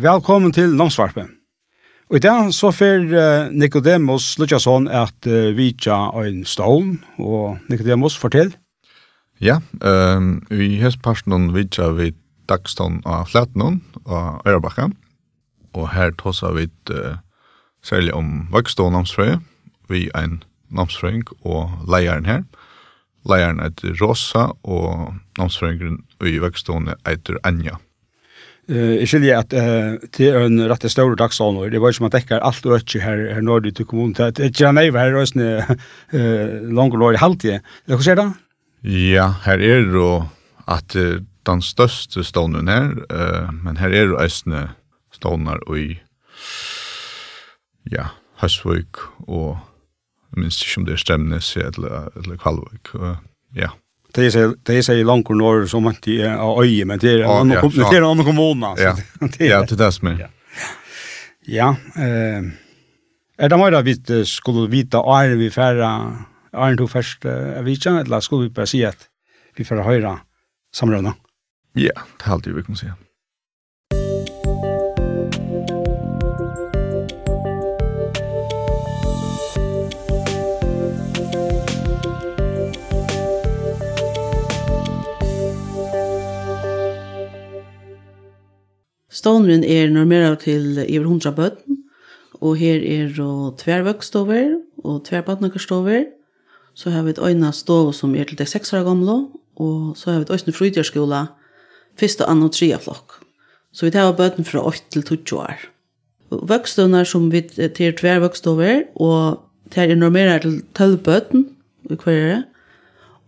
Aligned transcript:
Velkommen 0.00 0.52
til 0.52 0.72
Namsvarpen. 0.78 1.26
Og 2.08 2.16
i 2.16 2.20
dag 2.24 2.54
så 2.56 2.70
fer 2.72 3.02
uh, 3.04 3.50
Nicodemus 3.52 4.38
Lutjasson 4.40 4.86
at 4.88 5.26
uh, 5.28 5.50
vitja 5.52 5.98
en 6.16 6.38
stål, 6.48 6.94
og 7.18 7.58
Nicodemus, 7.68 8.16
fortell. 8.16 8.54
Ja, 9.44 9.58
um, 9.84 10.38
vi 10.48 10.78
hest 10.80 11.02
personen 11.04 11.50
vitja 11.52 11.90
vid 11.98 12.16
dagstånd 12.48 13.02
av 13.04 13.28
Flatnån 13.28 13.76
og 14.06 14.40
Ørebakka, 14.48 14.88
og 15.76 15.92
her 15.92 16.16
tåsa 16.16 16.54
vi 16.56 16.70
uh, 16.94 17.20
særlig 17.84 18.16
om 18.16 18.48
vokstå 18.54 18.88
namsfrøy, 18.96 19.36
vi 19.92 20.06
ein 20.16 20.40
namsfrøyng 20.72 21.28
og 21.44 21.76
leieren 21.84 22.24
her. 22.24 22.48
Leieren 23.28 23.60
heter 23.60 24.00
Rosa, 24.00 24.48
og 24.64 25.12
namsfrøyngren 25.36 26.00
i 26.24 26.38
vokstående 26.40 26.96
heter 27.04 27.36
Anja. 27.44 27.76
Eh, 28.70 29.02
skilje 29.02 29.34
at 29.34 29.54
eh 29.56 29.96
til 30.14 30.36
en 30.38 30.60
rette 30.70 30.88
stor 30.88 31.16
dagsorden. 31.18 31.72
Det 31.72 31.80
var 31.82 31.92
som 31.92 32.06
at 32.06 32.14
dekkar 32.14 32.44
alt 32.46 32.66
og 32.66 32.78
ikkje 32.78 33.00
her 33.02 33.34
her 33.34 33.42
når 33.42 33.64
du 33.64 33.70
til 33.70 33.84
kommunen. 33.84 34.14
Det 34.14 34.38
er 34.38 34.46
ikkje 34.46 34.70
nei 34.72 34.90
her 34.94 35.10
røsne 35.10 35.48
eh 36.14 36.60
langt 36.70 36.94
og 36.94 37.18
halt 37.18 37.42
det. 37.42 37.62
Det 37.86 37.98
kan 37.98 38.06
sjå 38.06 38.14
da. 38.14 38.28
Ja, 38.86 39.34
her 39.44 39.58
er 39.58 39.82
det 39.90 40.28
at 40.68 40.94
den 41.46 41.62
største 41.62 42.22
stånden 42.22 42.68
her, 42.68 42.94
eh 43.10 43.50
men 43.50 43.76
her 43.76 43.88
er 43.88 44.06
det 44.06 44.22
øsne 44.22 44.68
ståndar 45.10 45.58
i 45.74 45.98
ja, 47.90 48.14
Høsvøk 48.40 49.02
og 49.26 49.58
minst 50.36 50.62
ikke 50.62 50.78
om 50.78 50.86
det 50.86 50.92
er 50.92 51.02
Stemnes 51.02 51.56
eller, 51.56 52.08
eller 52.16 52.36
Kvalvøk. 52.36 52.94
Ja. 53.56 53.74
Det 54.14 54.26
är 54.26 54.30
så 54.30 54.54
det 54.62 54.74
är 54.78 54.82
så 54.82 54.94
långt 54.94 55.28
norr 55.28 55.66
som 55.66 55.82
man 55.82 55.92
inte 55.94 56.10
är 56.10 56.36
av 56.36 56.62
öje 56.62 56.84
men 56.84 56.98
det 56.98 57.10
är 57.10 57.18
en 57.18 57.30
annan 57.30 57.56
kommun 57.60 57.86
det 57.90 57.96
är 57.96 58.00
en 58.00 58.04
annan 58.04 58.24
kommun 58.24 58.64
alltså. 58.64 58.84
Ja, 58.84 58.96
det 59.20 59.48
är 59.48 59.60
det. 60.16 60.28
Ja, 61.44 61.76
eh 61.96 62.42
är 63.40 63.48
det 63.48 63.56
mer 63.56 63.82
vi 63.82 64.24
skulle 64.26 64.68
vita 64.70 64.98
är 64.98 65.28
vi 65.28 65.50
färra 65.50 66.18
är 66.52 66.70
inte 66.70 66.86
först 66.86 67.24
är 67.24 67.62
vi 67.62 67.76
känner 67.76 68.00
eller 68.00 68.20
skulle 68.20 68.42
vi 68.42 68.50
bara 68.50 68.66
se 68.66 68.84
att 68.84 69.06
vi 69.56 69.64
får 69.64 69.76
höra 69.76 70.18
samröna. 70.74 71.14
Ja, 71.72 71.92
det 72.18 72.24
hade 72.30 72.52
vi 72.52 72.62
kan 72.62 72.76
säga. 72.76 72.94
Stånren 89.20 89.64
er 89.66 89.90
normera 89.92 90.32
til 90.40 90.78
iver 90.86 91.04
hundra 91.04 91.32
bøtten, 91.36 91.82
og 92.40 92.56
her 92.56 92.80
er 92.80 93.10
og 93.20 93.58
tvervøkstover 93.60 94.54
og 94.80 95.02
tverbatnakerstover. 95.04 96.06
Så 96.74 96.90
har 96.94 97.04
vi 97.04 97.12
et 97.12 97.20
øyne 97.20 97.52
stov 97.52 97.92
som 97.92 98.14
er 98.14 98.24
til 98.24 98.38
det 98.38 98.48
seks 98.48 98.72
år 98.72 98.86
gamle, 98.86 99.26
og 99.60 99.92
så 99.96 100.12
har 100.12 100.22
vi 100.22 100.28
et 100.28 100.32
øyne 100.38 100.56
frydgjørskola, 100.56 101.26
første, 102.00 102.24
andre 102.24 102.48
og 102.48 102.54
tredje 102.56 102.78
flokk. 102.80 103.18
Så 103.72 103.86
vi 103.86 103.92
tar 103.92 104.16
bøtten 104.16 104.44
fra 104.44 104.64
8 104.66 105.02
til 105.02 105.04
20 105.04 105.38
år. 105.40 105.68
Vøkstøvner 106.30 107.04
som 107.04 107.28
vi 107.32 107.42
til 107.42 107.92
tvervøkstover, 107.98 108.82
og 108.96 109.42
det 109.74 109.90
er 109.90 109.94
normera 110.00 110.38
til 110.38 110.62
12 110.74 110.96
bøtten, 111.04 111.48
i 111.90 111.96
kvarere, 111.96 112.44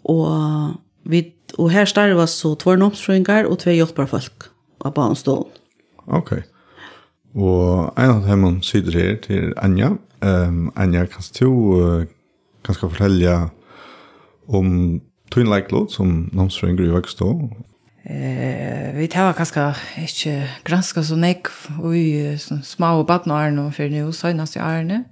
og 0.04 0.74
vi 1.04 1.32
Og 1.58 1.70
her 1.70 1.84
starvas 1.84 2.30
så 2.30 2.54
tver 2.56 2.78
nomsfrøyngar 2.80 3.48
og 3.50 3.58
tvei 3.60 3.76
hjelpar 3.76 4.08
folk 4.08 4.48
av 4.80 4.94
barnstålen. 4.96 5.61
Ok. 6.06 6.32
Og 7.34 7.92
en 7.98 8.10
av 8.10 8.26
dem 8.26 8.62
sitter 8.62 8.98
her 8.98 9.14
til 9.24 9.52
Anja. 9.56 9.94
Um, 10.22 10.72
Anja, 10.76 11.06
kan 11.06 11.24
du 11.38 11.48
uh, 11.48 12.04
kanskje 12.64 12.90
fortelle 12.90 13.36
om 14.48 15.00
Twin 15.30 15.48
Like 15.48 15.72
Load 15.72 15.88
som 15.90 16.28
namnsfrøyngre 16.32 16.86
i 16.86 16.92
Vøkstå? 16.92 17.30
Eh, 18.04 18.90
vi 18.98 19.06
tar 19.06 19.32
kanskje 19.38 19.68
ikke 20.02 20.34
granska 20.66 21.02
så 21.06 21.16
nek 21.16 21.48
og 21.78 21.94
i 21.96 22.36
små 22.38 22.98
og 22.98 23.06
badnårene 23.06 23.68
og 23.68 23.76
for 23.76 23.92
nå 23.92 24.10
søgnast 24.12 24.58
i 24.58 24.62
årene. 24.62 25.04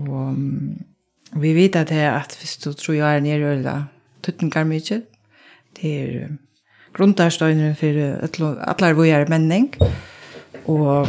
Og 0.00 1.40
vi 1.40 1.54
vet 1.54 1.76
at 1.76 1.92
det 1.92 2.00
er 2.00 2.16
at 2.16 2.34
hvis 2.40 2.56
du 2.64 2.72
tror 2.72 2.96
jeg 2.96 3.16
er 3.16 3.20
nere 3.20 3.52
øyla 3.54 3.74
tøttengar 4.24 4.64
mykje, 4.64 5.02
det 5.76 5.92
er 6.00 6.28
grundarstøyner 6.96 7.74
for 7.78 8.02
alle 8.66 9.08
er 9.10 9.28
menning. 9.30 9.70
Og 10.66 11.08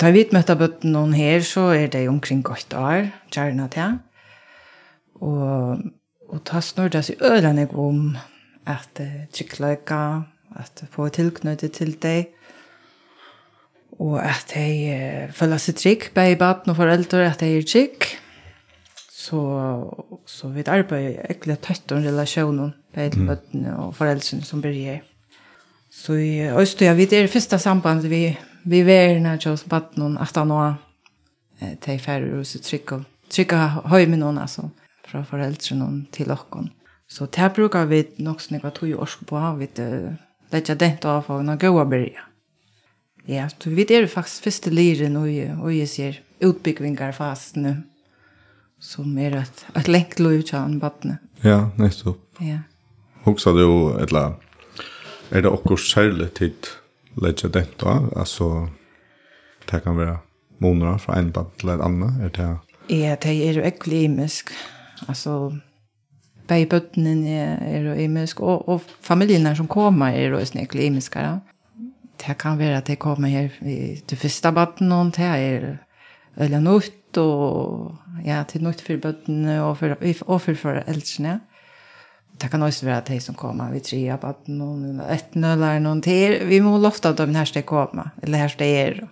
da 0.00 0.10
vi 0.12 0.26
møtte 0.32 0.56
bøtten 0.58 0.92
noen 0.92 1.14
her, 1.16 1.40
så 1.46 1.70
er 1.76 1.88
det 1.92 2.08
omkring 2.10 2.42
godt 2.44 2.74
år, 2.76 3.08
kjærne 3.32 3.68
til. 3.72 3.98
Og, 5.20 5.84
og 6.28 6.42
ta 6.46 6.60
snur 6.62 6.90
det 6.92 7.04
seg 7.06 7.22
ølene 7.24 7.66
om 7.72 8.16
at 8.68 9.00
uh, 9.02 9.22
trykkløyka, 9.34 10.02
at 10.58 10.84
få 10.92 11.08
tilknyttet 11.14 11.74
til 11.78 11.94
deg, 12.02 12.34
og 13.98 14.20
at 14.22 14.52
de 14.52 14.68
uh, 14.92 15.34
føler 15.34 15.62
seg 15.62 15.78
trygg, 15.80 16.10
bare 16.14 16.34
i 16.34 16.40
baden 16.40 16.74
og 16.74 16.78
foreldre, 16.78 17.24
at 17.26 17.40
de 17.42 17.54
er 17.56 17.66
trygg. 17.66 18.10
Så, 19.18 19.40
så 20.30 20.48
vi 20.54 20.62
arbeider 20.64 21.24
egentlig 21.26 21.58
tøtt 21.64 21.92
om 21.92 22.04
relasjonen 22.04 22.70
Bare 22.94 23.10
til 23.12 23.26
bøttene 23.28 23.76
og 23.76 23.94
foreldrene 23.96 24.44
som 24.44 24.62
blir 24.64 24.76
her. 24.76 25.00
Så 25.90 26.18
i 26.20 26.48
Østøya, 26.48 26.94
vi 26.94 27.06
er 27.08 27.26
det 27.26 27.32
første 27.32 27.58
samband 27.58 28.06
vi, 28.08 28.36
vi 28.64 28.80
er 28.80 29.20
når 29.20 29.40
jeg 29.44 29.58
var 29.70 29.86
på 29.88 30.00
noen 30.00 30.18
at 30.18 30.36
han 30.36 30.50
Det 31.58 31.80
til 31.82 31.98
ferdig 31.98 32.34
og 32.38 32.46
så 32.46 32.60
trykk 32.62 32.92
og 32.92 33.04
trykk 33.30 33.52
og 33.52 33.88
høy 33.90 34.06
med 34.06 34.20
noen, 34.20 34.38
altså, 34.38 34.68
fra 35.06 35.24
foreldrene 35.26 36.06
til 36.12 36.28
dere. 36.30 36.68
Så 37.08 37.26
det 37.26 37.52
bruker 37.56 37.84
vi 37.88 38.04
nok 38.18 38.40
som 38.40 38.54
jeg 38.54 38.62
var 38.62 38.70
tog 38.76 38.88
i 38.88 38.94
årsk 38.94 39.26
på, 39.26 39.40
vi 39.58 39.68
legger 40.52 40.74
det 40.74 40.92
ikke 40.92 41.08
av 41.08 41.24
for 41.26 41.42
noen 41.42 41.58
gode 41.58 41.84
byrja. 41.90 42.24
Ja, 43.28 43.48
så 43.48 43.70
vi 43.70 43.84
er 43.90 44.06
faktisk 44.06 44.44
første 44.44 44.70
lyre 44.70 45.08
nå, 45.12 45.26
og 45.60 45.72
jeg 45.74 45.88
ser 45.88 46.20
utbyggvinger 46.44 47.12
fast 47.12 47.56
nå, 47.56 47.74
som 48.80 49.18
er 49.18 49.40
et, 49.42 49.64
et 49.76 49.88
lengt 49.88 50.20
lov 50.20 50.42
til 50.42 50.58
han 50.58 50.78
badne. 50.80 51.18
Ja, 51.44 51.70
nettopp. 51.76 52.22
Ja. 52.40 52.62
Huxa 53.28 53.52
du 53.52 53.98
eller 54.00 54.32
er 55.30 55.42
det 55.44 55.50
okkur 55.52 55.76
särskilt 55.76 56.34
tid 56.34 56.66
lägga 57.20 57.48
detta 57.48 58.00
altså 58.16 58.68
det 59.70 59.80
kan 59.84 59.96
vara 59.96 60.18
månader 60.58 60.98
från 60.98 61.18
en 61.18 61.30
band 61.30 61.46
til 61.58 61.68
en 61.68 61.80
annan 61.80 62.20
er 62.20 62.28
det 62.28 62.58
Ja, 62.90 63.16
det 63.22 63.48
är 63.48 63.52
ju 63.52 63.62
ekvilimiskt. 63.62 64.52
altså 65.08 65.52
bei 66.48 66.64
bøttenen 66.66 67.26
er 67.26 67.80
jo 67.84 67.94
imisk, 67.94 68.40
og, 68.40 68.68
og 68.68 68.80
familiene 69.02 69.56
som 69.56 69.68
kommer 69.68 70.06
er 70.16 70.32
jo 70.32 70.44
snekkelig 70.44 70.84
imiske. 70.84 71.20
Ja. 71.20 71.34
Det 72.26 72.38
kan 72.38 72.58
være 72.58 72.76
at 72.76 72.86
de 72.86 72.96
kommer 72.96 73.28
her 73.28 73.48
til 74.08 74.18
første 74.18 74.52
bøtten, 74.52 74.92
og 74.92 75.12
det 75.16 75.24
er 75.24 75.76
eller 76.36 76.60
nytt, 76.60 77.16
og 77.18 77.94
ja, 78.24 78.42
til 78.48 78.64
nytt 78.64 78.80
for 78.80 78.96
bøttene 78.96 79.62
og 79.62 79.76
for, 79.76 79.96
og 80.26 80.40
for 80.40 80.54
foreldrene 80.54 81.40
det 82.40 82.50
kan 82.50 82.62
også 82.62 82.86
være 82.86 82.96
att 82.96 83.22
som 83.22 83.34
kommer 83.34 83.72
Vi 83.72 83.80
tre 83.80 84.16
på 84.20 84.34
någon 84.46 85.00
ett 85.00 85.34
nöllar 85.34 85.78
någon 85.78 86.02
til. 86.02 86.46
Vi 86.48 86.60
må 86.60 86.78
lofta 86.78 87.12
dem 87.12 87.34
här 87.34 87.44
skal 87.44 87.62
komma 87.62 88.10
eller 88.22 88.38
här 88.38 88.48
skal 88.48 88.66
er. 88.66 89.08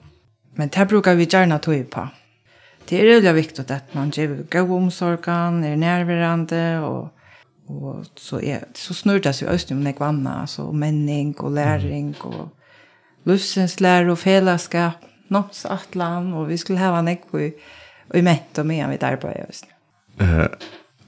Men 0.55 0.69
det 0.69 0.89
brukar 0.89 1.15
vi 1.15 1.25
gärna 1.25 1.59
ta 1.59 1.85
på. 1.91 2.09
Det 2.89 3.01
är 3.01 3.05
veldig 3.05 3.35
viktig 3.35 3.73
att 3.73 3.95
man 3.95 4.11
ger 4.11 4.43
god 4.51 4.71
omsorgan, 4.71 5.65
er 5.65 5.77
nærværende, 5.77 6.81
och 6.81 7.09
och 7.69 8.05
så 8.15 8.41
är 8.41 8.65
så 8.75 8.95
snurdas 8.95 9.43
også 9.43 9.75
om 9.75 9.85
det 9.85 9.93
kvanna 9.93 10.41
altså 10.41 10.73
menning 10.73 11.35
och 11.39 11.51
läring 11.51 12.15
och 12.21 12.49
livsens 13.25 13.81
lär 13.81 14.09
och 14.09 14.19
fellesskap, 14.19 14.93
något 15.29 15.67
atlan, 15.69 16.33
och 16.33 16.51
vi 16.51 16.59
skulle 16.59 16.79
ha 16.79 16.99
en 16.99 17.09
ekko 17.09 17.39
och 18.09 18.15
i 18.15 18.23
mätt 18.23 18.59
og 18.59 18.67
med 18.67 18.89
vid 18.89 19.03
arbete 19.03 19.45
just. 19.47 19.65
Eh 20.21 20.47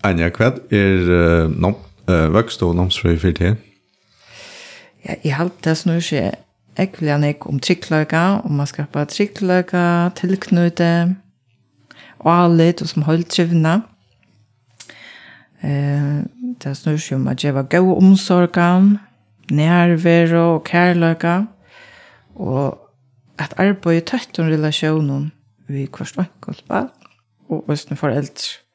Anja 0.01 0.31
kvad 0.31 0.61
är 0.71 1.11
uh, 1.11 1.49
uh, 2.09 2.29
vokst 2.35 2.63
og 2.63 2.77
namsfrøy 2.77 3.19
for 3.19 3.37
det? 3.37 3.57
Ja, 5.05 5.15
jeg 5.25 5.35
har 5.37 5.51
det 5.65 5.77
snur 5.77 6.01
seg 6.05 6.35
jeg 6.79 6.93
vil 6.95 7.09
gjerne 7.09 7.35
om 7.51 7.59
trikkløyga, 7.59 8.25
om 8.47 8.53
man 8.61 8.67
skapar 8.71 9.09
trikkløyga, 9.11 10.11
tilknøyde, 10.15 11.17
og 12.19 12.29
alle 12.33 12.69
og 12.81 12.87
som 12.87 13.03
holdtrivna. 13.03 13.81
Eh, 15.63 16.21
det 16.63 16.77
snur 16.79 17.01
seg 17.03 17.19
om 17.19 17.27
at 17.33 17.43
jeg 17.43 17.57
var 17.57 17.67
god 17.67 17.97
omsorgan, 17.97 18.93
nærvero 19.51 20.55
og 20.55 20.65
kærløyga, 20.71 21.35
og 22.37 22.79
at 23.39 23.59
arbeid 23.59 24.07
tøtt 24.07 24.39
om 24.39 24.47
relasjonen 24.47 25.33
vi 25.67 25.89
kvart 25.91 26.15
vankult 26.17 26.63
og 27.49 27.67
østne 27.75 27.99
foreldre. 27.99 28.68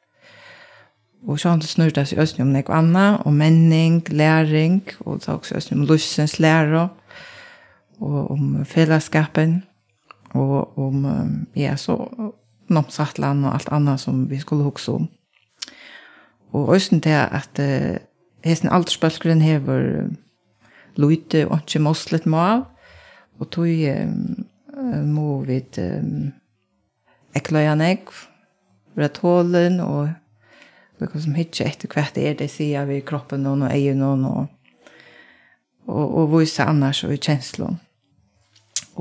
Og 1.24 1.40
sånn 1.40 1.62
snurte 1.64 2.02
jeg 2.04 2.28
seg 2.28 2.42
om 2.44 2.52
noe 2.52 2.76
annet, 2.76 3.22
og 3.24 3.32
menning, 3.32 4.02
læring, 4.12 4.82
og 5.08 5.22
så 5.24 5.38
også 5.38 5.56
østning 5.56 5.80
om 5.80 5.86
løsens 5.88 6.36
lære, 6.42 6.88
og 8.04 8.30
om 8.34 8.64
fellesskapen, 8.68 9.62
og 10.34 10.78
om, 10.78 11.06
ja, 11.56 11.76
så 11.80 11.96
nomsatland 12.68 13.46
og 13.46 13.54
alt 13.54 13.70
annet 13.72 14.02
som 14.02 14.24
vi 14.28 14.40
skulle 14.42 14.66
huske 14.66 14.92
om. 14.92 15.08
Og 16.52 16.74
østning 16.74 17.02
til 17.02 17.16
at 17.16 17.60
uh, 17.60 17.96
hesten 18.44 18.72
aldersbølgren 18.72 19.42
hever 19.42 20.10
lute 20.96 21.46
og 21.48 21.64
ikke 21.64 21.82
moslet 21.82 22.26
må 22.26 22.64
og 23.40 23.50
tog 23.50 23.66
um, 23.66 24.44
må 25.06 25.40
vi 25.48 25.62
um, 25.78 26.32
ekløyene, 27.34 27.96
være 28.94 29.82
og 29.82 30.08
vi 31.04 31.12
kan 31.12 31.24
som 31.24 31.36
hitje 31.36 31.66
etter 31.68 31.90
hvert 31.92 32.16
er 32.18 32.36
det 32.38 32.48
sier 32.52 32.86
vi 32.88 33.02
kroppen 33.04 33.44
noen 33.44 33.66
og 33.66 33.72
eier 33.72 33.96
noen 33.98 34.24
og, 34.28 34.46
og, 35.86 36.04
og 36.04 36.30
vise 36.38 36.64
annars 36.64 37.04
og 37.04 37.12
i 37.14 37.20
kjenslån. 37.20 37.78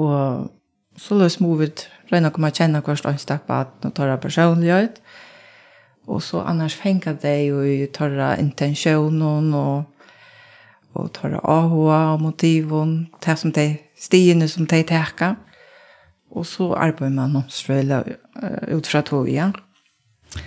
Og 0.04 0.50
så 1.00 1.18
løs 1.18 1.40
må 1.42 1.56
vi 1.62 1.70
røyne 2.12 2.30
å 2.30 2.34
komme 2.34 2.52
og 2.52 2.60
kjenne 2.60 2.84
hver 2.86 3.00
slags 3.00 3.26
stepp 3.26 3.50
at 3.54 3.74
nå 3.84 3.94
tar 3.96 4.12
jeg 4.12 4.24
personlighet. 4.24 5.00
Og 6.12 6.20
så 6.22 6.44
annars 6.44 6.76
fenga 6.76 7.16
det 7.16 7.38
jo 7.48 7.64
i 7.64 7.88
tørre 7.96 8.34
intensjonen 8.42 9.54
og, 9.56 9.86
og 10.94 11.12
tørre 11.16 11.40
AHA 11.40 12.00
og 12.14 12.22
motiven, 12.26 12.96
det 13.24 13.38
som 13.40 13.54
de 13.56 13.70
stiene 13.96 14.50
som 14.52 14.68
de 14.68 14.82
teker. 14.84 15.38
Og 16.34 16.46
så 16.50 16.74
arbeider 16.74 17.16
man 17.16 17.38
omstrøyla 17.44 18.02
ut 18.74 18.90
fra 18.90 19.04
tog, 19.06 19.30
ja. 19.32 19.52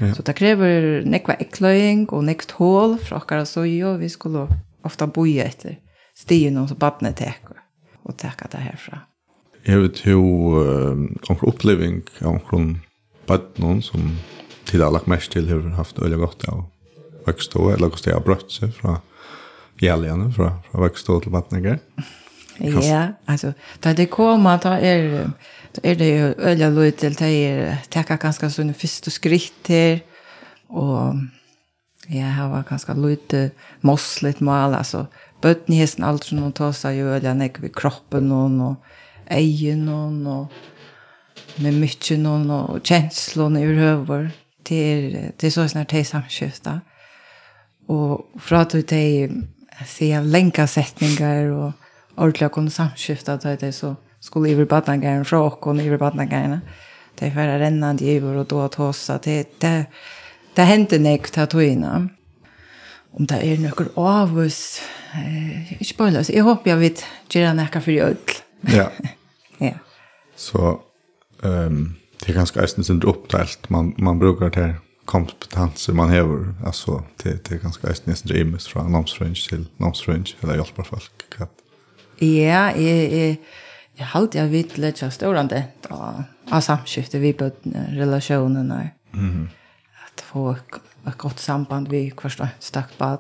Ja. 0.01 0.13
Så 0.15 0.25
det 0.27 0.37
krever 0.39 1.03
nekva 1.07 1.37
ekløying 1.41 2.07
og 2.11 2.25
nekt 2.27 2.57
hål 2.59 2.97
fra 3.03 3.21
okkara 3.21 3.47
så 3.49 3.65
jo, 3.69 3.95
vi 4.01 4.11
skulle 4.13 4.47
ofta 4.87 5.07
boje 5.07 5.45
etter 5.47 5.79
stien 6.17 6.57
og 6.59 6.71
så 6.71 6.79
badne 6.79 7.13
teker 7.17 7.63
og 8.07 8.17
teka 8.19 8.49
det 8.53 8.63
herfra. 8.65 9.03
Jeg 9.67 9.83
vet 9.83 10.03
jo 10.07 10.23
omkring 11.27 11.49
oppleving 11.51 12.03
av 12.23 12.37
omkring 12.37 12.69
badnen 13.27 13.83
som 13.83 14.13
til 14.67 14.83
har 14.83 14.95
lagt 14.95 15.11
mest 15.11 15.33
til 15.35 15.49
har 15.51 15.63
haft 15.79 15.99
øyelig 16.03 16.19
godt 16.23 16.47
av 16.51 16.65
vekstå, 17.27 17.71
eller 17.73 17.91
hvordan 17.91 18.05
det 18.05 18.15
har 18.15 18.23
brøtt 18.23 18.55
seg 18.55 18.73
fra 18.75 19.01
gjelgjene, 19.83 20.31
fra, 20.35 20.53
fra 20.71 20.85
vekstå 20.87 21.19
til 21.23 21.35
badninger. 21.35 21.79
Ja, 22.61 23.03
altså, 23.29 23.53
da 23.85 23.93
det 23.93 24.09
kommer, 24.11 24.57
da 24.63 24.79
er 24.81 25.29
er 25.83 25.95
det 25.99 26.11
jo 26.11 26.29
øyla 26.39 26.69
lov 26.71 26.91
til 26.99 27.17
det 27.19 27.31
er 27.49 27.81
takka 27.91 28.17
ganske 28.21 28.51
sånne 28.51 28.77
første 28.77 29.11
skritt 29.11 29.71
her, 29.73 30.01
og 30.69 31.21
jeg 32.11 32.33
har 32.37 32.53
vært 32.53 32.69
ganske 32.71 32.95
lov 32.95 33.17
til 33.31 33.51
mosslet 33.83 34.41
mal, 34.41 34.75
altså 34.75 35.07
bøtten 35.43 35.75
i 35.75 35.81
hesten 35.81 36.07
aldri 36.07 36.37
noen 36.37 36.55
tar 36.57 36.73
seg 36.77 37.01
jo 37.01 37.13
øyla 37.15 37.35
nek 37.35 37.61
ved 37.63 37.75
kroppen 37.77 38.29
noen, 38.31 38.61
og 38.61 39.33
egen 39.33 39.87
noen, 39.89 40.23
og 40.27 41.63
med 41.63 41.77
mykje 41.81 42.19
noen, 42.23 42.51
og 42.51 42.83
kjenslån 42.85 43.59
i 43.61 43.67
høver, 43.79 44.31
til, 44.67 45.33
til 45.39 45.53
så 45.53 45.69
snart 45.71 45.93
det 45.95 46.07
er. 46.67 46.81
Og 47.89 48.27
fra 48.43 48.65
at 48.65 48.73
det 48.73 48.99
er 48.99 49.37
sier 49.85 50.25
lenka 50.25 50.67
setningar 50.67 51.51
og 51.53 51.73
ordentlig 52.17 52.49
å 52.49 52.55
kunne 52.55 52.73
samskifte 52.73 53.37
at 53.37 53.45
det 53.61 53.71
er 53.71 53.77
så 53.77 53.95
skulle 54.27 54.51
över 54.51 54.65
badnagaren 54.65 55.25
från 55.25 55.53
och 55.53 55.81
över 55.81 55.99
badnagaren. 55.99 56.61
Det 57.15 57.31
var 57.35 57.43
en 57.43 57.59
rennande 57.59 58.05
över 58.05 58.37
och 58.37 58.47
då 58.47 58.61
att 58.61 58.75
hossa. 58.75 59.19
Det, 59.23 59.61
det, 59.61 59.87
det 60.55 60.63
hände 60.63 60.99
näkt 60.99 61.35
tatuina. 61.35 62.09
Om 63.11 63.27
det 63.27 63.35
är 63.35 63.59
några 63.59 63.85
av 63.95 64.39
oss. 64.39 64.81
Eh, 65.15 65.73
inte 65.73 65.95
bara 65.97 66.11
lös. 66.11 66.31
Jag 66.31 66.45
hoppas 66.45 66.67
jag 66.67 66.77
vet 66.77 67.05
göra 67.31 67.55
näka 67.55 67.81
för 67.81 67.93
öll. 67.93 68.17
Ja. 68.61 68.91
ja. 69.59 69.75
Så 70.37 70.81
um, 71.41 71.95
det 72.25 72.33
är 72.33 72.35
ganska 72.35 72.63
ästens 72.63 72.91
uppdelt. 72.91 73.69
Man, 73.69 73.95
man 73.99 74.19
brukar 74.19 74.51
det 74.51 74.61
här 74.61 74.75
kompetenser 75.05 75.93
man 75.93 76.11
hever. 76.11 76.55
Altså, 76.67 77.03
det 77.23 77.45
det 77.45 77.53
er 77.53 77.57
är 77.57 77.63
ganska 77.63 77.89
nästan 78.05 78.33
dreams 78.33 78.69
fra 78.69 78.89
Namsrange 78.89 79.49
til 79.49 79.69
Namsrange 79.79 80.37
eller 80.43 80.55
hjelper 80.55 80.83
folk. 80.83 81.13
Ja, 82.21 82.73
jeg, 82.77 83.39
Jeg 83.97 84.11
halte 84.13 84.39
jeg 84.39 84.53
vidt 84.53 84.75
litt 84.79 85.03
av 85.03 85.13
stårande 85.15 85.63
av 85.91 86.61
samskiftet 86.63 87.21
vi 87.23 87.33
på 87.37 87.49
relasjonene. 87.97 88.91
Mm. 89.17 89.47
At 90.05 90.25
få 90.29 90.51
et 90.53 90.81
et 91.07 91.19
godt 91.19 91.41
samband 91.41 91.91
vi 91.91 92.09
hver 92.11 92.53
stakk 92.61 92.95
på. 92.99 93.11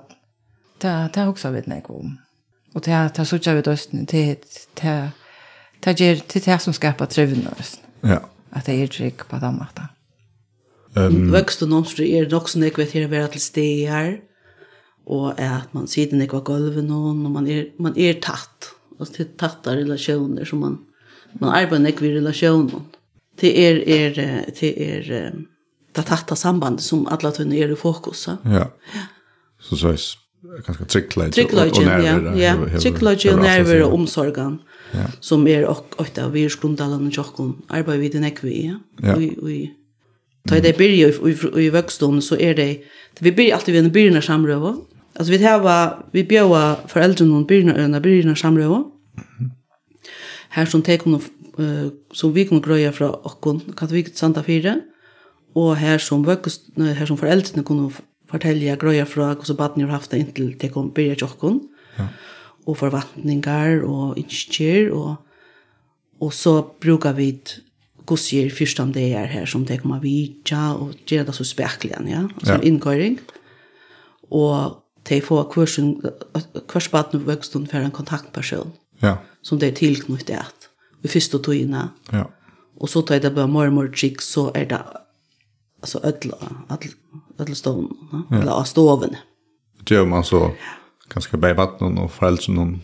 Det, 0.82 0.92
det 1.14 1.22
er 1.22 1.28
også 1.30 1.52
vidt 1.54 1.68
nek 1.70 1.90
om. 1.90 2.16
Og 2.74 2.84
det 2.84 2.92
er 2.92 3.24
så 3.24 3.38
vi 3.38 3.54
vidt 3.56 3.64
til 3.64 4.06
Det, 4.06 4.38
det, 4.82 5.12
det, 5.84 5.98
det, 6.32 6.44
det 6.44 6.60
som 6.60 6.72
skapar 6.72 7.06
trivende 7.06 7.54
østen. 7.60 7.84
Ja. 8.04 8.18
At 8.52 8.66
det 8.66 8.82
er 8.82 8.86
trygg 8.88 9.26
på 9.28 9.38
den 9.38 9.58
måten. 9.58 9.92
Um, 10.96 11.32
Vøkst 11.32 11.62
og 11.62 11.68
nomstre 11.68 12.08
er 12.08 12.28
nok 12.30 12.48
som 12.48 12.62
jeg 12.62 12.72
vet 12.76 12.92
her 12.92 13.06
å 13.06 13.12
være 13.12 13.28
til 13.28 13.40
steg 13.40 13.88
her. 13.88 14.16
Og 15.06 15.38
at 15.38 15.74
man 15.74 15.86
sitter 15.86 16.20
ikke 16.20 16.40
av 16.40 16.44
gulvet 16.44 16.84
noen, 16.84 17.24
og 17.26 17.30
man 17.30 17.46
er, 17.46 17.68
man 17.78 17.94
er 17.96 18.18
tatt 18.20 18.72
och 18.98 19.12
till 19.12 19.26
tatta 19.36 19.76
relationer 19.76 20.44
som 20.44 20.60
man 20.60 20.78
man 21.40 21.50
arbetar 21.50 21.78
med 21.78 22.02
i 22.02 22.14
relationer. 22.14 22.80
Det 23.40 23.66
är 23.68 23.88
er, 23.88 24.18
är 24.18 24.44
det 24.60 24.80
är 24.80 25.10
er, 25.10 25.32
det 25.96 26.02
tatta 26.02 26.36
samband 26.36 26.80
som 26.80 27.06
alla 27.06 27.30
tunna 27.30 27.54
är 27.54 27.72
i 27.72 27.76
fokus. 27.76 28.28
Ja. 28.28 28.36
ja. 28.44 28.70
Så 29.60 29.76
så 29.76 29.88
är 29.88 29.98
ganska 30.66 30.84
tricklage 30.84 31.38
och 31.78 31.84
nerver. 31.84 32.40
Ja, 32.40 32.56
ja. 32.72 32.80
tricklage 32.80 33.26
och 33.26 33.40
nerver 33.42 33.82
och 33.82 33.94
omsorgen. 33.94 34.58
Ja. 34.92 35.06
Som 35.20 35.46
är 35.46 35.64
och 35.64 35.94
åtta 35.96 36.24
av 36.24 36.36
grundalen 36.60 37.06
och 37.06 37.16
jocken 37.16 37.62
arbetar 37.68 37.98
vi 37.98 38.08
den 38.08 38.24
ekvi. 38.24 38.74
Ja. 39.02 39.14
Vi 39.16 39.38
vi 39.42 39.72
Ta 40.48 40.60
det 40.60 40.78
byrja 40.78 41.08
i 41.56 41.70
vuxton 41.70 42.22
så 42.22 42.36
är 42.36 42.54
det 42.54 42.78
vi 43.20 43.32
blir 43.32 43.54
alltid 43.54 43.74
vid 43.74 43.84
en 43.84 43.92
byrna 43.92 44.22
samröva 44.22 44.76
Alltså 45.18 45.32
vi 45.32 45.44
har 45.44 46.04
vi 46.12 46.24
bjöa 46.24 46.76
föräldrar 46.86 47.32
och 47.36 47.46
byrna 47.46 47.86
när 47.86 48.00
byrna 48.00 48.36
samröva. 48.36 48.84
Här 50.48 50.66
som 50.66 50.82
tek 50.82 51.02
hon 51.02 51.20
som 52.12 52.32
vi 52.32 52.46
kunde 52.46 52.66
gröja 52.66 52.92
från 52.92 53.10
och 53.10 53.42
kan 53.76 53.88
vi 53.88 54.04
santa 54.04 54.42
fyra 54.42 54.80
och 55.52 55.76
här 55.76 55.98
som 55.98 56.24
vuxna 56.24 56.92
här 56.92 57.06
som 57.06 57.18
föräldrarna 57.18 57.62
kunde 57.62 57.94
fortälja 58.30 58.76
gröja 58.76 59.06
från 59.06 59.36
och 59.36 59.46
så 59.46 59.54
barnen 59.54 59.86
har 59.86 59.92
haft 59.92 60.10
det 60.10 60.18
inte 60.18 60.52
tek 60.52 60.74
hon 60.74 60.92
byrja 60.92 61.14
jockon. 61.14 61.68
Ja. 61.96 62.08
Och 62.64 62.78
förväntningar 62.78 63.82
och 63.84 64.18
inskjer 64.18 64.90
och 64.90 65.14
och 66.18 66.34
så 66.34 66.74
brukar 66.80 67.12
vi 67.12 67.40
gossier 68.04 68.50
första 68.50 68.84
det 68.84 69.12
är 69.12 69.26
här 69.26 69.46
som 69.46 69.64
det 69.64 69.78
kommer 69.78 70.00
vi 70.00 70.42
ja 70.44 70.74
och 70.74 70.92
det 71.08 71.32
så 71.32 71.44
spekligen 71.44 72.08
ja 72.08 72.28
som 72.46 72.54
ja. 72.54 72.62
inkörning. 72.62 73.18
Och 74.28 74.85
de 75.08 75.20
får 75.20 75.44
kursen, 75.52 76.02
kursbaten 76.68 77.26
vuxen 77.26 77.66
for 77.66 77.78
en 77.78 77.90
kontaktperson. 77.90 78.72
Ja. 79.02 79.16
Som 79.42 79.58
det 79.58 79.68
er 79.68 79.74
tilknyttet 79.74 80.30
at. 80.30 80.68
Vi 81.02 81.08
först 81.08 81.34
och 81.34 81.42
tog. 81.42 81.54
Ja. 82.12 82.24
Og 82.80 82.88
så 82.88 83.02
tar 83.02 83.18
det 83.18 83.34
bare 83.34 83.48
mer 83.48 83.66
og 83.66 83.72
mer 83.72 83.88
trikk, 83.88 84.20
så 84.20 84.50
er 84.54 84.64
det 84.64 84.80
altså 85.82 86.00
ödla, 86.04 86.36
ödla, 86.70 86.92
ödla 87.38 87.56
ja. 88.30 88.40
eller 88.40 88.64
stoven. 88.64 89.16
Det 89.78 89.96
gjør 89.96 90.04
man 90.04 90.24
så 90.24 90.50
ganska 91.08 91.36
bäj 91.36 91.54
og 91.54 92.10
foreldre 92.10 92.52
noen 92.52 92.82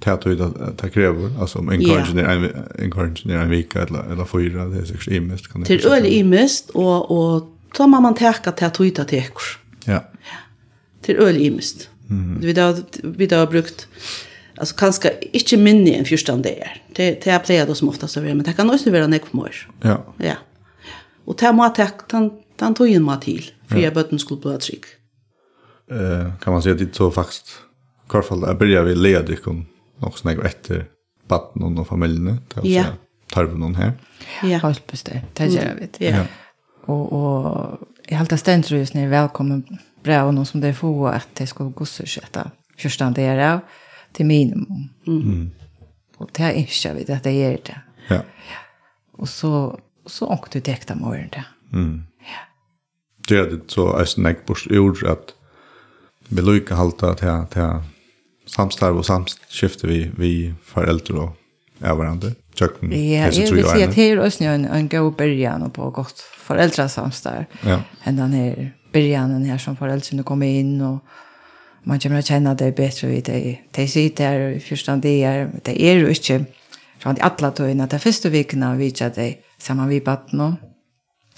tätt 0.00 0.26
ut 0.26 0.40
att 0.40 0.78
ta 0.78 0.88
kräver 0.88 1.40
alltså 1.40 1.58
om 1.58 1.68
en 1.68 1.84
kanske 1.84 2.20
en 2.20 2.44
en 2.78 2.90
kanske 2.90 3.32
en 3.32 3.50
vecka 3.50 3.82
eller 3.82 4.12
eller 4.12 4.24
fyra 4.24 4.64
det 4.64 4.78
är 4.78 4.84
säkert 4.84 5.08
imest 5.08 5.52
kan 5.52 5.60
det. 5.60 5.66
Till 5.66 5.86
öle 5.86 6.08
imest 6.08 6.70
och 6.70 7.10
och 7.10 7.48
tar 7.72 7.86
man 7.86 8.02
man 8.02 8.14
täcka 8.14 8.52
tätt 8.52 8.80
ut 8.80 8.98
att 8.98 9.08
täcka. 9.08 9.40
Ja. 9.84 9.92
Ja 9.92 10.00
til 11.04 11.16
øl 11.16 11.40
imist. 11.40 11.90
Mm. 12.10 12.40
Vi 12.40 12.52
da 12.52 12.74
vi 13.02 13.26
da 13.26 13.38
har 13.38 13.46
brukt 13.46 13.88
alltså 14.56 14.76
kanske 14.76 15.10
inte 15.32 15.56
minne 15.56 15.90
än 15.90 16.04
första 16.04 16.36
dagen. 16.36 16.68
Det 16.96 17.24
det 17.24 17.30
är 17.30 17.38
plejer 17.38 17.66
då 17.66 17.74
som 17.74 17.88
oftast 17.88 18.16
över 18.16 18.34
men 18.34 18.44
det 18.44 18.52
kan 18.52 18.70
också 18.70 18.90
vara 18.90 19.06
näck 19.06 19.26
för. 19.26 19.68
Ja. 19.80 20.14
Ja. 20.18 20.36
Och 21.24 21.36
det 21.40 21.52
må 21.52 21.68
ta 21.68 21.88
den 22.10 22.30
den 22.56 22.74
tog 22.74 22.88
en 22.88 23.02
mat 23.02 23.22
till 23.22 23.50
för 23.68 23.78
jag 23.78 23.94
bötten 23.94 24.18
skulle 24.18 24.40
bli 24.40 24.58
trick. 24.58 24.84
Eh 25.90 26.38
kan 26.40 26.52
man 26.52 26.62
säga 26.62 26.74
det 26.74 26.94
så 26.94 27.10
faktiskt 27.10 27.46
Karfall 28.08 28.40
där 28.40 28.54
börjar 28.54 28.84
vi 28.84 28.94
leda 28.94 29.36
kom 29.36 29.66
något 29.98 30.18
snägg 30.18 30.38
efter 30.38 30.86
barnen 31.28 31.78
och 31.78 31.86
familjen 31.86 32.40
där 32.54 32.62
så 32.62 32.68
ja. 32.68 32.84
tar 33.32 33.44
vi 33.44 33.58
någon 33.58 33.74
här. 33.74 33.92
Ja. 34.42 34.60
Allt 34.62 34.86
bestämt. 34.86 35.34
Det 35.34 35.46
gör 35.46 35.88
vi. 35.98 36.08
Ja. 36.08 36.24
Och 36.86 37.12
och 37.12 37.78
i 38.08 38.14
allt 38.14 38.40
ständrus 38.40 38.94
ni 38.94 39.06
välkommen 39.06 39.78
brev 40.04 40.26
breven 40.26 40.46
som 40.46 40.60
de 40.60 40.74
får 40.74 41.08
att 41.08 41.28
de 41.34 41.46
ska 41.46 41.64
gossersätta 41.64 42.50
första 42.78 43.10
del 43.10 43.40
av 43.40 43.60
til 44.14 44.26
minimum. 44.26 44.90
Mm. 45.06 45.22
mm. 45.22 45.50
Och 46.16 46.30
det 46.36 46.44
er 46.44 46.50
ikke 46.50 46.94
vi 46.94 47.12
att 47.12 47.24
det 47.24 47.44
är 47.44 47.56
det. 47.66 47.80
Ja. 48.10 48.20
Og 49.18 49.28
så 49.28 49.78
så 50.06 50.26
åkte 50.26 50.60
det 50.60 50.72
äkta 50.72 50.94
morgon 50.94 51.28
det. 51.32 51.44
Mm. 51.72 52.02
Ja. 52.20 52.40
Det 53.28 53.38
er 53.38 53.50
det 53.50 53.70
så 53.70 53.92
är 53.92 54.04
snack 54.04 54.46
på 54.46 54.54
ord 54.70 55.04
at 55.06 55.34
vi 56.28 56.42
lykker 56.42 56.74
halta 56.74 57.10
att 57.10 57.18
til, 57.18 57.28
här 57.54 57.82
samstarv 58.46 58.96
og 58.96 59.04
samskifte 59.04 59.86
vi 59.86 60.10
vi 60.16 60.54
foreldre 60.62 61.20
og 61.20 61.36
av 61.82 61.96
hverandre. 61.96 62.34
Tjøkken, 62.54 62.92
ja, 62.92 62.96
jeg 62.98 63.34
jag 63.34 63.54
vill 63.54 63.66
at 63.66 63.94
det 63.96 64.12
er 64.12 64.20
også 64.20 64.44
en, 64.44 64.64
en 64.64 64.88
god 64.88 65.12
början 65.12 65.70
på 65.70 65.90
godt 65.90 66.24
föräldrasamstarv. 66.46 67.44
Ja. 67.64 67.80
Ända 68.04 68.26
ner 68.26 68.72
början 68.94 69.44
här 69.44 69.58
som 69.58 69.76
föräldrarna 69.76 70.22
kommer 70.22 70.46
in 70.46 70.80
och 70.80 71.04
man 71.82 72.00
kommer 72.00 72.18
att 72.18 72.26
känna 72.26 72.54
det 72.54 72.76
bättre 72.76 73.08
vid 73.08 73.24
det. 73.24 73.58
De 73.70 73.88
sitter 73.88 74.24
här 74.24 74.40
i 74.50 74.60
första 74.60 74.96
dagar, 74.96 75.50
det 75.62 75.82
är 75.82 75.94
ju 75.94 76.08
inte 76.08 76.44
från 77.04 77.16
alla 77.20 77.50
tøyene, 77.52 77.84
de 77.86 77.98
første 78.00 78.30
vikene 78.32 78.70
vi 78.78 78.86
ikke 78.88 79.10
det 79.12 79.32
sammen 79.60 79.90
vi 79.90 80.00
batt 80.00 80.32
nå. 80.32 80.54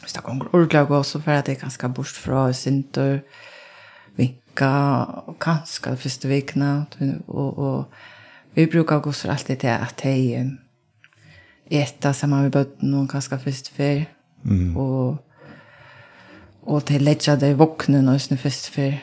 Hvis 0.03 0.15
det 0.15 0.23
kommer 0.23 0.53
ordentlig 0.53 0.85
å 0.85 0.91
gå, 0.91 1.01
så 1.03 1.19
får 1.21 1.33
jeg 1.33 1.47
det 1.47 1.57
ganske 1.61 1.89
bort 1.89 2.21
fra 2.23 2.45
Sintur, 2.55 3.19
Vinka, 4.17 4.71
og 5.27 5.39
kanskje 5.43 5.91
de 5.91 6.03
første 6.05 6.31
vikene. 6.31 6.71
Og, 7.27 7.59
og 7.59 8.55
vi 8.55 8.69
bruker 8.71 9.03
gå 9.03 9.13
så 9.13 9.33
alltid 9.35 9.65
til 9.65 9.75
at 9.75 10.05
de 10.05 10.15
etter 11.83 12.15
sammen 12.15 12.47
vi 12.47 12.55
batt 12.55 12.83
nå, 12.87 13.03
kanskje 13.11 13.41
først 13.43 13.73
før. 13.75 14.05
Mm. 14.45 14.77
Og 14.77 15.17
og 16.66 16.87
til 16.87 17.04
leggja 17.06 17.37
det 17.38 17.54
våkne 17.58 18.02
når 18.04 18.23
sånn 18.23 18.40
først 18.40 18.70
for 18.75 18.94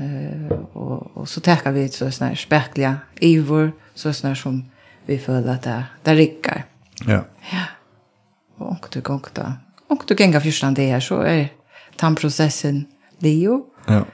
uh, 0.00 0.54
og, 0.74 1.10
og 1.14 1.28
så 1.30 1.42
teka 1.44 1.72
vi 1.74 1.88
så 1.88 2.10
här 2.10 2.34
spekliga 2.34 2.96
ivor 3.20 3.72
så 3.94 4.12
sånn 4.12 4.36
som 4.36 4.62
vi 5.06 5.18
føler 5.18 5.54
at 5.54 5.62
det, 5.62 5.78
det 6.04 6.16
rikker 6.18 6.64
ja. 7.06 7.22
ja. 7.52 7.66
Og 8.58 8.70
onkt 8.70 8.96
og 8.96 9.10
onkt 9.10 9.38
onkt 9.90 10.10
og 10.10 10.18
genga 10.18 10.40
fyrstan 10.40 10.74
det 10.74 10.90
her 10.90 11.00
så 11.04 11.22
er 11.22 11.48
tannprosessen 11.96 12.86
lio 13.22 13.64
ja. 13.88 14.04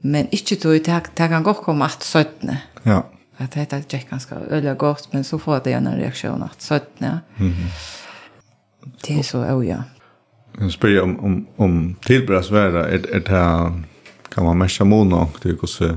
Men 0.00 0.28
ikke 0.30 0.56
då 0.62 0.72
det 0.78 1.10
det 1.16 1.28
kan 1.28 1.42
godt 1.42 1.64
komme 1.64 1.84
at 1.84 2.04
søttene 2.04 2.60
ja. 2.84 3.02
At 3.38 3.54
det 3.54 3.72
er 3.72 3.78
ikke 3.78 4.10
ganske 4.10 4.34
øyelig 4.50 4.78
godt 4.78 5.12
men 5.12 5.24
så 5.24 5.38
får 5.38 5.58
det 5.58 5.74
en 5.74 5.88
reaksjon 5.88 6.42
at 6.42 6.62
søttene 6.62 7.20
mm 7.36 7.52
-hmm. 7.52 7.70
det 9.06 9.18
er 9.18 9.22
så 9.22 9.44
øyelig 9.44 9.84
Jag 10.60 10.72
spyr 10.72 11.00
om, 11.00 11.20
om, 11.20 11.46
om 11.56 11.96
tillbörjas 12.02 12.50
värda. 12.50 12.88
är, 12.88 13.14
är 13.14 13.20
det 13.20 13.30
här, 13.30 13.72
kan 14.28 14.44
man 14.44 14.58
märka 14.58 14.84
mån 14.84 15.12
och 15.12 15.38
det 15.42 15.52
går 15.52 15.66
så 15.66 15.96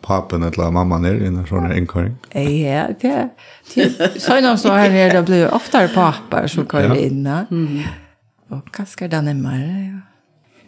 papen 0.00 0.42
eller 0.42 0.70
mamman 0.70 1.04
är 1.04 1.14
en 1.14 1.46
sån 1.46 1.66
här 1.66 1.78
inkorring? 1.78 2.16
Ja, 2.32 2.88
det 3.00 3.08
är 3.74 4.18
sådana 4.18 4.56
så 4.56 4.72
här 4.72 4.90
nere, 4.90 5.12
det 5.12 5.22
blir 5.22 5.54
ofta 5.54 5.88
papper 5.88 6.46
som 6.46 6.66
kommer 6.66 6.96
in. 6.96 7.26
Mm. 7.26 7.82
Och 8.48 8.74
kanske 8.74 9.08
den 9.08 9.28
är 9.28 9.34
mer. 9.34 10.02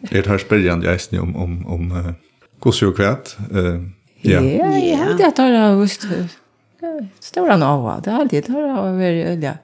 ja. 0.01 0.07
Det 0.09 0.27
här 0.27 0.37
spyrjande 0.37 0.85
jag 0.85 1.13
är 1.13 1.21
om, 1.21 1.35
om, 1.35 1.67
om 1.67 1.91
uh, 1.91 2.11
gosse 2.59 2.85
och 2.85 2.95
kvät? 2.95 3.37
Uh, 3.55 3.81
ja, 4.21 4.41
ja, 4.41 4.77
ja, 4.77 5.13
det 5.17 5.31
tar 5.31 5.47
jag 5.47 5.79
just. 5.79 6.07
Stora 7.19 7.57
nava, 7.57 8.01
det 8.03 8.11
har 8.11 8.21
alltid 8.21 8.45
tar 8.45 8.61
jag 8.61 8.85
över 8.87 9.13
öliga. 9.13 9.57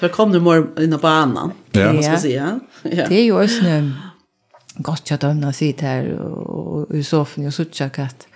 Då 0.00 0.08
kom 0.08 0.32
du 0.32 0.40
mer 0.40 0.82
in 0.82 0.92
på 0.92 0.98
banan. 0.98 1.52
Ja. 1.70 1.92
Vad 1.92 2.04
ska 2.04 2.18
säga? 2.18 2.60
Ja. 2.82 3.06
Det 3.08 3.14
är 3.14 3.24
ju 3.24 3.42
också 3.44 3.62
nu 3.62 3.92
Gott 4.74 5.12
att 5.12 5.20
dömna 5.20 5.52
sitt 5.52 5.80
här 5.80 6.12
och 6.20 6.94
i 6.94 7.04
soffan 7.04 7.46
och 7.46 7.54
sucha 7.54 7.88
katt. 7.88 8.26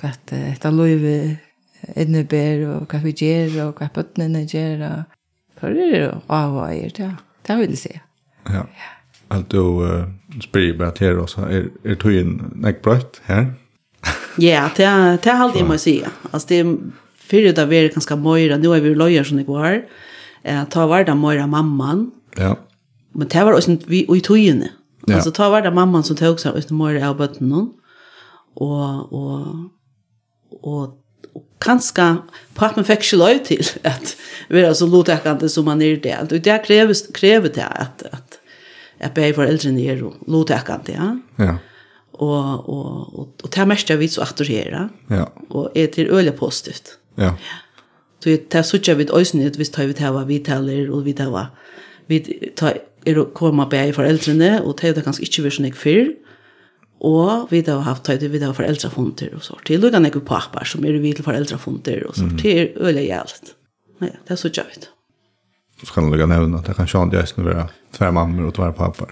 Katt 0.00 0.32
ett 0.32 0.64
löv 0.64 1.36
innebär 1.96 2.66
och 2.66 2.90
kaffe 2.90 3.08
ger 3.08 3.66
och 3.66 3.78
kaffe 3.78 3.90
bötnen 3.94 4.46
ger. 4.46 5.04
För 5.60 5.70
det 5.70 5.96
är 5.96 6.20
av 6.26 6.72
er 6.72 6.92
det. 6.96 7.14
Det 7.46 7.56
vill 7.56 7.78
säga. 7.78 8.00
Ja. 8.44 8.66
Allt 9.28 9.50
då 9.50 9.82
spyr 10.42 10.78
bara 10.78 10.90
till 10.90 11.18
oss 11.18 11.38
är 11.38 11.68
är 11.84 11.94
tyn 11.94 12.52
näckbrött 12.54 13.20
här. 13.24 13.54
Ja, 14.36 14.70
det 14.76 15.18
det 15.22 15.30
har 15.30 15.44
alltid 15.44 15.64
måste 15.64 15.78
säga. 15.78 16.10
Alltså 16.30 16.48
det 16.48 16.58
är 16.58 16.76
för 17.16 17.36
det 17.36 17.52
där 17.52 17.72
är 17.72 17.88
ganska 17.88 18.16
mycket. 18.16 18.60
Nu 18.60 18.74
är 18.74 18.80
vi 18.80 18.94
lojer 18.94 19.24
som 19.24 19.36
det 19.36 19.42
går 19.42 19.82
eh, 20.44 20.64
ta 20.64 20.86
var 20.86 21.04
det 21.04 21.14
mora 21.14 21.46
mamman. 21.46 22.10
Ja. 22.36 22.56
Men 23.12 23.28
det 23.28 23.44
var 23.44 23.52
också 23.52 23.76
vi 23.86 24.06
i 24.16 24.20
tojene. 24.20 24.68
Ja. 25.06 25.14
Alltså 25.14 25.30
ta 25.30 25.50
var 25.50 25.62
det 25.62 25.70
mamman 25.70 26.04
som 26.04 26.16
tog 26.16 26.40
sig 26.40 26.58
ut 26.58 26.70
mora 26.70 27.08
av 27.08 27.16
botten 27.16 27.52
och 27.52 27.68
och 28.54 29.12
och 29.12 29.46
och 30.62 30.98
kanske 31.58 32.16
pappan 32.54 32.84
fick 32.84 32.98
ikke 32.98 33.16
lov 33.16 33.38
till 33.44 33.66
att 33.84 34.16
vara 34.50 34.74
så 34.74 34.86
lotäckande 34.86 35.48
som 35.48 35.64
man 35.64 35.82
är 35.82 35.96
det. 35.96 36.18
Och 36.20 36.40
det 36.40 36.66
krävs 36.66 37.06
kräver 37.14 37.48
det 37.48 37.66
att 37.66 38.02
att 38.02 38.38
jeg 39.00 39.14
ber 39.14 39.32
foreldrene 39.32 39.80
er 39.80 40.02
lotäckande, 40.26 40.92
ja. 40.92 41.16
Ja 41.36 41.58
Och 42.12 42.68
och 42.68 43.18
och, 43.18 43.28
och 43.42 43.50
det 43.54 43.66
mest 43.66 43.90
vi 43.90 44.08
så 44.08 44.20
og 44.20 44.28
atter. 44.28 44.88
Ja. 45.10 45.32
Och 45.50 45.70
är 45.74 45.86
till 45.86 46.10
öle 46.10 46.32
positivt. 46.32 46.98
Ja. 47.14 47.34
Så 48.22 48.30
det 48.30 48.54
er 48.54 48.66
sånn 48.66 48.86
at 48.86 49.00
vi 49.00 49.08
øyne 49.10 49.50
at 49.50 49.58
vi 49.58 49.66
tar 49.66 49.90
vi 49.90 50.24
vi 50.28 50.38
taler 50.46 50.90
og 50.94 51.04
vi 51.04 51.12
tar 51.18 51.50
vi 52.08 52.20
tar 52.56 52.78
er 53.06 53.18
å 53.18 53.30
komme 53.34 53.66
på 53.66 53.80
i 53.82 53.94
foreldrene 53.94 54.60
og 54.62 54.76
det 54.78 54.90
er 54.90 54.94
det 54.94 55.04
kanskje 55.04 55.26
ikke 55.26 55.42
vi 55.42 55.50
sånn 55.50 55.66
jeg 55.66 55.78
før 55.78 56.12
og 57.02 57.50
vi 57.50 57.62
har 57.66 57.82
haft 57.82 58.04
tøyde 58.06 58.30
vi 58.30 58.38
har 58.38 58.54
foreldrefunder 58.54 59.32
og 59.34 59.42
sånt. 59.42 59.64
Det 59.66 59.74
er 59.74 59.80
lukkene 59.82 60.10
ikke 60.12 60.22
papper 60.22 60.68
som 60.68 60.84
er 60.86 61.00
vi 61.02 61.10
til 61.18 61.26
foreldrefunder 61.26 62.04
og 62.06 62.14
sånt. 62.14 62.36
Det 62.38 62.52
er 62.54 62.68
øyelig 62.78 63.08
gjeldt. 63.08 63.54
Nei, 64.02 64.12
det 64.12 64.36
er 64.36 64.38
sånn 64.38 64.54
vi. 64.70 64.84
Så 65.82 65.96
kan 65.96 66.06
du 66.06 66.14
lukkene 66.14 66.36
nevne 66.36 66.60
at 66.60 66.70
det 66.70 66.76
kan 66.78 66.86
ikke 66.86 67.02
ha 67.02 67.10
det 67.10 67.24
som 67.26 67.42
å 67.42 67.48
være 67.48 67.66
tverre 67.96 68.14
mammer 68.14 68.46
og 68.46 68.54
tverre 68.54 68.76
papper. 68.78 69.10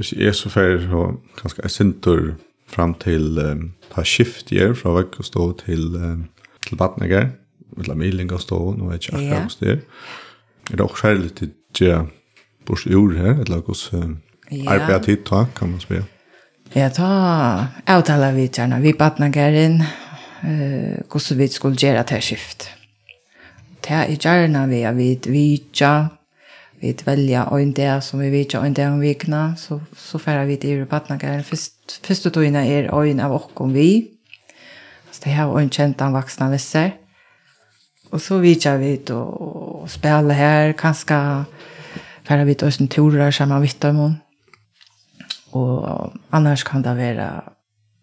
hvis 0.00 0.14
jeg 0.16 0.32
er 0.32 0.36
så 0.36 0.48
fer 0.48 0.78
så 0.80 1.00
ganske 1.42 1.62
jeg 1.62 1.70
sinter 1.70 2.22
fram 2.70 2.94
til 3.02 3.38
um, 3.42 3.66
ta 3.92 4.04
skift 4.06 4.52
i 4.54 4.62
er 4.64 4.72
fra 4.78 4.94
vekk 4.96 5.18
og 5.20 5.26
stå 5.28 5.48
til 5.64 5.96
um, 5.98 6.22
til 6.66 6.80
badneger 6.80 7.28
eller 7.76 7.98
miling 7.98 8.32
og 8.32 8.40
stå 8.40 8.60
nå 8.78 8.88
er 8.88 9.00
ikke 9.00 9.18
akkurat 9.18 9.44
hos 9.44 9.58
det 9.60 9.74
er 9.76 10.76
det 10.76 10.80
også 10.80 11.02
særlig 11.02 11.34
til 11.36 11.52
tja 11.74 12.00
bors 12.66 12.86
ur 12.86 13.12
her 13.18 13.42
eller 13.44 13.60
hos 13.66 13.90
um, 13.92 14.16
arbeid 14.66 15.04
tid 15.04 15.26
ta 15.28 15.44
kan 15.56 15.74
man 15.74 15.84
spille 15.84 16.06
Ja, 16.70 16.86
ta 16.88 17.66
avtala 17.90 18.28
vi 18.30 18.46
gjerne. 18.46 18.78
Vi 18.82 18.92
badnageren, 18.92 19.82
eh 20.44 21.02
hvordan 21.10 21.38
vi 21.38 21.46
skulle 21.46 21.76
gjøre 21.76 22.04
til 22.06 22.22
skift. 22.22 22.70
Det 23.82 23.90
er 23.90 24.16
gjerne 24.16 24.68
vi 24.68 24.82
at 24.82 24.96
vi 24.96 25.18
vidja 25.26 26.06
vi 26.80 26.96
välja 27.04 27.44
en 27.60 27.72
dag 27.72 28.02
som 28.02 28.20
vi 28.20 28.30
vet 28.30 28.54
en 28.54 28.74
dag 28.74 28.92
om 28.92 29.00
vikna 29.00 29.56
så 29.56 29.80
så 29.96 30.18
färra 30.18 30.44
vi 30.44 30.56
till 30.56 30.86
Patnagar 30.86 31.42
först 31.42 32.06
först 32.06 32.34
då 32.34 32.44
innan 32.44 32.64
är 32.64 33.04
en 33.04 33.20
av 33.20 33.32
och 33.32 33.60
om 33.60 33.72
vi 33.72 34.10
så 35.10 35.24
det 35.24 35.30
här 35.30 35.46
var 35.46 35.60
en 35.60 35.70
känd 35.70 36.02
av 36.02 36.12
vuxna 36.12 36.50
vässer 36.50 36.92
och 38.10 38.22
så 38.22 38.38
vet 38.38 38.62
kör 38.62 38.78
vi 38.78 39.00
då 39.06 39.18
och 39.18 39.90
spela 39.90 40.34
här 40.34 40.72
kanske 40.72 41.44
färra 42.24 42.44
vi 42.44 42.54
till 42.54 42.88
turer 42.88 43.30
samma 43.30 43.60
vittamon 43.60 44.14
och 45.50 46.12
annars 46.30 46.64
kan 46.64 46.82
det 46.82 46.94
vara 46.94 47.44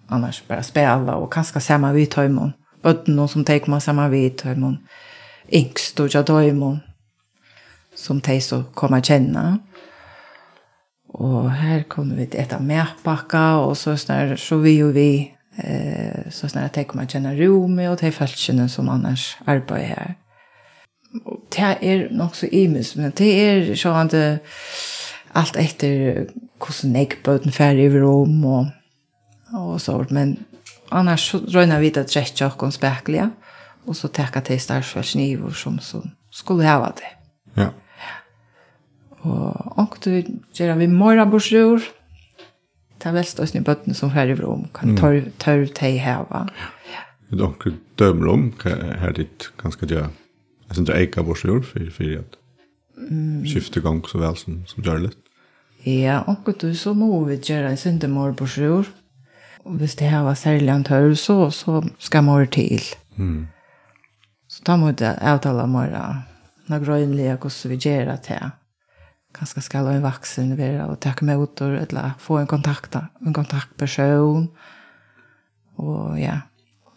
annars 0.08 0.44
bara 0.48 0.64
spela 0.64 1.16
och 1.16 1.34
kanske 1.34 1.60
samma 1.60 1.94
vittamon 1.94 2.54
Bötten 2.82 3.28
som 3.28 3.46
tar 3.46 3.70
man 3.70 3.82
samma 3.82 4.10
vittamon 4.10 4.78
yngst 5.50 6.00
og 6.00 6.14
jag 6.14 6.26
tar 6.26 6.87
som 7.98 8.22
de 8.22 8.38
så 8.42 8.62
kommer 8.76 9.02
kjenne. 9.02 9.58
Og 11.18 11.50
her 11.52 11.84
kunne 11.90 12.16
vi 12.18 12.28
eta 12.38 12.60
medpakka, 12.62 13.64
og 13.66 13.78
så, 13.78 13.96
snar, 13.98 14.36
så 14.38 14.60
vi 14.62 14.76
og 14.84 14.94
vi 14.96 15.10
eh, 15.64 16.30
så 16.32 16.50
snart 16.52 16.76
de 16.76 16.86
kommer 16.86 17.10
kjenne 17.10 17.34
romet, 17.40 17.90
og 17.90 18.00
de 18.02 18.12
følelsene 18.12 18.70
som 18.70 18.90
annars 18.90 19.38
arbeider 19.48 19.88
her. 19.88 20.16
Og 21.26 21.40
det 21.56 21.78
er 21.82 22.08
nok 22.12 22.36
så 22.36 22.50
imus, 22.52 22.96
men 22.96 23.16
det 23.18 23.32
er 23.42 23.74
sånn 23.80 24.12
at 24.12 24.16
alt 25.38 25.58
etter 25.58 26.28
hvordan 26.62 26.96
jeg 26.98 27.20
bøten 27.24 27.54
ferdig 27.54 27.88
i 27.88 28.00
rom 28.02 28.46
og, 28.46 28.70
og 29.54 29.76
så, 29.82 29.98
men 30.10 30.38
annars 30.92 31.30
så 31.32 31.42
røyner 31.54 31.82
vi 31.82 31.94
det 31.96 32.08
trett 32.12 32.42
og 32.42 32.74
spekler, 32.74 33.32
og 33.88 33.96
så 33.96 34.12
tekker 34.12 34.44
de 34.44 34.60
større 34.60 35.04
som, 35.54 35.80
som 35.80 36.12
skulle 36.32 36.68
hava 36.68 36.92
det. 36.98 37.17
Og 39.28 39.80
ångte 39.82 40.24
gjør 40.56 40.78
vi 40.80 40.88
morra 40.92 41.28
borsjur, 41.30 41.86
Det 42.98 43.06
er 43.06 43.14
vel 43.14 43.26
støysene 43.30 43.60
i 43.62 43.66
bøttene 43.66 43.94
som 43.94 44.10
her 44.10 44.32
i 44.32 44.36
rom. 44.40 44.64
Kan 44.74 44.96
tørv, 44.98 45.28
tør 45.38 45.68
teg 45.70 46.00
heva. 46.02 46.48
Det 47.30 47.38
er 47.38 47.46
ångte 47.46 47.76
dømmer 48.00 48.32
om 48.32 48.48
her 48.66 49.14
dit 49.14 49.50
ganske 49.62 49.86
gjør. 49.86 50.10
Jeg 50.68 50.76
synes 50.76 50.88
det 50.88 50.96
er 50.96 51.04
eika 51.06 51.22
borsjord 51.22 51.68
for, 51.70 51.92
for 51.94 52.16
at 52.18 52.40
skifte 53.46 53.84
gang 53.86 54.02
så 54.10 54.18
vel 54.18 54.36
som, 54.36 54.64
som 54.66 54.84
gjør 54.84 55.04
litt. 55.06 55.20
Ja, 55.86 56.24
ångte 56.28 56.56
du 56.58 56.74
så 56.76 56.96
må 56.98 57.24
vi 57.28 57.38
gjøre 57.38 57.70
en 57.70 57.78
syndemor 57.78 58.34
borsjur, 58.34 58.90
Og 59.68 59.74
hvis 59.78 59.96
det 59.96 60.10
her 60.10 60.24
var 60.24 60.34
særlig 60.34 60.70
en 60.70 60.84
tørv, 60.84 61.16
så, 61.16 61.50
så 61.52 61.82
skal 62.00 62.24
mor 62.24 62.46
til. 62.46 62.82
Mm. 63.16 63.48
Så 64.48 64.64
da 64.64 64.76
må 64.76 64.92
det 64.92 65.18
avtale 65.22 65.68
mora. 65.68 66.24
Nå 66.68 66.80
grønlige 66.80 67.36
hvordan 67.36 67.72
vi 67.72 67.78
gjør 67.78 68.06
det 68.12 68.22
til 68.22 68.52
kanskje 69.38 69.64
skal 69.66 69.88
en 69.92 70.04
vaksen 70.04 70.56
være 70.58 70.88
og 70.90 71.00
takke 71.04 71.26
med 71.26 71.42
ut 71.42 71.62
eller 71.62 72.18
få 72.20 72.42
en 72.42 72.50
kontakt, 72.50 72.96
en 72.96 73.34
kontaktperson. 73.34 74.50
Og 75.78 76.20
ja, 76.20 76.42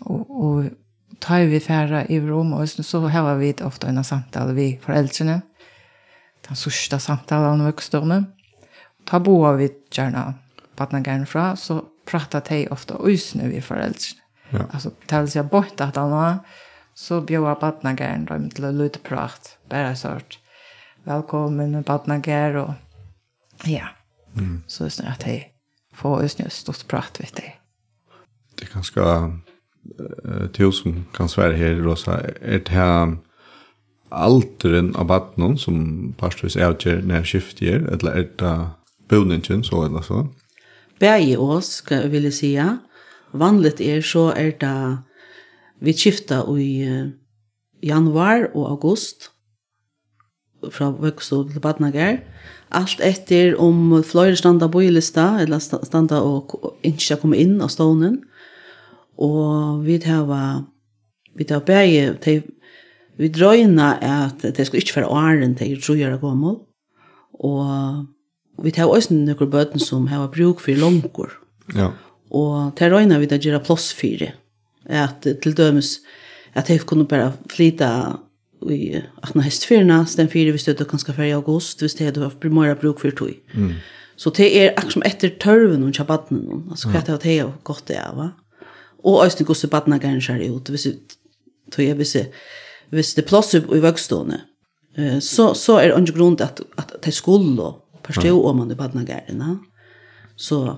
og, 0.01 0.31
og 0.31 0.71
tar 1.21 1.45
vi 1.51 1.61
færre 1.61 2.07
i 2.09 2.21
rom, 2.21 2.53
og 2.57 2.69
så 2.69 3.01
har 3.09 3.35
vi 3.37 3.55
ofte 3.65 3.89
en 3.89 4.05
samtale 4.05 4.55
vi 4.57 4.69
foreldrene. 4.83 5.41
Den 6.49 6.57
sørste 6.57 6.99
samtalen 6.99 7.61
om 7.61 7.69
vøkstdommen. 7.69 8.31
Ta 9.07 9.21
boa 9.21 9.53
vi 9.59 9.69
gjerne 9.93 10.35
gärna 10.81 11.27
fra, 11.27 11.57
så 11.57 11.85
pratar 12.07 12.43
de 12.49 12.69
ofte 12.69 12.95
usne 12.95 13.49
vi 13.49 13.61
foreldrene. 13.61 14.21
Ja. 14.51 14.67
Alltså 14.71 14.91
tals 15.07 15.37
jag 15.37 15.47
bort 15.47 15.81
att 15.81 15.97
han 15.97 16.11
var 16.11 16.39
så 16.95 17.21
bjöd 17.21 17.61
partnern 17.61 18.25
dem 18.25 18.51
till 18.51 18.79
lite 18.79 18.99
prat 18.99 19.59
bara 19.69 19.97
sort 19.97 20.39
velkommen 21.05 21.83
badnager 21.83 22.57
och 22.57 22.71
ja. 23.65 23.89
Mm. 24.37 24.63
Så 24.67 24.85
just 24.85 25.03
nu 25.03 25.09
att 25.09 25.27
jag 25.27 25.53
får 25.95 26.23
just 26.23 26.53
stort 26.53 26.87
prat 26.89 27.21
vet 27.21 27.37
dig. 27.37 27.61
Det 28.55 28.67
kan 28.67 28.85
ska 28.85 29.33
som 30.73 31.05
kan 31.13 31.29
svära 31.29 31.53
här 31.53 31.75
Rosa 31.75 32.21
det 32.59 32.69
här 32.69 33.17
alteren 34.09 34.97
av 34.97 35.07
badnon 35.07 35.59
som 35.59 36.13
pastors 36.19 36.57
utgör 36.57 37.03
när 37.03 37.25
skiftier 37.25 37.81
eller 37.81 38.11
är 38.11 38.31
det 38.37 38.69
boningen 39.09 39.65
så 39.65 39.85
eller 39.85 40.03
så. 40.03 40.29
Bäge 40.99 41.37
oss 41.37 41.85
vill 41.91 42.25
jag 42.25 42.35
säga. 42.35 42.79
Vanligt 43.31 43.81
är 43.81 44.03
så 44.03 44.31
är 44.31 44.57
det 44.61 44.99
vi 45.81 45.93
skiftar 45.93 46.59
i 46.59 47.13
januar 47.81 48.51
och 48.55 48.71
august 48.71 49.30
fra 50.73 50.91
vøkstå 50.93 51.45
til 51.51 51.63
badnager. 51.65 52.21
Alt 52.71 53.01
etter 53.03 53.57
om 53.59 53.97
flere 54.07 54.37
standa 54.39 54.69
boilista, 54.71 55.41
eller 55.43 55.59
standa 55.61 56.21
og 56.23 56.55
ikke 56.87 57.19
komme 57.23 57.41
inn 57.41 57.59
av 57.65 57.73
stånen. 57.73 58.21
Og 59.21 59.83
vi 59.85 59.99
tar 60.03 60.29
vi 61.37 61.47
tar 61.47 61.63
bæge, 61.65 62.15
te, 62.21 62.41
vi 63.21 63.29
drøyna 63.29 63.95
at 64.01 64.43
det 64.43 64.67
skal 64.67 64.81
ikke 64.81 64.97
være 65.01 65.13
åren 65.13 65.55
til 65.57 65.75
jeg 65.75 65.83
tror 65.85 65.99
jeg 65.99 66.13
er 66.13 66.23
gammel. 66.23 66.59
Og 67.41 68.07
vi 68.65 68.73
tar 68.77 68.91
også 68.91 69.15
noen 69.15 69.51
bøten 69.51 69.81
som 69.81 70.09
har 70.11 70.31
bruk 70.33 70.61
for 70.61 70.77
langkår. 70.77 71.33
Ja. 71.77 71.93
Og 72.31 72.75
til 72.77 72.93
røyna 72.93 73.19
vi 73.21 73.29
tar 73.31 73.43
gjøre 73.43 73.63
plass 73.65 73.93
for 73.97 74.21
det. 74.21 74.33
At 74.87 75.23
til 75.23 75.57
dømes, 75.57 76.01
at 76.55 76.71
jeg 76.71 76.87
kunne 76.87 77.07
bare 77.09 77.33
flyta 77.51 78.19
i 78.69 79.03
atna 79.23 79.43
hestfyrna, 79.43 80.07
den 80.17 80.29
fyra 80.29 80.53
vi 80.53 80.59
stödde 80.59 80.85
ganska 80.85 81.13
färg 81.13 81.29
i 81.29 81.33
august, 81.33 81.83
hvis 81.83 81.95
det 81.95 82.05
hade 82.05 82.21
varit 82.21 82.41
primära 82.41 82.75
bruk 82.75 83.01
för 83.01 83.11
tog. 83.11 83.35
Mm. 83.55 83.73
Så 84.17 84.31
det 84.31 84.65
är 84.65 84.71
akkurat 84.71 84.93
som 84.93 85.03
efter 85.03 85.29
törven 85.29 85.85
och 85.85 85.95
tjabatten, 85.95 86.67
alltså 86.71 86.91
kvart 86.91 87.09
av 87.09 87.19
det 87.19 87.39
har 87.39 87.53
gått 87.63 87.87
det 87.87 88.09
av. 88.09 88.29
Och 89.03 89.25
östning 89.25 89.47
går 89.47 89.55
så 89.55 89.67
badna 89.67 89.97
gärna 90.03 90.39
ut, 90.39 90.71
hvis 90.71 90.87
tog 91.71 91.85
jag 91.85 91.95
visst 91.95 92.17
hvis 92.91 93.15
det 93.15 93.23
plats 93.23 93.55
upp 93.55 93.75
i 93.75 93.81
vägstående. 93.81 94.41
Så, 95.21 95.55
så 95.55 95.77
är 95.77 95.89
det 95.89 95.95
en 95.95 96.05
grund 96.05 96.41
att, 96.41 96.61
att 96.75 97.03
det 97.03 97.13
skulle 97.13 97.73
förstå 98.03 98.47
om 98.47 98.57
man 98.57 98.71
i 98.71 98.75
badna 98.75 99.03
gärna. 99.03 99.59
Så 100.37 100.77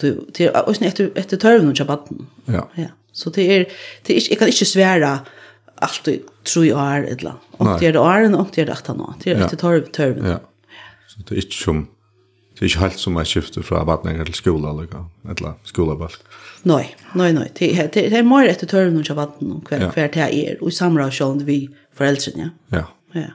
det 0.00 0.40
är 0.40 0.68
också 0.68 0.84
efter, 0.84 1.12
efter 1.14 1.36
törven 1.36 1.68
och 1.68 1.78
chabatten. 1.78 2.26
Ja. 2.44 2.70
ja. 2.74 2.86
Så 3.12 3.30
det 3.30 3.56
är, 3.56 3.66
det 4.02 4.16
är, 4.16 4.30
jag 4.30 4.38
kan 4.38 4.48
inte 4.48 4.64
svära 4.64 5.18
allt 5.82 5.92
alltid 5.98 6.22
tre 6.54 6.72
år 6.72 7.06
eller 7.06 7.34
och 7.50 7.80
det 7.80 7.86
är 7.86 7.96
åren 7.96 8.34
och 8.34 8.48
det 8.54 8.62
är 8.62 8.66
rätt 8.66 8.88
annat. 8.88 9.16
Det 9.24 9.30
är 9.30 9.42
att 9.42 9.58
ta 9.58 9.80
törven. 9.80 10.30
Ja. 10.30 10.40
Så 11.08 11.20
det 11.28 11.34
är 11.34 11.36
inte 11.36 11.56
som 11.56 11.86
det 12.58 12.64
är 12.64 12.68
inte 12.68 12.78
helt 12.78 12.98
som 12.98 13.16
att 13.16 13.28
skifta 13.28 13.62
från 13.62 13.86
vattnet 13.86 14.24
till 14.24 14.34
skola 14.34 14.70
eller 14.70 14.82
eller 15.30 15.54
skolabalk. 15.64 16.20
Nej, 16.62 16.96
nej 17.14 17.32
nej, 17.32 17.52
det 17.58 17.92
det 17.92 18.16
är 18.16 18.22
mer 18.22 18.46
rätt 18.46 18.68
törven 18.68 19.04
och 19.10 19.16
vatten 19.16 19.52
och 19.52 19.66
kvar 19.66 19.78
kvar 19.78 20.10
det 20.12 20.48
är 20.48 20.62
och 20.62 20.68
i 20.68 20.72
samråd 20.72 21.12
sjön 21.12 21.44
vi 21.44 21.68
föräldrarna. 21.94 22.50
Ja. 22.68 22.84
Ja. 23.12 23.20
Ja. 23.20 23.30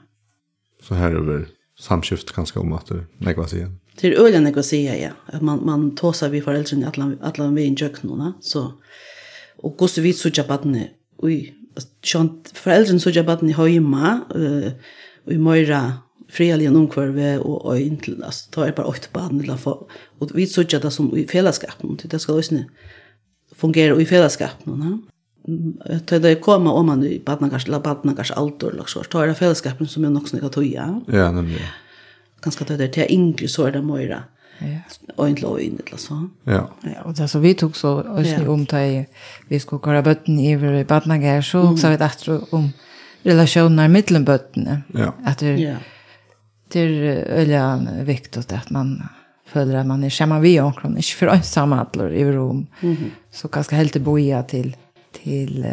Så 0.87 0.93
här 0.93 1.11
över 1.11 1.47
samskift 1.79 2.31
ganska 2.31 2.59
om 2.59 2.73
att 2.73 2.85
det 2.85 3.05
sig 3.19 3.49
säger. 3.49 3.71
Det 4.01 4.07
är 4.07 4.25
öliga 4.25 4.59
att 4.59 4.65
säga 4.65 4.97
ja, 4.97 5.09
att 5.25 5.41
man 5.41 5.65
man 5.65 5.95
tåsar 5.95 6.29
vi 6.29 6.41
föräldrarna 6.41 6.87
att 6.87 6.97
alla 6.97 7.15
alla 7.21 7.51
vi 7.51 7.63
i 7.63 7.75
köknarna 7.75 8.33
så 8.41 8.73
och 9.57 9.77
går 9.77 9.87
så 9.87 10.01
vitt 10.01 10.17
så 10.17 10.29
jag 10.33 10.47
vattnet. 10.47 10.89
Oj, 11.17 11.53
Sjant 12.03 12.51
foreldrene 12.53 12.99
så 12.99 13.09
jobbat 13.09 13.41
ni 13.41 13.53
hemma 13.53 14.21
eh 14.35 14.71
och 15.27 15.33
i 15.33 15.37
Moira 15.37 15.93
frialigen 16.29 16.75
omkvarve 16.75 17.37
och 17.37 17.73
öjn 17.73 17.97
till 17.97 18.23
alltså 18.23 18.51
ta 18.51 18.67
er 18.67 18.71
bara 18.71 18.87
åtta 18.87 19.07
barn 19.13 19.41
eller 19.41 19.57
få 19.57 19.89
och 20.19 20.31
vi 20.33 20.47
så 20.47 20.63
det 20.63 20.91
som 20.91 21.17
i 21.17 21.27
fällskapen 21.27 21.97
det 22.03 22.19
ska 22.19 22.33
ösne 22.33 22.65
fungera 23.55 24.01
i 24.01 24.05
fällskapen 24.05 24.79
va 24.79 24.99
ta 26.05 26.19
det 26.19 26.35
kommer 26.35 26.71
om 26.71 26.85
man 26.85 27.03
i 27.03 27.19
badnagars, 27.25 27.67
la 27.67 27.79
badnagars 27.79 28.31
altor 28.31 28.73
eller 28.73 28.83
så 28.85 29.03
ta 29.03 29.25
det 29.25 29.35
fällskapen 29.35 29.87
som 29.87 30.05
är 30.05 30.09
nog 30.09 30.29
snäga 30.29 30.49
toja 30.49 31.01
ja 31.07 31.31
nemlig. 31.31 31.61
ganska 32.41 32.65
det 32.65 32.77
där 32.77 32.87
till 32.87 33.05
yngre 33.09 33.47
så 33.47 33.63
är 33.65 33.71
det 33.71 33.81
Moira 33.81 34.23
och 35.15 35.29
inte 35.29 35.41
låg 35.41 35.59
in 35.59 35.79
eller 35.87 35.97
så. 35.97 36.29
Ja. 36.43 36.69
Ja, 36.81 37.01
och 37.03 37.13
det 37.13 37.27
så 37.27 37.39
vi 37.39 37.53
tog 37.53 37.77
så 37.77 38.01
oss 38.01 38.27
ja. 38.27 38.49
om 38.49 38.65
till 38.65 39.05
vi 39.47 39.59
skulle 39.59 39.81
köra 39.81 40.01
bötten 40.01 40.39
i 40.39 40.51
i 40.79 40.85
badnagar 40.85 41.41
så 41.41 41.61
mm. 41.61 41.77
så 41.77 41.89
vi 41.89 41.97
att 41.97 42.27
om 42.53 42.71
relationer 43.23 43.87
mellan 43.87 44.25
bötterna. 44.25 44.81
Ja. 44.93 45.13
Att 45.25 45.37
det 45.37 45.47
ja. 45.47 45.75
det 46.67 46.79
är 46.79 46.89
öliga 47.25 47.87
viktigt 48.01 48.53
att 48.53 48.69
man 48.69 49.03
följer 49.45 49.77
att 49.77 49.87
man 49.87 50.03
är 50.03 50.09
samma 50.09 50.39
vi 50.39 50.61
och 50.61 50.79
kron 50.79 50.97
inte 50.97 51.07
för 51.07 51.27
ensamma 51.27 51.85
allor 51.93 52.11
i 52.11 52.25
rum. 52.25 52.67
Mm. 52.81 52.95
-hmm. 52.95 53.09
Så 53.31 53.47
ganska 53.47 53.75
helt 53.75 53.97
boja 53.97 54.43
till 54.43 54.75
till 55.23 55.65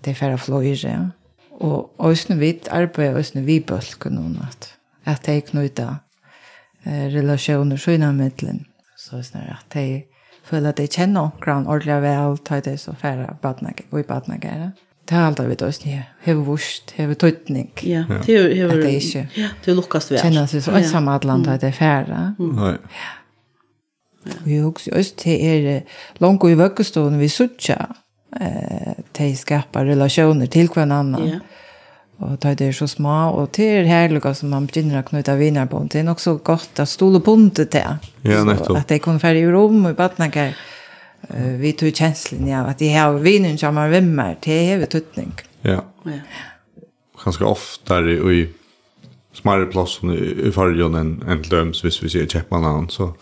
det 0.00 0.14
färra 0.14 0.38
flöjer. 0.38 0.88
Ja. 0.88 1.10
Och 1.50 2.10
ösnen 2.10 2.38
vit 2.38 2.68
arbete 2.68 3.18
ösnen 3.18 3.44
vi 3.44 3.60
bölken 3.60 4.18
och 4.18 4.30
något. 4.30 4.68
Att 5.04 5.22
det 5.22 5.32
är 5.32 5.40
knuta 5.40 5.96
eh, 6.84 7.08
relationer 7.10 7.76
innan 7.90 8.16
mittlen. 8.16 8.64
Så 8.96 9.16
det 9.16 9.34
är 9.34 9.56
att 9.58 9.70
de 9.70 10.04
føler 10.44 10.68
at 10.68 10.76
de 10.76 10.86
kjenner 10.86 11.20
omkran 11.20 11.66
ordentlig 11.66 12.02
vel, 12.02 12.38
tar 12.38 12.60
det 12.60 12.80
så 12.80 12.92
færre 12.92 13.36
og 13.90 14.00
i 14.00 14.02
badnagere. 14.02 14.72
Det 15.08 15.16
har 15.16 15.26
alltid 15.26 15.50
vært 15.50 15.62
oss 15.62 15.82
nye. 15.84 16.04
Heve 16.24 16.44
vurst, 16.46 16.94
heve 16.96 17.14
tøytning. 17.14 17.70
Ja, 17.82 18.04
det 18.26 18.36
er 18.36 18.54
jo... 18.56 18.68
Det 18.70 18.84
er 18.84 18.96
ikke... 18.96 19.26
Ja, 19.36 19.48
det 19.64 19.72
er 19.72 19.76
lukkast 19.76 20.12
vel. 20.12 20.20
Kjenner 20.22 20.46
seg 20.48 20.64
så 20.64 20.72
ensamme 20.78 21.12
at 21.12 21.26
land 21.28 21.46
har 21.46 21.60
det 21.60 21.74
færre. 21.76 22.22
Nei. 22.38 22.76
Ja. 22.94 23.12
Vi 24.44 24.56
har 24.56 24.70
også 24.70 24.94
oss 24.96 25.12
til 25.20 25.44
er 25.44 25.82
langt 26.24 26.46
i 26.48 26.56
vøkkestående 26.56 27.20
vi 27.20 27.28
suttja 27.28 27.76
eh, 28.40 28.94
til 29.12 29.34
skapa 29.36 29.84
relationer 29.84 30.48
til 30.48 30.72
hver 30.72 30.88
annan. 30.88 31.28
Ja 31.28 31.42
og 32.24 32.40
ta 32.40 32.54
det 32.54 32.72
så 32.72 32.86
små 32.86 33.30
och 33.30 33.52
till 33.52 33.86
härliga 33.86 34.34
som 34.34 34.50
man 34.50 34.66
begynner 34.66 34.98
att 34.98 35.08
knyta 35.08 35.34
vinner 35.34 35.66
på 35.66 35.88
det 35.90 36.00
är 36.00 36.10
också 36.10 36.34
gott 36.34 36.78
att 36.78 36.88
stola 36.88 37.18
bundet 37.18 37.70
där 37.70 37.98
ja 38.22 38.44
nettopp. 38.44 38.76
att 38.76 38.88
det 38.88 38.98
kommer 38.98 39.18
färg 39.18 39.38
i 39.38 39.46
rum 39.46 39.84
och 39.84 39.90
i 39.90 39.94
vattnet 39.94 40.54
vi 41.58 41.72
tog 41.72 41.96
kjenslen 41.96 42.54
av 42.54 42.68
att 42.68 42.78
det 42.78 42.88
här 42.88 43.12
vinen 43.12 43.58
som 43.58 43.74
man 43.74 43.90
vimmer 43.90 44.36
det 44.40 44.52
är 44.52 44.78
ju 44.78 44.86
tutning 44.86 45.32
ja. 45.60 45.84
Ja. 46.02 46.12
Ganska 47.24 47.46
ofta 47.46 48.00
i 48.00 48.48
smarre 49.32 49.66
platsen 49.66 50.10
i 50.46 50.52
fargen 50.52 50.94
enn 50.94 51.22
en 51.28 51.42
löms 51.42 51.84
hvis 51.84 52.02
vi 52.02 52.08
ser 52.08 52.26
käpparna 52.26 52.88
så 52.88 53.14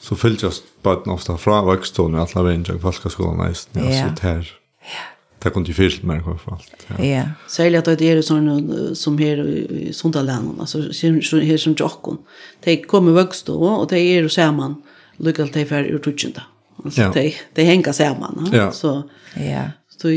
så 0.00 0.16
fylls 0.16 0.42
just 0.42 0.64
bara 0.82 1.12
ofta 1.12 1.36
från 1.36 1.66
vuxna 1.66 2.04
alla 2.04 2.42
vägen 2.42 2.64
jag 2.68 2.80
fast 2.80 3.10
skolan 3.10 3.46
nesten, 3.48 3.84
ja 3.84 4.08
så 4.08 4.26
där 4.26 4.52
ja 4.80 5.13
det 5.44 5.50
kom 5.50 5.64
till 5.64 5.74
fyrst 5.74 6.02
med 6.02 6.16
i 6.16 6.20
fall. 6.38 6.62
Ja. 6.86 7.04
ja. 7.04 7.22
Särskilt 7.48 7.88
att 7.88 7.98
det 7.98 8.10
är 8.10 8.22
sådana 8.22 8.94
som 8.94 9.18
här 9.18 9.46
i 9.48 9.92
Sundaländen, 9.92 10.60
alltså 10.60 10.78
här 10.78 11.56
som 11.56 11.74
Jokkon. 11.78 12.18
De 12.64 12.76
kommer 12.76 13.12
vuxna 13.12 13.54
och 13.54 13.88
de 13.88 13.96
är 13.96 14.28
samman 14.28 14.82
lyckas 15.16 15.50
de 15.50 15.64
för 15.64 15.84
ur 15.84 15.98
tutschenda. 15.98 16.42
Alltså 16.84 17.00
ja. 17.00 17.12
de, 17.14 17.34
de 17.54 17.64
hänger 17.64 17.92
samman. 17.92 18.50
Ja. 18.52 18.72
Så, 18.72 19.02
ja. 19.34 19.62
Så, 20.00 20.08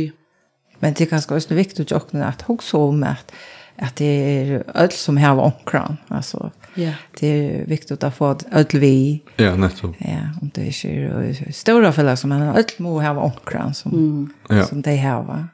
Men 0.80 0.94
det 0.94 1.02
är 1.02 1.06
ganska 1.06 1.36
också 1.36 1.54
viktigt 1.54 1.80
att 1.80 1.92
Jokkon 1.92 2.22
att 2.22 2.50
också 2.50 2.78
om 2.78 3.04
att, 3.04 3.32
att 3.76 3.96
det 3.96 4.06
är 4.06 4.63
öll 4.74 4.92
som 4.92 5.18
har 5.18 5.40
omkran. 5.40 5.98
Alltså, 6.08 6.52
Ja. 6.78 6.94
Det 7.20 7.28
är 7.28 7.66
viktigt 7.66 8.04
att 8.04 8.16
få 8.16 8.38
allt 8.52 8.74
vi. 8.74 9.24
Ja, 9.36 9.56
nettopp. 9.56 9.96
Ja, 9.98 10.20
om 10.42 10.52
det 10.54 10.68
är 10.68 11.52
stora 11.52 11.92
fälla 11.94 12.16
som 12.16 12.30
man 12.30 12.42
allt 12.42 12.80
må 12.80 13.02
ha 13.02 13.20
omkran 13.20 13.74
som 13.74 13.92
mm. 14.50 14.66
som 14.66 14.82
de 14.82 14.98
har 14.98 15.24
va. 15.24 15.48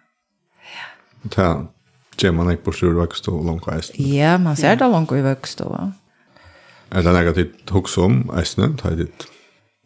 Ja. 1.23 1.29
Ta 1.29 1.67
ger 2.17 2.31
man 2.31 2.51
inte 2.51 2.63
på 2.63 2.71
stor 2.71 3.01
växt 3.01 3.27
och 3.27 3.45
långt 3.45 3.67
växt. 3.67 3.99
Ja, 3.99 4.37
man 4.37 4.55
ser 4.55 4.75
det 4.75 4.87
långt 4.87 5.11
växt 5.11 5.61
va. 5.61 5.91
Är 6.89 7.03
det 7.03 7.11
något 7.11 7.35
det 7.35 7.71
hooks 7.71 7.97
om 7.97 8.31
äsnen 8.37 8.77
tar 8.77 8.91
det. 8.91 9.07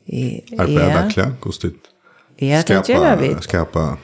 Ja. 0.06 0.64
Är 0.64 1.16
det 1.16 1.32
kostet. 1.40 1.74
Ja, 2.36 2.64
det 2.68 2.90
gör 2.90 3.18
vi. 3.18 3.36
Skapa. 3.42 3.98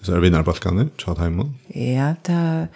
Så 0.00 0.14
är 0.14 0.20
vinnarbalkan, 0.20 0.90
tjata 0.96 1.22
hemma. 1.22 1.52
Ja, 1.66 2.14
det 2.22 2.68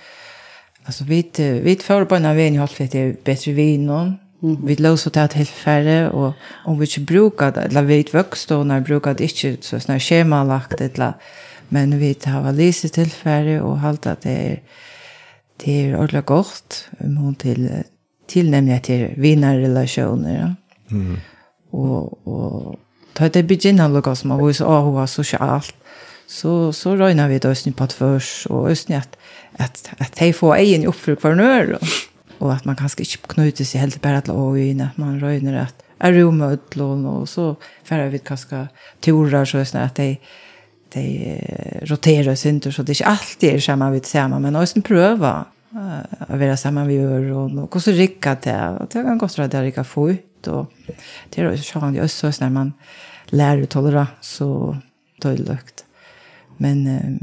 Alltså 0.89 1.05
vi 1.05 1.21
vi 1.65 1.77
får 1.77 2.05
på 2.05 2.15
en 2.15 2.37
vän 2.37 2.55
i 2.55 2.57
halvt 2.57 2.93
det 2.93 3.25
bättre 3.25 3.53
vin 3.53 3.91
och 3.91 4.09
Mm. 4.43 4.67
Vi 4.67 4.77
låser 4.77 5.11
det 5.11 5.29
till 5.29 5.47
färre 5.47 6.11
och 6.11 6.33
om 6.65 6.79
vi 6.79 6.87
inte 6.87 7.01
brukar 7.01 7.53
det, 7.53 7.61
eller 7.61 7.83
vi 7.83 8.03
vuxna 8.13 8.57
och 8.59 8.67
när 8.67 8.81
brukar 8.81 9.15
det 9.15 9.45
inte 9.45 9.67
så 9.67 9.81
snart 9.81 10.03
schemalagt 10.03 10.81
eller 10.81 11.13
men 11.69 11.99
vi 11.99 12.17
har 12.25 12.53
lite 12.53 12.89
till 12.89 13.11
färre 13.11 13.61
och 13.61 13.81
hållt 13.81 14.07
att 14.07 14.21
det 14.21 14.31
är 14.31 14.63
det 15.57 15.73
är 15.73 15.97
ordentligt 15.97 16.27
gott 16.27 16.89
om 17.01 17.35
till 17.35 17.71
till 18.27 18.51
nämligen 18.51 18.81
till 18.81 19.09
vinnarrelationer. 19.17 20.39
Ja. 20.41 20.55
Mm. 20.97 21.17
Och 21.71 22.27
och 22.27 22.77
ta 23.13 23.29
det 23.29 23.43
begynna 23.43 23.89
lukka 23.89 24.15
som 24.15 24.31
har 24.31 24.53
så 24.53 24.67
og 24.67 24.93
hva 24.95 25.07
sosialt 25.07 25.75
så, 26.29 26.73
så 26.73 26.93
røyner 26.97 27.29
vi 27.29 27.39
då 27.41 27.55
snitt 27.55 27.77
på 27.77 27.87
et 27.89 27.93
først, 27.97 28.47
og 28.53 28.71
østene 28.71 29.01
att 29.01 29.17
at, 29.59 29.91
at 29.99 30.21
de 30.21 30.33
får 30.33 30.55
egen 30.55 30.87
oppfyrt 30.87 31.21
hver 31.21 31.35
nør, 31.35 31.75
och 31.75 31.89
och 32.41 32.53
att 32.53 32.65
man 32.65 32.77
kanske 32.77 33.03
inte 33.03 33.17
knyter 33.29 33.65
sig 33.65 33.81
helt 33.81 34.03
bare 34.03 34.21
til 34.21 34.35
øyne, 34.35 34.91
att 34.91 34.99
man 34.99 35.21
røyner 35.21 35.61
att 35.61 35.75
är 36.01 36.13
rom 36.13 36.41
og 36.41 36.53
utlån, 36.53 37.07
og 37.07 37.29
så 37.29 37.55
för 37.85 38.09
vi 38.09 38.19
kanske 38.19 38.69
torar 39.03 39.45
så 39.45 39.59
østene 39.59 39.85
att 39.85 39.95
de, 39.97 40.19
de 40.95 41.41
roterar 41.91 42.35
sig 42.35 42.49
inte 42.49 42.73
så 42.73 42.83
det 42.83 42.93
är 42.93 42.95
inte 42.95 43.05
alltid 43.05 43.55
är 43.55 43.61
samma 43.61 43.91
vi 43.91 44.01
sammen, 44.01 44.43
men 44.43 44.57
østene 44.57 44.83
prøver 44.83 45.45
att 46.21 46.39
vara 46.39 46.57
samma 46.57 46.85
vi 46.85 46.95
gör 46.95 47.33
och 47.33 47.77
och 47.77 47.83
så 47.83 47.91
rikker 47.91 48.37
det, 48.43 48.69
och 48.81 48.87
det 48.93 49.03
kan 49.03 49.19
godt 49.19 49.39
være 49.39 49.49
det 49.49 49.63
rikker 49.63 49.83
få 49.83 50.11
ut, 50.11 50.47
och 50.47 50.73
det 51.31 51.43
är 51.43 51.57
så 51.57 51.81
sånn, 51.81 51.93
det 51.93 51.99
er 51.99 52.05
også 52.05 52.33
når 52.41 52.49
man 52.51 52.75
lär 53.31 53.63
å 53.63 53.67
tolere, 53.67 54.07
så 54.21 54.77
tydligt 55.23 55.88
Men 56.59 56.87
uh, 56.87 57.19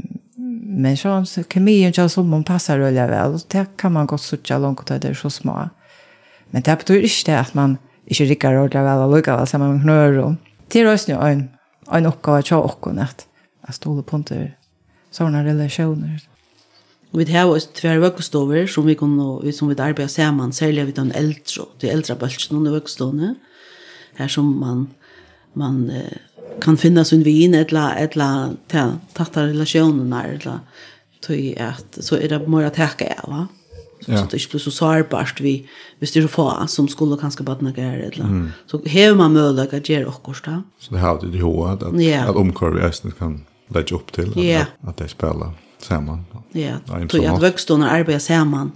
men 0.78 0.96
sån 0.96 1.26
så 1.26 1.42
kemin 1.42 1.92
jag 1.96 2.10
så 2.10 2.22
man 2.22 2.44
passar 2.44 2.78
öliga 2.78 3.06
väl 3.06 3.34
och 3.34 3.40
det 3.48 3.66
kan 3.76 3.92
man 3.92 4.06
gott 4.06 4.20
sucha 4.20 4.58
långt 4.58 4.86
där 4.86 4.98
det 4.98 5.08
är 5.08 5.14
så 5.14 5.30
små. 5.30 5.68
Men 6.50 6.62
det 6.62 6.76
betyder 6.76 7.02
inte 7.02 7.38
att 7.38 7.54
man 7.54 7.78
inte 8.06 8.24
rycker 8.24 8.58
ordla 8.58 8.82
väl 8.82 8.98
och 8.98 9.16
lukar 9.16 9.36
väl 9.36 9.46
samman 9.46 9.72
med 9.72 9.82
knör 9.82 10.18
och 10.18 10.34
till 10.68 10.86
oss 10.86 11.08
nu 11.08 11.14
en 11.14 11.48
en 11.92 12.06
uppgåva 12.06 12.42
tjå 12.42 12.58
och 12.58 12.86
att 12.86 13.26
Jag 13.66 13.74
stod 13.74 14.06
på 14.06 14.16
inte 14.16 14.52
såna 15.10 15.44
relationer. 15.44 16.20
Vi 17.10 17.32
har 17.32 17.46
også 17.46 17.68
tvær 17.74 17.98
vøkkestover 17.98 18.66
som 18.66 18.86
vi 18.86 18.94
kunne, 18.94 19.52
som 19.52 19.68
vi 19.68 19.74
arbeider 19.78 20.06
sammen, 20.08 20.52
særlig 20.52 20.86
vi 20.86 20.92
den 20.92 21.12
eldre, 21.12 21.64
de 21.80 21.90
eldre 21.90 22.14
bølgene 22.14 22.58
under 22.58 22.72
vøkkestovene, 22.72 23.34
her 24.18 24.28
som 24.28 24.44
man, 24.44 24.86
man 25.54 25.90
eh, 25.90 26.18
kan 26.60 26.76
finna 26.76 27.04
sin 27.04 27.24
vin 27.24 27.54
eller 27.54 27.96
eller 27.96 28.56
ta 28.68 28.98
tatta 29.14 29.46
relationerna 29.46 30.24
eller 30.24 30.58
tøy 31.26 31.54
at 31.60 31.98
så 32.00 32.18
er 32.20 32.28
det 32.32 32.48
mer 32.48 32.68
at 32.68 32.80
hacka 32.80 33.08
ja 33.10 33.28
va 33.28 33.46
så 34.04 34.12
ja. 34.12 34.18
så 34.18 34.30
det 34.30 34.40
ikke 34.40 34.50
blir 34.50 34.62
så 34.62 34.70
sårbart 34.70 35.40
vi 35.40 35.54
hvis 35.98 36.12
det 36.12 36.22
er 36.22 36.28
så 36.28 36.32
få 36.32 36.48
som 36.68 36.88
skulle 36.88 37.18
kanskje 37.20 37.44
badna 37.44 37.72
gjøre 37.76 38.08
etla 38.10 38.28
mm. 38.28 38.48
så 38.66 38.80
hever 38.86 39.16
man 39.16 39.32
mølla 39.32 39.66
å 39.66 39.80
gjøre 39.80 40.10
okkur 40.12 40.42
da 40.44 40.60
så 40.78 40.94
det 40.94 41.00
har 41.00 41.20
det 41.22 41.40
jo 41.40 41.52
at 41.64 41.82
at, 41.82 41.94
yeah. 42.00 42.28
at 42.28 42.36
vi 42.36 42.80
æsten 42.88 43.12
kan 43.18 43.44
lägga 43.68 43.96
upp 43.96 44.12
till 44.12 44.30
att, 44.30 44.44
ja. 44.44 44.60
att, 44.60 44.88
att 44.88 44.96
de 44.96 45.08
spelar 45.08 45.50
samman 45.78 46.24
ja 46.52 46.78
tøy 47.08 47.24
at 47.26 47.42
vøkstående 47.42 47.90
arbeider 47.90 48.20
sammen. 48.20 48.72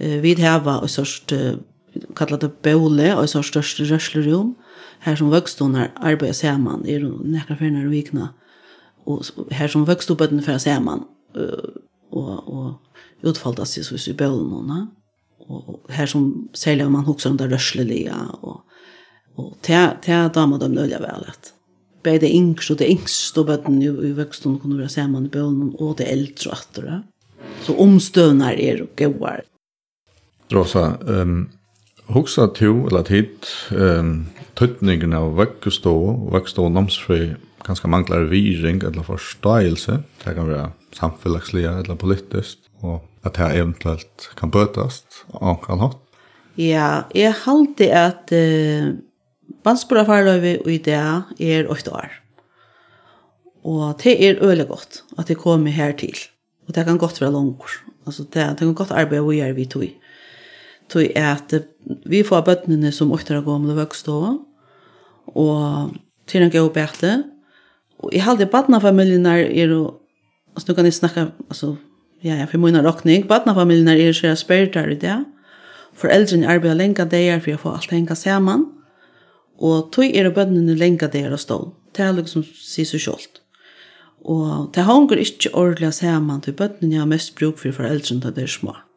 uh, 0.00 0.20
vi 0.22 0.34
hava 0.34 0.80
en 0.82 0.88
sørst 0.88 1.32
uh, 1.32 1.58
kallet 2.16 2.40
det 2.40 2.52
bøle, 2.62 3.16
og 3.16 3.22
en 3.22 3.28
sørst 3.28 3.48
største 3.48 3.84
rørslerom. 3.84 4.46
mm 4.46 4.69
her 5.04 5.16
som 5.16 5.32
vøkstonar 5.32 5.92
arbeider 5.96 6.36
saman, 6.36 6.84
er 6.88 7.04
nekra 7.04 7.56
ferner 7.56 7.86
og 7.88 7.94
vikna, 7.94 8.30
og 9.08 9.24
her 9.56 9.70
som 9.72 9.86
vøkstobøtten 9.88 10.42
fer 10.44 10.58
saman, 10.60 11.06
og, 12.10 12.48
og 12.50 13.26
utfalda 13.26 13.66
seg 13.68 13.86
så 13.86 14.00
i 14.10 14.16
bølen 14.16 14.50
og 14.56 15.90
her 15.90 16.06
som 16.10 16.50
særlig 16.54 16.90
man 16.90 17.06
hokser 17.06 17.32
om 17.32 17.38
det 17.40 17.48
røslelige, 17.52 18.14
og, 18.42 18.60
og 19.36 19.56
til, 19.64 19.96
til 20.04 20.28
dama 20.34 20.60
dem 20.60 20.76
nøyla 20.76 21.00
vel 21.02 21.26
at 21.30 21.54
Både 22.00 22.22
det 22.22 22.30
yngst 22.32 22.70
og 22.72 22.78
det 22.80 22.86
yngst 22.88 23.36
og 23.36 23.46
bøtten 23.50 23.80
i, 23.82 23.88
i 23.90 24.14
vøkstonen 24.16 24.56
kunne 24.60 24.78
være 24.78 24.88
saman 24.88 25.26
i 25.26 25.32
bølen, 25.32 25.74
og 25.76 25.98
det 25.98 26.06
eldre 26.08 26.48
og 26.48 26.56
atter. 26.56 27.02
Så 27.60 27.74
omstøvnar 27.76 28.56
er 28.56 28.80
og 28.86 28.94
gauar. 28.96 29.42
Rosa, 30.48 30.96
um, 31.04 31.50
Hugsa 32.10 32.48
tu, 32.54 32.86
eller 32.88 33.04
tid, 33.06 33.46
um, 33.70 34.26
tøtningen 34.58 35.14
av 35.14 35.36
vekkestå, 35.38 35.94
vekkestå 36.34 36.66
og 36.66 36.74
namsfri, 36.74 37.20
ganske 37.66 37.90
manglar 37.90 38.26
viring, 38.30 38.80
eller 38.86 39.06
forståelse, 39.06 40.00
det 40.24 40.34
kan 40.36 40.48
være 40.48 40.70
samfunnslige, 40.96 41.76
eller 41.84 42.00
politisk, 42.00 42.58
og 42.82 43.04
at 43.24 43.36
det 43.36 43.50
eventuelt 43.60 44.30
kan 44.38 44.50
bøtast, 44.50 45.22
og 45.38 45.62
kan 45.66 45.82
hatt. 45.84 46.00
Ja, 46.58 47.06
jeg 47.14 47.36
halte 47.44 47.92
at 47.94 48.34
uh, 48.34 48.90
Balsbora 49.64 50.02
farløyve 50.08 50.58
i 50.66 50.80
det 50.82 50.96
er 50.96 51.70
8 51.70 51.94
år. 51.94 52.10
Og 53.64 53.94
det 54.02 54.16
er 54.16 54.40
øyelig 54.40 54.66
godt 54.68 55.02
at 55.18 55.28
jeg 55.28 55.36
kommer 55.36 55.70
her 55.70 55.92
til. 55.92 56.16
Og 56.68 56.74
det 56.74 56.84
kan 56.84 56.98
godt 56.98 57.20
være 57.20 57.32
langt. 57.32 57.82
Altså, 58.06 58.22
det, 58.22 58.46
det 58.58 58.58
kan 58.58 58.74
godt 58.74 58.90
arbeide 58.90 59.26
vi 59.26 59.40
er 59.40 59.52
vi 59.52 59.64
tog 59.64 59.84
tog 60.90 61.16
at 61.16 61.54
vi 62.10 62.22
får 62.26 62.44
bøttene 62.46 62.92
som 62.92 63.12
åttere 63.14 63.44
gamle 63.46 63.76
vøkstå, 63.78 64.20
og 65.30 65.94
til 66.30 66.44
en 66.44 66.52
god 66.52 66.70
bete. 66.74 67.12
Og 68.00 68.14
jeg 68.14 68.24
halde 68.24 68.48
badnafamiljen 68.50 69.26
er 69.26 69.44
jo, 69.70 69.82
altså 70.54 70.70
nu 70.70 70.74
kan 70.74 70.88
jeg 70.88 70.96
snakke, 70.96 71.28
altså, 71.48 71.74
ja, 72.24 72.34
jeg 72.34 72.48
får 72.50 72.62
munne 72.62 72.82
råkning, 72.84 73.28
badnafamiljen 73.28 73.88
er 73.88 74.00
jo 74.00 74.16
sier 74.16 74.38
spyrtar 74.38 74.90
i 74.90 74.98
det, 74.98 75.18
foreldrene 76.00 76.48
arbeider 76.48 76.78
lenge 76.78 77.04
dager 77.04 77.42
for 77.44 77.56
å 77.56 77.62
få 77.64 77.74
alt 77.76 77.94
henga 77.94 78.16
sammen, 78.16 78.66
og 79.60 79.90
tog 79.92 80.08
er 80.16 80.30
bøttene 80.32 80.76
lenge 80.78 81.10
dager 81.12 81.36
og 81.36 81.42
stål. 81.42 81.70
Det 81.96 82.06
er 82.06 82.16
liksom 82.16 82.44
sier 82.46 82.88
seg 82.88 83.02
selv. 83.04 83.40
Og 84.20 84.70
det 84.74 84.84
henger 84.84 85.20
ikke 85.20 85.52
ordentlig 85.56 85.94
sammen 85.96 86.40
til 86.44 86.56
bøttene 86.56 86.94
jeg 86.94 87.02
har 87.02 87.08
mest 87.08 87.34
bruk 87.38 87.60
for 87.60 87.72
foreldrene 87.76 88.24
til 88.24 88.36
det 88.36 88.46
er 88.46 88.52
smart 88.52 88.89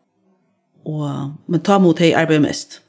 og, 0.86 1.34
men 1.48 1.64
ta 1.64 1.80
mot 1.80 2.00
hei 2.00 2.14
arbeid 2.18 2.44
mest. 2.44 2.80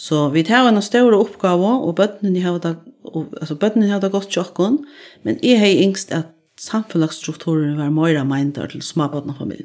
Så 0.00 0.28
vi 0.32 0.42
tar 0.46 0.68
en 0.68 0.80
større 0.82 1.18
oppgave, 1.20 1.72
og 1.84 1.96
bøttene 1.98 2.40
har 2.40 2.58
det, 2.62 2.76
og, 3.04 3.34
altså, 3.40 3.54
bøttene 3.54 3.90
har 3.90 4.00
det 4.00 4.12
godt 4.12 4.30
tjokken, 4.32 4.78
men 5.24 5.38
jeg 5.44 5.60
har 5.60 5.82
yngst 5.84 6.12
at 6.16 6.32
samfunnsstrukturen 6.60 7.76
var 7.78 7.92
mer 7.92 8.24
meinder 8.24 8.66
til 8.68 8.82
småbøttene 8.84 9.58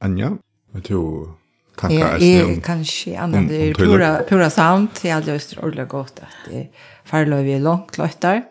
Anja, 0.00 0.36
vet 0.72 0.88
du 0.88 1.28
tankar 1.78 2.18
ja, 2.18 2.18
är 2.18 2.60
kanske 2.60 3.18
annan. 3.18 3.48
det 3.48 3.74
pura 3.74 4.22
pura 4.28 4.50
samt 4.50 5.04
jag 5.04 5.14
hade 5.14 5.32
just 5.32 5.58
ordentlig 5.58 5.88
gott 5.88 6.20
att 6.20 6.50
det 6.50 6.68
farløy 7.04 7.42
vi 7.42 7.52
er 7.52 7.60
långt 7.60 7.90
klottar 7.90 8.42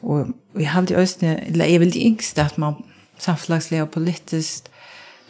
och 0.00 0.26
vi 0.52 0.64
har 0.64 0.86
just 0.90 1.22
eller 1.22 1.64
jeg 1.64 1.80
vil 1.80 1.92
det 1.92 2.06
yngsta 2.06 2.48
man 2.56 2.74
samförlagsliga 3.18 3.82
og 3.82 3.90
politisk, 3.90 4.68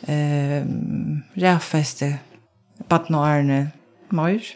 eh, 0.09 0.63
rævfeste, 1.37 2.19
badna 2.89 3.71
mer. 4.11 4.53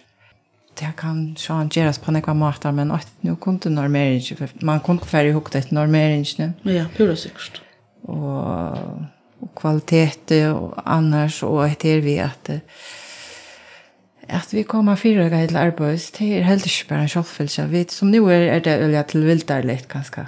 Det 0.81 0.93
kan 0.97 1.35
sjåan 1.37 1.69
gjeras 1.69 1.99
på 1.99 2.13
nekva 2.15 2.33
matar, 2.35 2.73
men 2.73 2.91
at 2.91 3.09
nu 3.23 3.35
kunde 3.35 3.71
normering, 3.71 4.23
man 4.63 4.81
kunde 4.81 5.05
færre 5.05 5.33
hukta 5.33 5.59
et 5.59 5.73
normeringene. 5.73 6.55
Ja, 6.65 6.87
pura 6.97 7.15
sikkert. 7.15 7.63
Og, 8.03 8.79
og 9.41 9.51
kvalitet 9.57 10.33
og 10.49 10.83
annars, 10.87 11.43
og 11.43 11.67
etter 11.67 12.01
vi 12.01 12.17
at 12.17 12.51
at 14.31 14.53
vi 14.55 14.63
kommer 14.63 14.95
fyra 14.95 15.29
ganger 15.29 15.47
til 15.47 15.57
arbeids, 15.57 16.11
det 16.11 16.39
er 16.39 16.45
helt 16.47 16.67
ikke 16.67 16.89
bare 16.89 17.03
en 17.03 17.09
kjølfølelse. 17.09 17.85
Som 17.91 18.13
nå 18.13 18.29
er, 18.29 18.47
er 18.55 18.59
det 18.59 18.77
øye 18.81 19.03
til 19.09 19.27
vildarlighet, 19.27 19.89
ganske. 19.89 20.25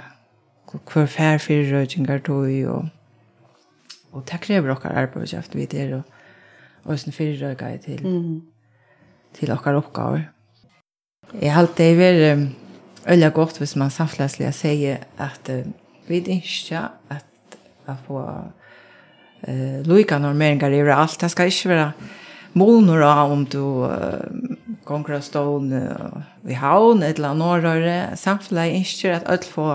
Hvor 0.71 1.05
fær 1.05 1.37
fyra 1.37 1.77
rødgjengar 1.77 2.17
tog, 2.25 2.49
og 2.67 2.89
og 4.13 4.25
det 4.29 4.39
krever 4.43 4.73
dere 4.73 4.95
arbeidskraft 5.03 5.55
vi 5.57 5.65
til, 5.69 5.97
og, 5.99 6.03
og 6.85 6.99
sånn 7.01 7.15
fyrrøyga 7.15 7.71
til, 7.81 8.03
mm. 8.05 8.33
til 9.37 9.53
dere 9.53 9.77
oppgaver. 9.79 10.27
Jeg 11.33 11.53
har 11.53 11.63
alltid 11.63 11.97
vært 11.97 12.49
øyla 13.09 13.29
godt 13.33 13.57
hvis 13.59 13.75
man 13.79 13.91
samfunnslig 13.91 14.51
sier 14.55 15.05
at 15.21 15.49
uh, 15.49 15.63
vi 16.07 16.19
ikke 16.35 16.83
at, 17.09 17.57
at 17.87 18.03
få 18.05 18.21
uh, 18.21 19.79
loika 19.87 20.19
normeringar 20.19 20.71
i 20.75 20.83
alt. 20.93 21.21
Det 21.21 21.31
skal 21.31 21.49
ikke 21.49 21.71
være 21.71 21.91
målnor 22.53 23.01
av 23.07 23.31
om 23.31 23.45
du 23.45 23.63
uh, 23.87 24.21
gonger 24.85 25.17
av 25.17 25.25
stål 25.25 25.71
uh, 25.73 26.21
i 26.45 26.59
havn, 26.59 27.03
eller 27.03 27.33
annet 27.33 28.19
Samfunnslig 28.19 28.19
Samtlæslig 28.19 28.81
ikke 28.83 29.15
at 29.15 29.29
alt 29.31 29.45
få 29.45 29.69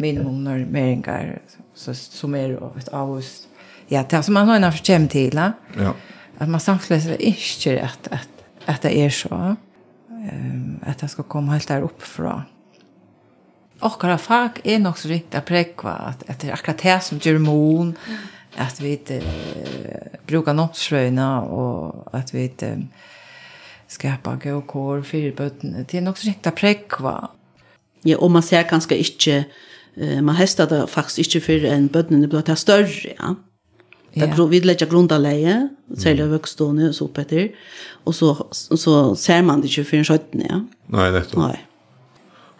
minimum 0.00 0.42
normeringar 0.42 1.38
så, 1.74 1.94
som 1.94 2.34
er 2.34 2.56
et 2.56 2.88
avhust 2.92 3.49
ja, 3.90 4.04
det 4.10 4.22
som 4.22 4.34
man 4.34 4.48
har 4.48 4.56
innanför 4.56 4.84
kjem 4.84 5.08
til, 5.08 5.52
Ja. 5.76 5.92
at 6.40 6.48
man 6.48 6.60
samfläser 6.60 7.16
ikke 7.20 7.82
att, 7.82 8.08
att, 8.10 8.28
att 8.66 8.82
det 8.82 8.98
är 8.98 9.10
så. 9.10 9.56
Um, 10.08 10.80
att 10.86 10.98
det 10.98 11.08
ska 11.08 11.22
komma 11.22 11.52
helt 11.52 11.68
där 11.68 11.82
uppifrån. 11.82 12.42
Och 13.80 14.04
våra 14.04 14.18
fag 14.18 14.50
är 14.64 14.78
nok 14.78 14.98
så 14.98 15.08
riktig 15.08 15.38
att 15.38 15.44
präkva 15.44 15.90
att, 15.90 16.30
att 16.30 16.40
det 16.40 16.48
är 16.48 16.52
akkurat 16.52 16.78
det 16.78 17.00
som 17.00 17.18
gjør 17.18 17.38
mån. 17.38 17.96
Mm. 18.06 18.18
Att 18.56 18.80
vi 18.80 19.00
uh, 19.10 19.22
brukar 20.26 20.54
nåttsröjna 20.54 21.42
och 21.42 22.14
att 22.14 22.34
vi 22.34 22.42
inte 22.42 22.76
gå 22.76 22.82
skapa 23.86 24.36
gåkår, 24.36 25.02
fyrböten. 25.02 25.86
Det 25.88 25.98
är 25.98 26.02
nog 26.02 26.18
så 26.18 26.26
riktigt 26.26 26.54
präkva. 26.54 27.28
Ja, 28.02 28.18
och 28.18 28.30
man 28.30 28.42
ser 28.42 28.68
ganska 28.70 28.94
inte 28.94 29.44
man 30.22 30.36
hester 30.36 30.66
det 30.66 30.86
faktisk 30.88 31.18
ikke 31.18 31.40
for 31.40 31.66
en 31.66 31.88
bøttene 31.88 32.28
blir 32.28 32.40
til 32.40 32.56
større, 32.56 33.14
ja. 33.18 33.34
Ja. 34.12 34.26
Där 34.26 34.46
vi 34.46 34.60
lägger 34.60 34.86
grundalege, 34.86 35.68
säljer 35.96 36.26
vuxstående 36.26 36.88
och 36.88 36.94
så 36.94 37.10
etter. 37.14 37.50
Och 38.04 38.14
så 38.14 38.46
så 38.50 39.16
ser 39.16 39.42
man 39.42 39.60
det 39.60 39.66
ju 39.66 39.84
för 39.84 39.96
en 39.96 40.04
skötten, 40.04 40.42
ja. 40.48 40.64
Nej, 40.86 41.12
det 41.12 41.24
Nej. 41.36 41.66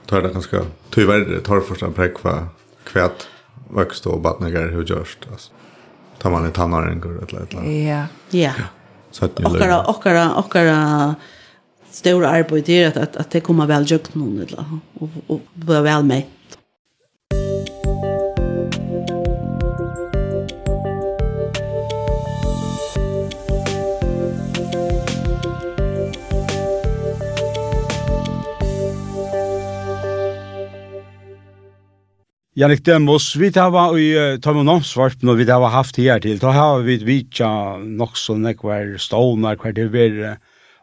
Tar 0.06 0.22
det 0.22 0.28
ganska 0.28 0.62
tyvärr 0.90 1.40
tar 1.40 1.60
första 1.60 1.86
en 1.86 1.92
präck 1.92 2.18
för 2.18 2.46
kvätt 2.84 3.26
vuxst 3.70 4.06
och 4.06 4.20
barnagar 4.20 4.68
hur 4.68 4.84
görst 4.84 5.18
alltså. 5.32 5.52
Tar 6.18 6.30
man 6.30 6.44
en 6.44 6.52
tannaren 6.52 7.00
går 7.00 7.22
ett 7.22 7.32
lite. 7.32 7.56
Ja. 7.56 8.06
Ja. 8.30 8.52
Så 9.10 9.24
att 9.24 9.38
ni 9.38 9.52
lägger. 9.52 9.88
Och 9.88 10.06
och 10.06 10.56
och 10.56 11.14
stora 11.90 12.28
arbete 12.28 12.72
är 12.72 12.88
att 12.88 13.16
att 13.16 13.30
det 13.30 13.40
kommer 13.40 13.66
väl 13.66 13.84
jukt 13.90 14.14
någon 14.14 14.38
eller 14.38 14.64
och 14.94 15.08
och 15.26 15.40
väl 15.54 16.04
med. 16.04 16.22
Jannik 32.58 32.80
Demos, 32.82 33.36
vi 33.38 33.46
hava 33.54 33.84
i 33.94 34.08
Tomononsvarpen 34.42 35.30
og 35.30 35.36
vi 35.38 35.44
hava 35.46 35.68
haft 35.70 36.00
her 36.02 36.18
til, 36.18 36.40
da 36.42 36.50
har 36.50 36.80
vi 36.82 36.96
vitja 37.06 37.46
nok 37.78 38.16
så 38.18 38.34
nekvar 38.34 38.96
stånar, 38.98 39.60
hver 39.62 39.76
det 39.76 39.84
var 39.92 40.16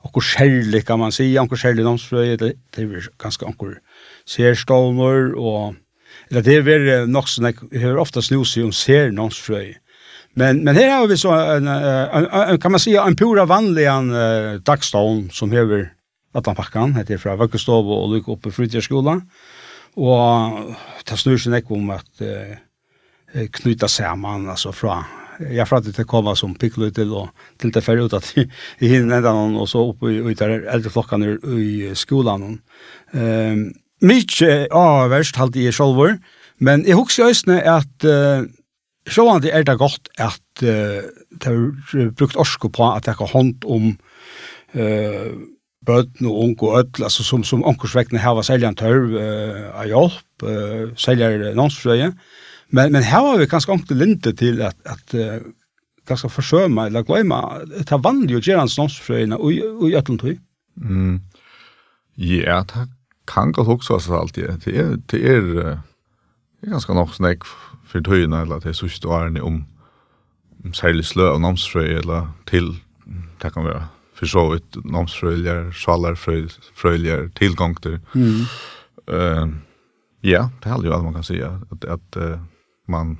okkur 0.07 0.23
skjellig, 0.23 0.85
kan 0.87 1.01
man 1.01 1.11
si, 1.11 1.25
okkur 1.35 1.59
skjellig 1.59 1.83
Nomsfrøy, 1.83 2.37
det 2.39 2.53
var 2.87 3.09
ganske 3.19 3.49
okkur 3.49 3.73
særstånar, 4.23 5.35
og 5.35 5.75
eller 6.31 6.47
det 6.47 6.61
var 6.63 6.87
nok 7.11 7.27
så 7.27 7.43
nekvar, 7.49 7.67
jeg 7.75 7.83
har 7.83 7.99
ofta 7.99 8.23
snus 8.23 8.55
i 8.55 8.63
om 8.63 8.71
ser 8.71 9.11
Nomsfrøy. 9.11 9.75
Men, 10.39 10.63
men 10.63 10.79
her 10.79 10.93
har 10.93 11.11
vi 11.11 11.19
så, 11.19 11.35
en, 11.57 11.67
en, 11.67 12.31
en, 12.31 12.63
kan 12.63 12.71
man 12.71 12.79
si, 12.79 12.95
en 12.95 13.19
pura 13.19 13.43
vanlig 13.43 13.89
uh, 13.91 14.55
dagstån 14.63 15.27
som 15.35 15.51
hever 15.51 15.89
Atlanpakkan, 16.31 16.95
heter 16.95 17.19
fra 17.19 17.35
Vøkkestov 17.35 17.91
og 17.91 18.13
lykke 18.15 18.37
oppe 18.37 18.55
i 18.55 18.55
frutjerskolan, 18.55 19.25
og 19.27 19.56
Og 19.97 20.73
det 21.07 21.17
snur 21.17 21.39
seg 21.41 21.59
ikke 21.61 21.77
om 21.77 21.93
at 21.95 22.21
uh, 22.21 23.45
knyta 23.57 23.89
saman, 23.89 24.49
altså 24.53 24.73
fra 24.75 25.01
jeg 25.37 25.67
fra 25.69 25.79
til 25.83 25.93
å 26.01 26.33
som 26.37 26.55
pikklu 26.57 26.89
til 26.93 27.11
og 27.13 27.29
til 27.61 27.71
det 27.73 27.83
fer 27.85 28.01
ut 28.01 28.13
at 28.17 28.29
i 28.37 28.89
hinn 28.89 29.11
enda 29.11 29.33
noen 29.33 29.57
og 29.61 29.67
så 29.69 29.83
oppe 29.91 30.09
i, 30.09 30.19
i 30.31 30.37
der 30.37 30.65
eldre 30.65 30.89
flokkene 30.93 31.35
i 31.61 31.91
skolan. 31.97 32.59
Um, 33.13 33.67
Mykje 34.05 34.67
avverst 34.77 35.39
halte 35.41 35.63
jeg 35.63 35.73
sjolvor, 35.73 36.17
men 36.61 36.83
jeg 36.85 36.97
husker 36.99 37.31
i 37.31 37.59
at 37.61 38.05
uh, 38.05 38.45
sjåan 39.09 39.41
det 39.41 39.53
er 39.55 39.65
det 39.65 39.77
godt 39.79 40.09
at 40.17 40.65
uh, 40.65 41.05
det 41.05 41.53
er 41.53 42.11
brukt 42.17 42.37
orsko 42.37 42.69
på 42.73 42.91
at 42.91 43.09
jeg 43.09 43.17
har 43.17 43.33
hånd 43.33 43.65
om 43.65 43.93
uh, 44.77 45.31
bøtten 45.87 46.27
og 46.29 46.41
unge 46.43 46.67
og 46.67 46.79
ødel, 46.81 47.05
altså 47.07 47.23
som, 47.23 47.43
som 47.47 47.63
onkursvekkene 47.67 48.21
her 48.21 48.35
var 48.37 48.45
selger 48.47 48.69
en 48.69 48.79
tørv 48.79 49.15
uh, 49.15 49.69
av 49.81 49.87
hjelp, 49.87 50.43
uh, 50.43 50.91
selger 50.99 51.47
nonsfrøye. 51.55 52.11
Men, 52.75 52.91
men 52.91 53.07
her 53.07 53.23
var 53.23 53.39
vi 53.39 53.47
ganske 53.47 53.71
ångte 53.71 53.95
linte 53.95 54.33
til 54.35 54.61
at, 54.65 54.75
at 54.85 55.15
uh, 55.15 55.39
ganske 56.07 56.29
forsøma 56.31 56.87
eller 56.87 57.05
gløyma, 57.07 57.41
det 57.71 57.87
er 57.91 58.03
vanlig 58.03 58.37
å 58.37 58.43
gjøre 58.43 58.65
hans 58.65 58.77
nonsfrøyene 58.79 59.39
og 59.39 59.55
i 59.55 59.95
ødelen 59.95 60.19
tøy. 60.21 60.37
Mm. 60.75 61.17
Ja, 62.17 62.61
det 62.67 62.87
kan 63.27 63.51
godt 63.51 63.89
også 63.89 64.11
være 64.11 64.21
alltid. 64.21 64.47
Det 64.65 64.75
er, 64.75 64.95
det 65.11 65.23
er, 65.23 65.41
det 66.61 66.67
er 66.67 66.75
ganske 66.77 66.95
nok 66.95 67.15
snakk 67.15 67.47
for 67.87 68.03
tøyene, 68.03 68.43
eller 68.43 68.63
det 68.63 68.71
er 68.71 68.79
sørste 68.79 69.07
årene 69.07 69.43
om 69.43 69.63
særlig 70.75 71.05
slø 71.07 71.29
av 71.33 71.41
namsfrøy, 71.43 71.99
eller 72.01 72.31
til, 72.49 72.73
det 73.41 73.53
kan 73.53 73.67
være 73.67 73.85
för 74.19 74.25
så 74.25 74.53
ett 74.53 74.75
nomsfröljer, 74.83 75.71
salarfröljer, 75.71 77.29
tillgångter. 77.33 77.99
Mm. 78.15 78.45
Uh, 79.11 79.55
ja, 80.21 80.49
det 80.63 80.69
är 80.69 80.83
ju 80.83 80.93
allt 80.93 81.03
man 81.03 81.13
kan 81.13 81.23
säga. 81.23 81.61
Att, 81.71 81.85
att 81.85 82.17
uh, 82.17 82.39
man 82.87 83.17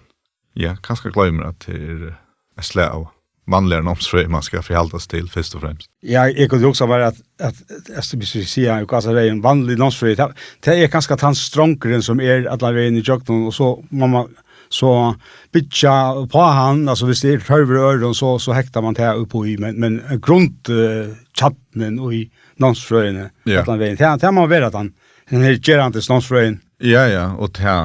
ja, 0.54 0.76
kanske 0.84 1.10
glömmer 1.10 1.44
att 1.44 1.60
det 1.60 1.74
är 1.74 2.16
ett 2.58 2.66
slä 2.66 2.90
av 2.90 3.08
manliga 3.48 3.82
nomsfröljer 3.82 4.30
man 4.30 4.44
ska 4.44 4.62
förhållas 4.62 5.08
till 5.08 5.30
först 5.30 5.56
och 5.56 5.62
främst. 5.62 5.90
Ja, 6.02 6.30
jag 6.30 6.50
kunde 6.50 6.68
också 6.68 6.86
vara 6.86 7.08
att, 7.08 7.18
att 7.42 7.56
efter 7.98 8.18
vi 8.18 8.26
skulle 8.26 8.46
säga 8.46 8.76
att 8.76 9.04
det 9.04 9.22
är 9.22 9.30
en 9.30 9.42
vanlig 9.42 9.78
nomsfröljer. 9.78 10.34
Det 10.60 10.84
är 10.84 11.22
han 11.22 11.36
strängare 11.36 12.02
som 12.02 12.22
är 12.22 12.46
alla 12.46 12.72
vägen 12.72 12.98
i 12.98 13.00
jöknen 13.00 13.46
och 13.48 13.54
så 13.54 13.86
man 13.90 14.28
så 14.70 15.16
bytja 15.54 15.94
på 16.32 16.42
han, 16.42 16.88
altså 16.90 17.10
hvis 17.10 17.22
det 17.26 17.34
er 17.34 17.46
tørver 17.48 17.80
øren, 17.82 18.16
så, 18.18 18.38
så 18.40 18.56
hektar 18.58 18.86
man 18.86 18.98
det 18.98 19.10
oppå 19.14 19.46
i, 19.46 19.58
men, 19.62 19.80
men 19.80 20.00
grunt 20.22 20.70
uh, 20.70 21.14
tjattnen 21.38 22.00
og 22.00 22.16
i 22.16 22.26
nansfrøyene, 22.62 23.30
ja. 23.46 23.62
at 23.62 23.70
han 23.70 23.80
veien, 23.80 24.00
det, 24.00 24.16
det 24.22 24.34
må 24.34 24.48
være 24.50 24.72
at 24.72 24.80
han, 24.80 24.92
den 25.30 25.46
her 25.46 25.58
gerantes 25.64 26.10
nansfrøyen. 26.10 26.62
Ja, 26.84 27.08
ja, 27.10 27.32
og 27.38 27.56
det 27.58 27.78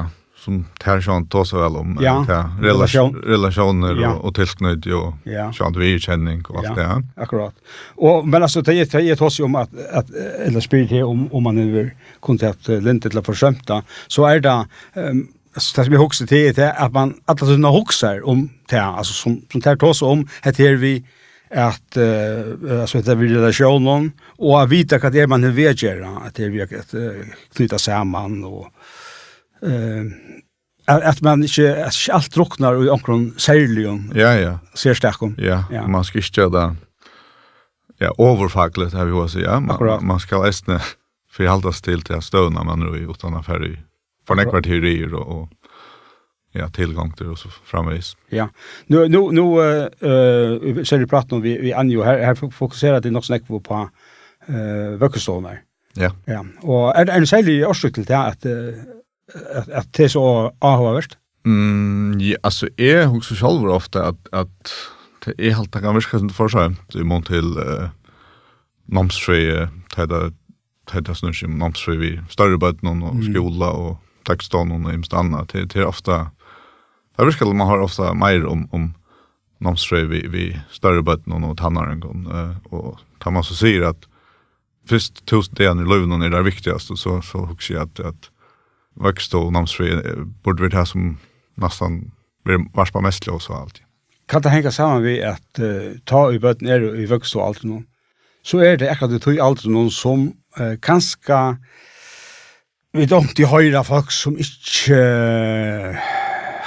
som 0.43 0.63
tær 0.81 1.01
sjón 1.03 1.25
så 1.47 1.59
vel 1.61 1.77
om 1.79 1.93
ja, 2.03 2.15
relasjon, 2.61 3.15
relasjoner 3.23 3.99
ja. 4.01 4.11
og, 4.11 4.25
og 4.27 4.35
tilknytt 4.35 4.87
og 4.91 5.29
ja. 5.29 5.47
sjón 5.55 5.77
vi 5.79 5.93
kjenning 6.03 6.41
og 6.49 6.59
alt 6.61 6.71
ja, 6.71 6.73
det. 6.79 7.21
Akkurat. 7.25 7.55
Og 7.95 8.27
men 8.27 8.43
altså 8.43 8.61
det 8.61 8.75
det 8.91 9.05
det 9.07 9.17
tosa 9.19 9.45
om 9.45 9.55
at 9.55 9.69
at 9.89 10.11
eller 10.45 10.59
spyr 10.59 10.87
det 10.89 11.03
om 11.03 11.29
om 11.31 11.43
man 11.43 11.55
nu 11.55 11.91
kunde 12.21 12.49
att 12.49 12.67
lente 12.67 13.09
till 13.09 13.21
förskämta 13.21 13.83
så 14.07 14.25
är 14.25 14.39
det 14.39 14.65
um, 14.95 15.27
alltså 15.53 15.81
det 15.81 15.85
som 15.85 15.93
jag 15.93 16.01
huxar 16.01 16.25
till 16.25 16.59
är 16.59 16.73
att 16.85 16.93
man 16.93 17.13
alla 17.25 17.37
såna 17.37 17.69
huxar 17.69 18.27
om 18.27 18.49
det 18.69 18.79
alltså 18.79 19.13
som 19.13 19.41
som 19.51 19.61
tar 19.61 19.83
oss 19.83 20.01
om 20.01 20.27
heter 20.41 20.75
vi 20.75 21.03
att 21.51 21.97
uh, 21.97 22.81
alltså 22.81 23.01
det 23.01 23.15
vi 23.15 23.27
relationen 23.27 24.11
och 24.37 24.61
att 24.61 24.69
vite 24.69 24.97
hva 24.97 25.09
det 25.09 25.21
är 25.21 25.27
man 25.27 25.53
vill 25.53 25.83
göra 25.83 26.09
att 26.25 26.35
det 26.35 26.45
är 26.45 26.49
vi 26.49 26.61
att 26.61 26.95
knyta 27.55 27.77
samman 27.77 28.43
och 28.43 28.67
eh 29.61 30.03
att 30.85 31.21
man 31.21 31.43
inte 31.43 31.89
allt 32.11 32.33
drunknar 32.33 32.85
i 32.85 32.89
omkring 32.89 33.33
särligen. 33.37 34.11
Ja 34.15 34.33
ja. 34.33 34.59
Ser 34.73 34.93
stark. 34.93 35.17
Ja, 35.37 35.63
ja. 35.71 35.87
man 35.87 36.03
ska 36.03 36.19
gjøre 36.19 36.49
det 36.49 36.75
Ja, 37.97 38.11
överfackligt 38.17 38.93
har 38.93 39.05
vi 39.05 39.11
också, 39.11 39.39
ja. 39.39 39.59
Man, 39.59 39.75
Akkurat. 39.75 40.01
man 40.01 40.19
ska 40.19 40.45
eisne 40.45 40.79
forholdes 41.31 41.81
till 41.81 42.01
til 42.01 42.21
stövna 42.21 42.63
man 42.63 42.79
nu 42.79 42.97
utan 43.11 43.33
affär 43.33 43.65
i 43.65 43.79
för 44.27 44.35
några 44.35 44.61
teorier 44.61 45.13
och, 45.13 45.41
och 45.41 45.49
ja 46.51 46.69
tillgång 46.69 47.11
till 47.11 47.27
och 47.27 47.39
så 47.39 47.49
framvis. 47.49 48.17
Ja. 48.29 48.49
Nu 48.87 49.07
nu 49.07 49.19
nu 49.31 49.41
eh 49.41 50.77
uh, 50.77 50.83
så 50.83 50.97
vi 50.97 51.07
pratar 51.07 51.35
om 51.35 51.41
vi 51.41 51.57
vi 51.57 51.73
anjo 51.73 52.03
här 52.03 52.19
här 52.19 52.51
fokuserar 52.51 53.01
det 53.01 53.11
nog 53.11 53.25
snack 53.25 53.47
på 53.47 53.59
på 53.59 53.89
eh 54.47 54.55
uh, 54.55 54.97
vökkelstolnar. 54.97 55.61
Ja. 55.93 56.11
Ja. 56.25 56.45
Och 56.61 56.95
är 56.95 57.05
det 57.05 57.11
en 57.11 57.27
sälj 57.27 57.65
orsak 57.65 57.93
till 57.93 58.05
det 58.05 58.17
att 58.17 58.45
att 59.55 59.69
att 59.69 59.93
det 59.93 60.09
så 60.09 60.53
ahvärst. 60.59 61.17
Mm, 61.45 62.19
ja, 62.19 62.37
alltså 62.43 62.67
är 62.77 63.17
också 63.17 63.35
själv 63.35 63.69
ofta 63.69 64.05
att 64.07 64.33
att 64.33 64.73
det 65.25 65.47
är 65.47 65.51
helt 65.53 65.71
kan 65.71 65.95
viska 65.95 66.19
som 66.19 66.29
för 66.29 66.47
sig 66.47 66.75
i 67.01 67.03
mån 67.03 67.23
till 67.23 67.57
eh 67.57 67.89
namnstre 68.85 69.69
täda 69.95 70.31
täda 70.91 71.15
snurr 71.15 71.33
som 71.33 71.57
namnsfri 71.57 71.97
vi 71.97 72.21
större 72.29 72.57
bötnon 72.57 73.03
och 73.03 73.23
skola 73.23 73.69
och 73.71 73.97
texton 74.23 74.85
och 74.85 74.93
imst 74.93 75.13
annat 75.13 75.49
till 75.49 75.69
till 75.69 75.83
ofta 75.83 76.31
virker 77.17 77.25
viskar 77.25 77.53
man 77.53 77.67
har 77.67 77.79
ofta 77.79 78.13
mer 78.13 78.45
om 78.45 78.69
om 78.71 78.93
namnsfrö 79.59 80.03
vi 80.03 80.27
vi 80.27 80.59
större 80.71 81.01
bötten 81.01 81.33
och 81.33 81.41
något 81.41 81.61
annat 81.61 81.99
gång 81.99 82.27
och 82.69 82.99
tar 83.19 83.31
man 83.31 83.43
så 83.43 83.55
sier 83.55 83.81
att 83.81 84.07
först 84.89 85.25
tusen 85.25 85.55
delen 85.55 85.79
i 85.79 85.89
löven 85.89 86.21
är 86.21 86.29
det 86.29 86.41
viktigste, 86.41 86.97
så 86.97 87.21
så 87.21 87.37
hugger 87.37 87.75
jag 87.75 87.83
att 87.83 87.99
att 87.99 88.29
växt 88.95 89.33
och 89.33 89.53
namnsfrö 89.53 90.15
borde 90.43 90.63
vi 90.63 90.69
det 90.69 90.85
som 90.85 91.17
nästan 91.55 92.11
blir 92.43 92.59
varspa 92.73 93.01
mest 93.01 93.27
lås 93.27 93.49
och 93.49 93.55
allt. 93.55 93.81
Kan 94.27 94.41
det 94.41 94.49
hänga 94.49 94.71
samman 94.71 95.03
vid 95.03 95.23
att 95.23 95.59
uh, 95.59 95.91
ta 96.05 96.33
i 96.33 96.39
bötten 96.39 96.67
är 96.67 96.99
i 96.99 97.05
växt 97.05 97.35
och 97.35 97.45
allt 97.45 97.63
någon 97.63 97.85
så 98.43 98.61
er 98.61 98.77
det 98.77 98.91
akkurat 98.91 99.11
det 99.11 99.19
tog 99.19 99.39
alt 99.39 99.65
noen 99.65 99.91
som 99.91 100.33
uh, 100.59 100.75
kanskje 100.81 101.57
vi 102.93 103.07
don't 103.09 103.39
i 103.41 103.45
høyra 103.49 103.81
folk 103.81 104.11
som 104.13 104.35
ikke 104.37 104.93
uh, 104.93 105.95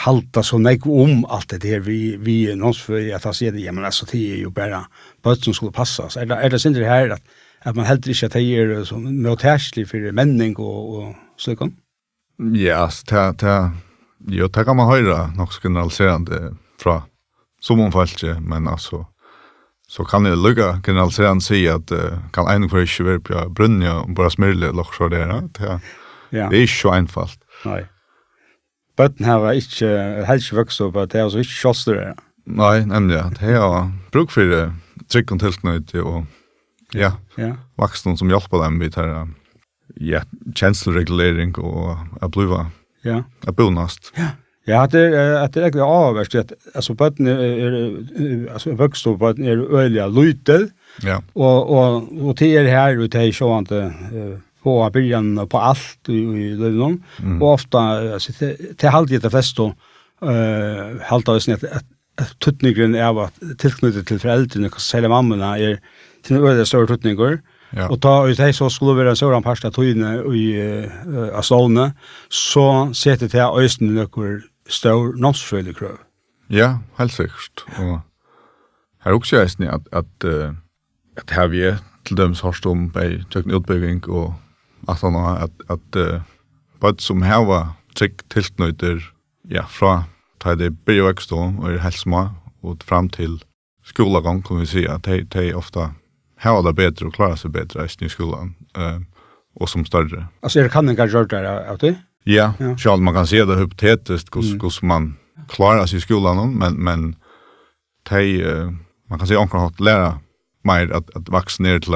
halta 0.02 0.42
så 0.42 0.58
nek 0.58 0.86
om 0.86 1.24
alt 1.30 1.52
det 1.54 1.70
her 1.70 1.80
vi, 1.80 2.16
vi 2.16 2.46
för 2.74 3.14
att 3.14 3.22
ta 3.22 3.32
sier 3.32 3.52
det, 3.52 3.60
ja, 3.60 3.72
men 3.72 3.84
altså, 3.84 4.06
det 4.06 4.34
er 4.34 4.42
jo 4.42 4.50
bare 4.50 4.86
bøtt 5.22 5.44
som 5.44 5.54
skulle 5.54 5.72
passa. 5.72 6.08
Er 6.20 6.26
det, 6.26 6.38
er 6.42 6.48
det 6.48 6.60
sindri 6.60 6.84
her 6.84 7.12
at, 7.14 7.22
at 7.62 7.76
man 7.76 7.86
heldur 7.86 8.10
ikke 8.10 8.26
at 8.26 8.32
det 8.32 8.42
er 8.42 8.98
møtærslig 8.98 9.88
for 9.88 10.12
menning 10.12 10.58
og, 10.58 10.94
og 10.98 11.14
slikken? 11.38 11.76
Ja, 12.38 12.86
yes, 12.86 13.04
ta, 13.04 13.32
ta, 13.32 13.70
jo, 14.28 14.48
det 14.48 14.64
kan 14.66 14.76
man 14.76 14.90
høyra 14.90 15.30
nok 15.36 15.54
generaliserande 15.62 16.56
fra 16.78 17.04
som 17.62 17.80
om 17.80 17.92
ikke, 18.02 18.40
men 18.40 18.66
altså, 18.68 19.04
så 19.88 20.04
kan 20.04 20.26
jeg 20.26 20.36
lukka 20.36 20.80
generaliserende 20.82 21.42
si 21.42 21.66
at 21.66 21.90
uh, 21.92 22.18
kan 22.32 22.50
en 22.50 22.68
for 22.68 22.82
ikke 22.82 23.04
være 23.04 23.20
på 23.20 23.46
brunja 23.54 24.02
og 24.02 24.14
bare 24.14 24.30
smyrle 24.30 24.72
lokk 24.74 24.94
så 24.94 25.08
det, 25.08 25.22
ja, 25.60 25.78
Ja. 26.32 26.48
Det 26.50 26.58
er 26.58 26.66
ikke 26.66 26.80
så 26.80 26.94
einfalt. 26.96 27.38
Nei. 27.64 27.82
Bøtten 28.96 29.28
her 29.28 29.42
var 29.42 29.58
ikke, 29.58 29.90
helst 30.28 30.54
vokst 30.56 30.80
opp, 30.80 30.96
det 31.12 31.20
er 31.20 31.26
altså 31.26 31.42
ikke 31.44 31.58
kjølster 31.58 31.98
det. 32.00 32.06
Nei, 32.46 32.78
nemlig, 32.88 33.18
ja. 33.18 33.26
Det 33.36 33.56
er 33.58 33.90
bruk 34.14 34.32
for 34.32 34.48
det, 34.48 34.62
trygg 35.12 35.34
og 35.34 35.42
tilknøyde 35.42 36.04
og 36.04 36.96
ja, 36.96 37.12
ja. 37.36 37.52
voksne 37.76 38.16
som 38.16 38.30
hjelper 38.32 38.62
dem 38.64 38.80
vidt 38.80 38.96
her, 38.96 39.26
ja, 40.00 40.22
tjenesteregulering 40.54 41.56
og 41.60 42.22
å 42.22 42.32
bli 42.32 42.48
ja. 43.04 43.20
å 43.46 43.56
bo 43.56 43.68
nast. 43.74 44.12
Ja. 44.16 44.32
Ja, 44.66 44.80
det 44.90 44.98
er 45.14 45.36
at 45.44 45.54
det 45.54 45.60
er 45.60 45.68
egentlig 45.68 45.84
avverst 45.86 46.34
at 46.34 46.52
altså 46.74 46.96
bøtten 46.98 47.28
er, 47.30 47.38
er 47.38 48.48
altså 48.50 48.72
vokst 48.74 49.06
opp 49.06 49.20
bøtten 49.20 49.46
er 49.46 49.60
øyelig 49.62 50.08
lytel. 50.10 50.64
Ja. 51.06 51.20
Og 51.38 51.70
og 51.70 52.08
og 52.18 52.34
det 52.40 52.48
er 52.58 52.66
her 52.72 52.98
ute 52.98 53.28
sånn 53.36 53.68
at... 53.68 53.70
uh, 53.70 54.42
på 54.66 54.76
byrjan 54.92 55.34
på 55.50 55.60
alt 55.62 56.10
i, 56.10 56.18
i 56.18 56.46
Lövnum. 56.58 57.00
Mm. 57.22 57.42
og 57.42 57.52
ofta, 57.52 57.78
alltså, 58.14 58.32
till, 58.32 58.74
till 58.78 58.88
halvdje 58.88 59.22
det 59.22 59.30
flesta, 59.30 59.70
uh, 60.22 61.28
oss 61.28 61.48
at, 61.48 61.64
at, 61.64 61.84
at 62.18 62.32
tuttningren 62.40 62.94
er 62.94 63.10
av 63.10 63.18
at 63.28 63.42
tilknyttet 63.60 64.08
til 64.08 64.18
foreldrene, 64.18 64.70
særlig 64.78 65.10
mammene, 65.10 65.52
er 65.58 65.76
til 66.24 66.36
en 66.36 66.48
øde 66.48 66.66
større 66.66 66.86
tuttninger. 66.86 67.38
Ja. 67.76 67.88
Og 67.90 68.00
ta 68.00 68.22
ut 68.24 68.38
hei 68.38 68.52
så 68.54 68.68
skulle 68.70 68.96
være 68.96 69.12
en 69.12 69.18
større 69.18 69.42
parst 69.42 69.64
av 69.66 69.74
tøyene 69.74 70.22
i 70.34 70.44
uh, 70.56 71.38
Aslåne, 71.38 71.92
så 72.30 72.88
setter 72.94 73.28
til 73.28 73.42
øyne 73.42 73.92
noen 73.92 74.42
større 74.68 75.14
nomsfølge 75.18 75.74
krøv. 75.74 75.98
Ja, 76.50 76.78
helt 76.98 77.12
sikkert. 77.12 77.66
Og 77.78 78.00
her 79.02 79.12
er 79.12 79.18
også 79.18 79.42
jeg 79.42 79.70
at, 79.70 79.86
at, 79.92 80.24
uh, 80.24 80.54
at 81.16 81.30
her 81.30 81.46
vi 81.46 81.62
er 81.62 81.82
til 82.06 82.16
dømes 82.16 82.40
hørst 82.40 82.66
om 82.66 82.88
bei 82.94 83.22
tjøkken 83.30 83.54
utbygging 83.54 84.08
og 84.08 84.34
at 84.88 85.02
han 85.02 85.14
har 85.14 85.46
at, 85.46 85.66
at 85.68 85.98
uh, 86.00 86.20
bøtt 86.80 87.02
som 87.02 87.24
heva 87.26 87.76
trygg 87.96 88.22
tilknøyter 88.32 89.00
ja, 89.50 89.64
fra 89.68 90.04
ta 90.42 90.54
det 90.54 90.72
byrje 90.86 91.06
vekst 91.08 91.32
og 91.32 91.64
er 91.66 91.80
helt 91.82 91.98
små 91.98 92.28
og 92.66 92.82
fram 92.84 93.08
til 93.08 93.38
skolagang 93.86 94.42
kan 94.44 94.60
vi 94.60 94.66
si 94.66 94.84
at 94.90 95.06
de, 95.06 95.22
de 95.24 95.52
ofta 95.56 95.90
har 96.42 96.62
det 96.62 96.74
bedre 96.76 97.08
og 97.08 97.14
klarer 97.16 97.38
seg 97.40 97.54
bedre 97.54 97.86
i 97.86 98.08
skolan 98.12 98.54
uh, 98.76 99.00
og 99.56 99.68
som 99.68 99.86
større. 99.88 100.26
Altså 100.42 100.60
er 100.60 100.66
det 100.66 100.72
kan 100.72 100.88
ikke 100.88 101.08
gjøre 101.08 101.28
det 101.30 101.54
av 101.70 101.78
det? 101.80 101.94
Ja, 102.26 102.52
ja. 102.60 102.74
selv 102.76 103.00
man 103.00 103.14
kan 103.14 103.26
se 103.26 103.44
det 103.46 103.58
hypotetiskt 103.58 104.34
hur 104.34 104.42
mm. 104.42 104.88
man 104.88 105.16
klarar 105.48 105.86
sig 105.86 105.96
i 105.96 106.00
skolan 106.00 106.58
men, 106.58 106.80
men 106.82 107.14
te 108.04 108.20
uh, 108.42 108.72
man 109.08 109.18
kan 109.18 109.26
se 109.28 109.36
omkring 109.36 109.62
har 109.62 109.72
lära 109.78 110.18
mer 110.64 110.92
att 110.92 111.16
att 111.16 111.28
växa 111.28 111.62
ner 111.62 111.80
till 111.80 111.94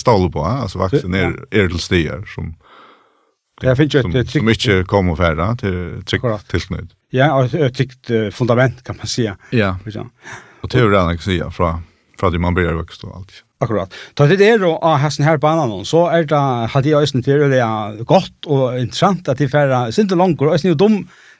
stål 0.00 0.32
på. 0.32 0.44
Alltså 0.44 0.78
vaxen 0.78 1.14
är 1.14 1.44
är 1.50 1.68
till 1.68 1.78
stier 1.78 2.24
som 2.34 2.54
Jag 3.62 3.76
jo 3.76 3.94
ju 3.94 4.20
ett 4.20 4.30
som 4.30 4.48
inte 4.48 4.84
kommer 4.84 5.16
färra 5.16 5.56
till 5.56 6.02
tryck 6.04 6.22
tillsnitt. 6.50 6.90
Ja, 7.10 7.44
ett 7.44 7.74
tryckt 7.74 8.10
fundament 8.32 8.84
kan 8.84 8.96
man 8.96 9.06
säga. 9.06 9.36
Ja. 9.50 9.76
Och 10.60 10.68
det 10.68 10.78
är 10.78 10.90
det 10.90 11.18
säga 11.22 11.50
från 11.50 11.82
från 12.20 12.32
det 12.32 12.38
man 12.38 12.54
börjar 12.54 12.74
växa 12.74 13.06
och 13.06 13.16
allt. 13.16 13.32
Akkurat. 13.60 13.92
Ta 14.14 14.26
det 14.26 14.40
er 14.40 14.58
då 14.58 14.70
av 14.76 14.96
hessen 15.02 15.24
her 15.24 15.36
banan 15.36 15.84
så 15.84 16.06
er 16.08 16.24
det 16.24 16.40
hadde 16.72 16.88
jeg 16.88 17.04
øyne 17.04 17.22
til 17.22 17.42
det 17.52 17.60
er 17.60 18.04
godt 18.08 18.46
og 18.46 18.78
interessant 18.80 19.28
at 19.28 19.38
de 19.38 19.48
færre, 19.52 19.92
synes 19.92 20.08
det 20.08 20.16
langt 20.16 20.40
og 20.40 20.54
øyne 20.54 20.72
jo 20.72 20.78
dum, 20.80 20.96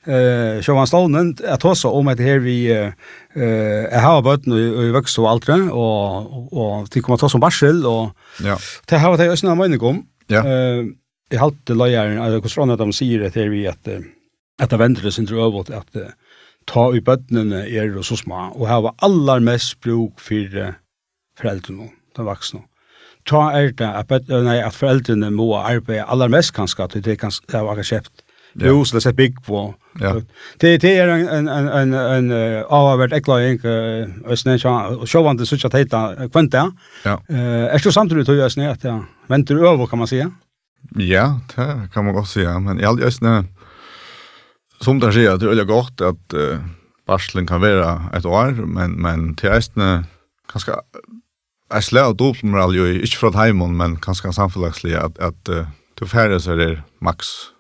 eh 0.07 0.61
Johan 0.69 0.87
Stonen 0.87 1.37
att 1.49 1.63
hossa 1.63 1.89
om 1.89 2.09
att 2.09 2.19
här 2.19 2.39
vi 2.39 2.71
eh 2.71 2.93
eh 3.35 4.01
har 4.03 4.23
bort 4.23 4.47
nu 4.47 4.89
i 4.89 4.91
växt 4.91 5.19
och 5.19 5.31
allt 5.31 5.49
och 5.49 6.53
och 6.53 6.91
till 6.91 7.03
kommer 7.03 7.17
ta 7.19 7.29
som 7.29 7.41
barsel 7.41 7.87
och 7.87 8.11
ja. 8.43 8.59
Det 8.87 8.99
har 8.99 9.17
det 9.17 9.33
ösna 9.33 9.55
mening 9.55 9.81
om. 9.81 10.07
Ja. 10.27 10.47
Eh 10.47 10.85
i 11.33 11.37
halt 11.37 11.67
det 11.67 11.75
altså 11.75 12.41
hvordan 12.41 12.79
de 12.79 12.93
sier 12.93 13.19
de 13.19 13.29
säger 13.33 13.45
att 13.45 13.51
vi 13.53 13.67
att 13.67 13.89
att 14.59 14.79
vänder 14.79 15.03
det 15.03 15.13
sin 15.13 15.27
tror 15.27 15.61
at 15.61 15.71
att 15.71 15.97
ta 16.67 16.95
i 16.95 17.01
bøttene 17.01 17.69
er 17.69 17.97
och 17.97 18.05
så 18.05 18.17
små 18.17 18.51
och 18.55 18.69
ha 18.69 18.95
allar 18.99 19.41
mest 19.41 19.81
bruk 19.81 20.21
för 20.21 20.75
foreldrene 21.39 21.91
de 22.17 22.25
voksne 22.25 22.61
ta 23.27 23.51
er 23.51 23.71
det 23.71 23.87
at, 23.87 24.29
nei, 24.29 24.59
at 24.59 24.75
foreldrene 24.75 25.31
må 25.31 25.55
arbeide 25.55 26.05
aller 26.09 26.29
mest 26.29 26.55
kanskje, 26.55 26.85
at 26.85 27.05
det 27.05 27.19
kan 27.19 27.31
var 27.53 27.83
kjøpt 27.83 28.23
nu 28.53 28.85
så 28.85 28.99
det 28.99 29.13
big 29.13 29.45
på. 29.45 29.75
Det 30.59 30.79
det 30.79 30.99
är 30.99 31.09
en 31.09 31.49
en 31.49 31.49
en 31.49 31.95
en 31.95 32.31
en 32.31 32.65
avvärd 32.65 33.13
ekla 33.13 33.49
ink 33.49 33.65
ösnen 34.27 34.59
så 34.59 35.03
så 35.07 35.23
vant 35.23 35.39
det 35.39 35.65
att 35.65 35.75
hitta 35.75 36.29
kvanta. 36.29 36.73
Ja. 37.05 37.23
Eh 37.29 37.75
är 37.75 37.79
så 37.79 37.93
samtidigt 37.93 38.27
tror 38.27 38.39
jag 38.39 38.47
ösnen 38.47 38.71
att 38.71 38.85
jag 38.85 39.05
väntar 39.27 39.55
över 39.55 39.87
kan 39.87 39.99
man 39.99 40.09
säga. 40.09 40.31
Ja, 40.97 41.41
det 41.57 41.89
kan 41.95 42.05
man 42.05 42.17
också 42.17 42.33
säga, 42.33 42.59
men 42.59 42.81
i 42.81 42.85
all 42.85 43.03
ösnen 43.03 43.47
som 44.81 45.01
det 45.01 45.13
säger 45.13 45.31
att 45.31 45.41
det 45.41 45.47
är 45.47 45.65
gott 45.65 46.01
att 46.01 46.35
uh, 46.35 46.59
varslen 47.07 47.47
kan 47.47 47.61
vara 47.61 48.11
ett 48.13 48.25
år, 48.25 48.51
men 48.67 48.93
men 48.93 49.35
till 49.35 49.49
ösnen 49.49 50.05
kanske 50.53 50.73
Jag 51.73 51.85
slår 51.85 52.03
av 52.03 52.45
med 52.45 52.75
ju, 52.75 53.01
inte 53.01 53.17
från 53.17 53.35
hemmen, 53.35 53.77
men 53.77 53.97
kanske 53.97 54.33
samfällighetsliga 54.33 55.01
att, 55.01 55.19
att 55.19 55.49
uh, 55.49 55.67
du 55.95 56.07
färre 56.07 56.41
så 56.41 56.53
är 56.53 56.57
det 56.57 56.83
max 57.01 57.27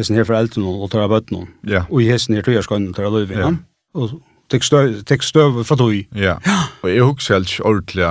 hesten 0.00 0.18
her 0.18 0.26
foreldren 0.28 0.66
og 0.66 0.90
tar 0.92 1.04
av 1.04 1.14
bøtten 1.14 1.46
ja. 1.68 1.84
og 1.88 2.02
hesten 2.04 2.38
her 2.38 2.46
tøyerskøyne 2.46 2.94
tar 2.96 3.08
av 3.08 3.16
løyve. 3.16 3.38
Ja. 3.38 3.52
Og 3.94 4.18
tek 4.50 4.66
støv, 4.66 5.00
tek 5.06 5.24
støv 5.24 5.62
fra 5.68 5.78
tøy. 5.78 6.04
Ja. 6.16 6.38
ja. 6.46 6.58
Og 6.82 6.92
jeg 6.92 7.06
husker 7.06 7.38
helt 7.38 7.60
ordentlig, 7.60 8.08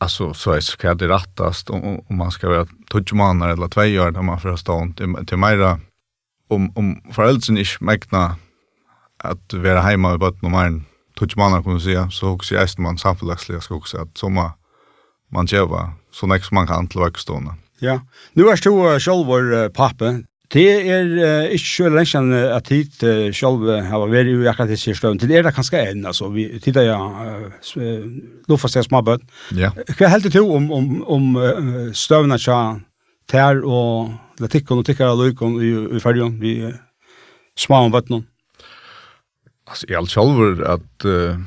altså 0.00 0.32
så 0.34 0.50
är 0.50 0.60
det 0.60 0.78
kan 0.78 0.96
det 0.96 1.08
rättast 1.08 1.70
om, 1.70 2.00
om 2.10 2.16
man 2.16 2.30
ska 2.30 2.48
vara 2.48 2.66
tjugo 2.92 3.16
månader 3.16 3.52
eller 3.52 3.68
två 3.68 3.80
år 3.80 4.10
när 4.10 4.22
man 4.22 4.40
får 4.40 4.56
stånd 4.56 4.96
till, 4.96 5.26
till 5.26 5.38
mera 5.38 5.80
om, 6.48 6.72
om 6.76 7.02
föräldrarna 7.12 7.60
inte 7.60 7.84
mäkna 7.84 8.36
att 9.18 9.52
vara 9.52 9.80
hemma 9.80 10.14
i 10.14 10.18
bötten 10.18 10.46
om 10.46 10.54
en 10.54 10.84
tjugo 11.18 11.36
månader 11.36 11.62
kan 11.62 11.72
man 11.72 11.80
säga 11.80 12.10
så 12.10 12.28
också 12.28 12.54
är 12.54 12.80
man 12.80 12.98
samfällighetsliga 12.98 13.60
ska 13.60 13.74
också 13.74 13.98
att 13.98 14.18
som 14.18 14.34
man 15.32 15.46
gör 15.46 15.90
så 16.12 16.26
nästa 16.26 16.54
man 16.54 16.66
kan 16.66 16.88
till 16.88 17.00
verkstående. 17.00 17.54
Ja, 17.78 18.00
nu 18.32 18.42
är 18.42 18.56
du 18.56 19.00
själv 19.00 19.26
vår 19.26 19.68
pappe, 19.68 20.22
Det 20.52 20.64
er 20.68 21.08
uh, 21.08 21.52
ikke 21.56 21.66
så 21.70 21.88
lenge 21.88 22.10
siden 22.10 22.34
at 22.36 22.66
tid 22.68 23.04
uh, 23.06 23.30
selv 23.32 23.64
har 23.88 24.02
vært 24.12 24.28
i 24.28 24.34
akkurat 24.46 24.70
disse 24.70 24.92
støvn. 24.94 25.18
Det 25.18 25.30
er 25.32 25.46
det 25.46 25.54
kanskje 25.56 25.80
enn, 25.90 26.04
altså. 26.06 26.28
Vi 26.34 26.44
tid 26.62 26.76
er 26.76 26.90
ja, 26.90 26.98
uh, 27.00 28.02
lofast 28.48 28.76
jeg 28.76 28.84
småbød. 28.84 29.24
Ja. 29.56 29.72
Hva 29.96 30.12
heldig 30.12 30.34
du 30.36 30.42
om, 30.44 30.68
om, 30.72 30.90
om 31.08 31.30
uh, 31.40 31.88
støvene 31.96 32.38
til 32.38 32.82
tær 33.30 33.64
og 33.64 34.12
latikken 34.42 34.82
og 34.82 34.86
tikkere 34.86 35.14
og 35.14 35.24
løyken 35.24 35.56
i, 35.62 35.72
i 35.96 36.02
fergen, 36.04 36.36
vi 36.42 36.58
uh, 36.68 36.76
små 37.56 37.86
om 37.86 37.94
bøttene? 37.94 38.24
Altså, 39.64 39.88
jeg 39.88 39.96
er 39.96 40.10
selv 40.12 40.64
at 40.68 41.06
uh, 41.08 41.40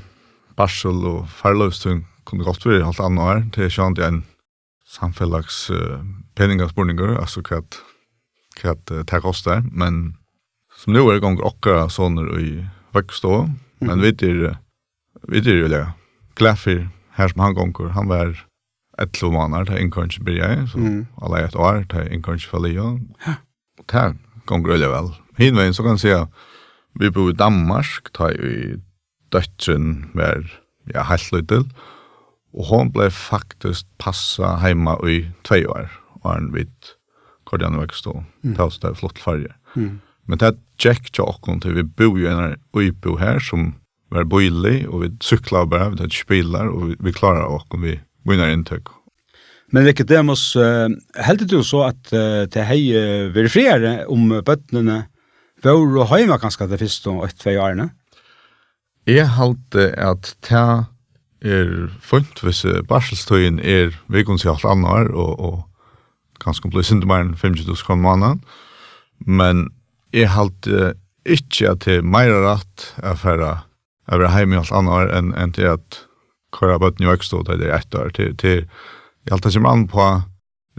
barsel 0.57 1.03
og 1.05 1.27
ferløvstøvn 1.37 2.01
kunne 2.25 2.47
godt 2.47 2.65
være 2.65 2.85
alt 2.87 2.99
annet 2.99 3.29
her. 3.29 3.43
Det 3.53 3.61
er 3.61 3.69
ikke 3.71 3.85
annet 3.85 4.07
enn 4.07 4.23
samfellags 4.89 5.67
uh, 5.69 6.01
penningaspurninger, 6.39 7.13
altså 7.21 7.45
hva 7.45 7.61
hva 8.61 8.75
det 8.87 9.21
kostar 9.23 9.63
men 9.71 10.17
som 10.77 10.93
nu 10.93 11.01
er 11.07 11.17
det 11.17 11.23
ganger 11.25 11.47
akkurat 11.47 11.93
sånne 11.93 12.27
i 12.37 12.51
Vøkstå, 12.95 13.47
men 13.83 14.01
vi 14.01 14.13
er, 14.25 14.57
vi 15.27 15.41
er 15.41 15.57
jo 15.59 15.81
glad 16.37 16.59
for 16.61 16.85
her 17.17 17.31
som 17.31 17.43
han 17.43 17.57
gånger 17.57 17.91
han 17.93 18.09
var 18.09 18.35
et 19.01 19.13
til 19.13 19.33
måneder 19.33 19.73
en 19.73 19.87
innkanskje 19.87 20.23
blir 20.25 20.39
jeg, 20.41 20.67
så 20.71 20.77
mm. 20.81 21.07
alle 21.21 21.43
ett 21.45 21.55
år 21.55 21.83
till 21.89 22.07
en 22.13 22.39
faller 22.39 22.73
jeg. 22.73 23.01
Og 23.77 23.85
det 23.85 23.99
her 23.99 24.15
gånger 24.45 24.69
veldig 24.69 24.89
väl 24.89 25.09
Hinveien 25.37 25.73
så 25.73 25.83
kan 25.83 25.97
se 25.97 26.25
vi 26.99 27.09
bor 27.09 27.29
i 27.29 27.33
Danmark, 27.33 28.09
ta 28.13 28.31
i 28.31 28.81
døtteren 29.31 30.09
var 30.13 30.41
ja, 30.93 31.03
helt 31.03 31.31
løytel, 31.31 31.67
og 32.53 32.65
hon 32.65 32.91
ble 32.91 33.11
faktisk 33.11 33.85
passa 33.99 34.55
heima 34.57 34.97
i 35.05 35.27
tve 35.43 35.67
år, 35.69 35.91
og 36.23 36.31
han 36.33 36.53
vidt 36.53 36.96
Guardian 37.49 37.77
Wax 37.77 38.01
då. 38.03 38.23
Tals 38.55 38.79
där 38.79 38.93
flott 38.93 39.19
färger. 39.19 39.55
Mm. 39.75 39.99
Men 40.25 40.37
det 40.37 40.55
check 40.77 41.09
jag 41.17 41.29
också 41.29 41.69
vi 41.69 41.83
bor 41.83 42.19
ju 42.19 42.27
en 42.27 42.55
bo 43.01 43.17
här 43.17 43.39
som 43.39 43.75
var 44.09 44.23
boilig 44.23 44.89
och 44.89 45.03
vi 45.03 45.17
cyklar 45.21 45.65
bara 45.65 45.89
vi 45.89 45.97
tar 45.97 46.09
spelar 46.09 46.67
och 46.67 46.95
vi 46.99 47.13
klarar 47.13 47.43
och 47.43 47.83
vi 47.83 47.99
vinner 48.23 48.49
intag. 48.49 48.87
Men 49.71 49.83
vilket 49.83 50.07
det 50.07 50.23
måste 50.23 50.59
uh, 50.59 50.89
helt 51.15 51.49
du 51.49 51.63
så 51.63 51.83
att 51.83 52.13
uh, 52.13 52.43
det 52.43 52.61
hej 52.61 52.95
uh, 52.95 53.31
vi 53.31 54.05
om 54.07 54.29
bötterna 54.45 55.03
var 55.63 55.97
och 55.97 56.07
hemma 56.07 56.37
ganska 56.37 56.67
det 56.67 56.77
första 56.77 57.09
och 57.09 57.25
ett 57.25 57.37
två 57.37 57.51
åren. 57.51 57.89
Jag 59.03 59.25
halte 59.25 59.95
att 59.97 60.35
ta 60.41 60.85
er 61.41 61.89
funkt 62.01 62.41
hvis 62.43 62.65
barselstøyen 62.87 63.59
er 63.59 63.93
vi 64.09 64.23
kan 64.23 64.39
si 64.41 64.49
alt 64.49 64.65
annar 64.65 65.11
og, 65.13 65.39
og 65.39 65.66
ganske 66.43 66.69
blei 66.71 66.85
sindi 66.85 67.07
mer 67.09 67.25
enn 67.25 67.35
50.000 67.37 67.85
kroner 67.85 68.03
måneden, 68.03 68.41
men 69.25 69.67
jeg 70.13 70.31
halte 70.33 70.93
ikke 71.27 71.73
at 71.73 71.85
det 71.85 71.99
er 71.99 72.05
mer 72.07 72.31
rett 72.45 72.91
å 73.03 73.15
være 73.23 73.55
å 74.07 74.19
være 74.21 74.31
hjemme 74.37 74.55
i 74.55 74.59
alt 74.61 74.71
annet 74.71 75.11
enn, 75.17 75.33
enn 75.35 75.53
til 75.55 75.73
at 75.73 76.01
kvar 76.55 76.77
bøtten 76.79 77.03
i 77.03 77.09
vekstod 77.09 77.49
det 77.49 77.67
er 77.67 77.75
ett 77.75 77.95
år 77.97 78.13
til, 78.15 78.35
til 78.39 78.61
jeg 78.61 79.33
halte 79.33 79.51
ikke 79.51 79.59
kommer 79.59 79.75
an 79.75 79.87
på 79.91 80.05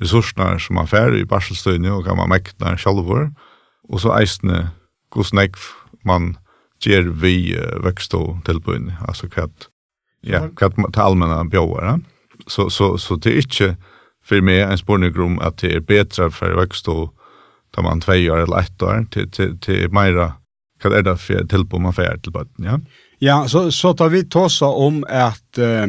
ressursene 0.01 0.57
som 0.63 0.79
man 0.79 0.89
færre 0.89 1.19
i 1.19 1.27
barselstøyne 1.29 1.93
og 1.93 2.07
kan 2.07 2.17
man 2.17 2.31
mekne 2.33 2.77
sjalvor, 2.81 3.29
og 3.89 4.01
så 4.01 4.15
eisne 4.17 4.69
hos 5.17 5.35
nekv 5.37 5.61
man 6.09 6.37
gjør 6.85 7.11
vi 7.21 7.57
uh, 7.59 7.81
vekstod 7.85 8.45
tilbøyne, 8.47 8.97
altså 9.09 9.29
hva 9.33 9.49
ja, 10.27 10.47
hva 10.47 10.71
til 10.71 11.03
allmenna 11.03 11.43
bjøver 11.51 11.99
Så, 12.47 12.69
så, 12.71 12.97
så 12.97 13.17
det 13.17 13.33
er 13.33 13.43
ikke 13.43 13.77
för 14.29 14.41
mig 14.41 14.61
en 14.61 14.79
spårning 14.79 15.21
om 15.21 15.39
att 15.39 15.59
det 15.59 15.75
är 15.75 15.81
bättre 15.81 16.31
för 16.31 16.55
växt 16.55 16.89
och 16.89 17.15
tar 17.75 17.83
man 17.83 18.01
två 18.01 18.13
år 18.13 18.39
eller 18.39 18.59
ett 18.61 18.83
år 18.83 19.07
till, 19.11 19.31
till, 19.31 19.61
till 19.61 19.93
mera 19.93 20.33
kan 20.83 20.91
det 20.91 21.03
där 21.03 21.17
för 21.17 21.45
tillbud 21.45 21.81
man 21.81 21.93
färd 21.93 22.23
till 22.23 22.33
botten, 22.33 22.65
ja? 22.65 22.81
Ja, 23.19 23.49
så, 23.49 23.73
så 23.73 23.95
tar 23.95 24.09
vi 24.09 24.25
tåsa 24.25 24.67
om 24.67 25.05
att 25.09 25.59
uh, 25.59 25.87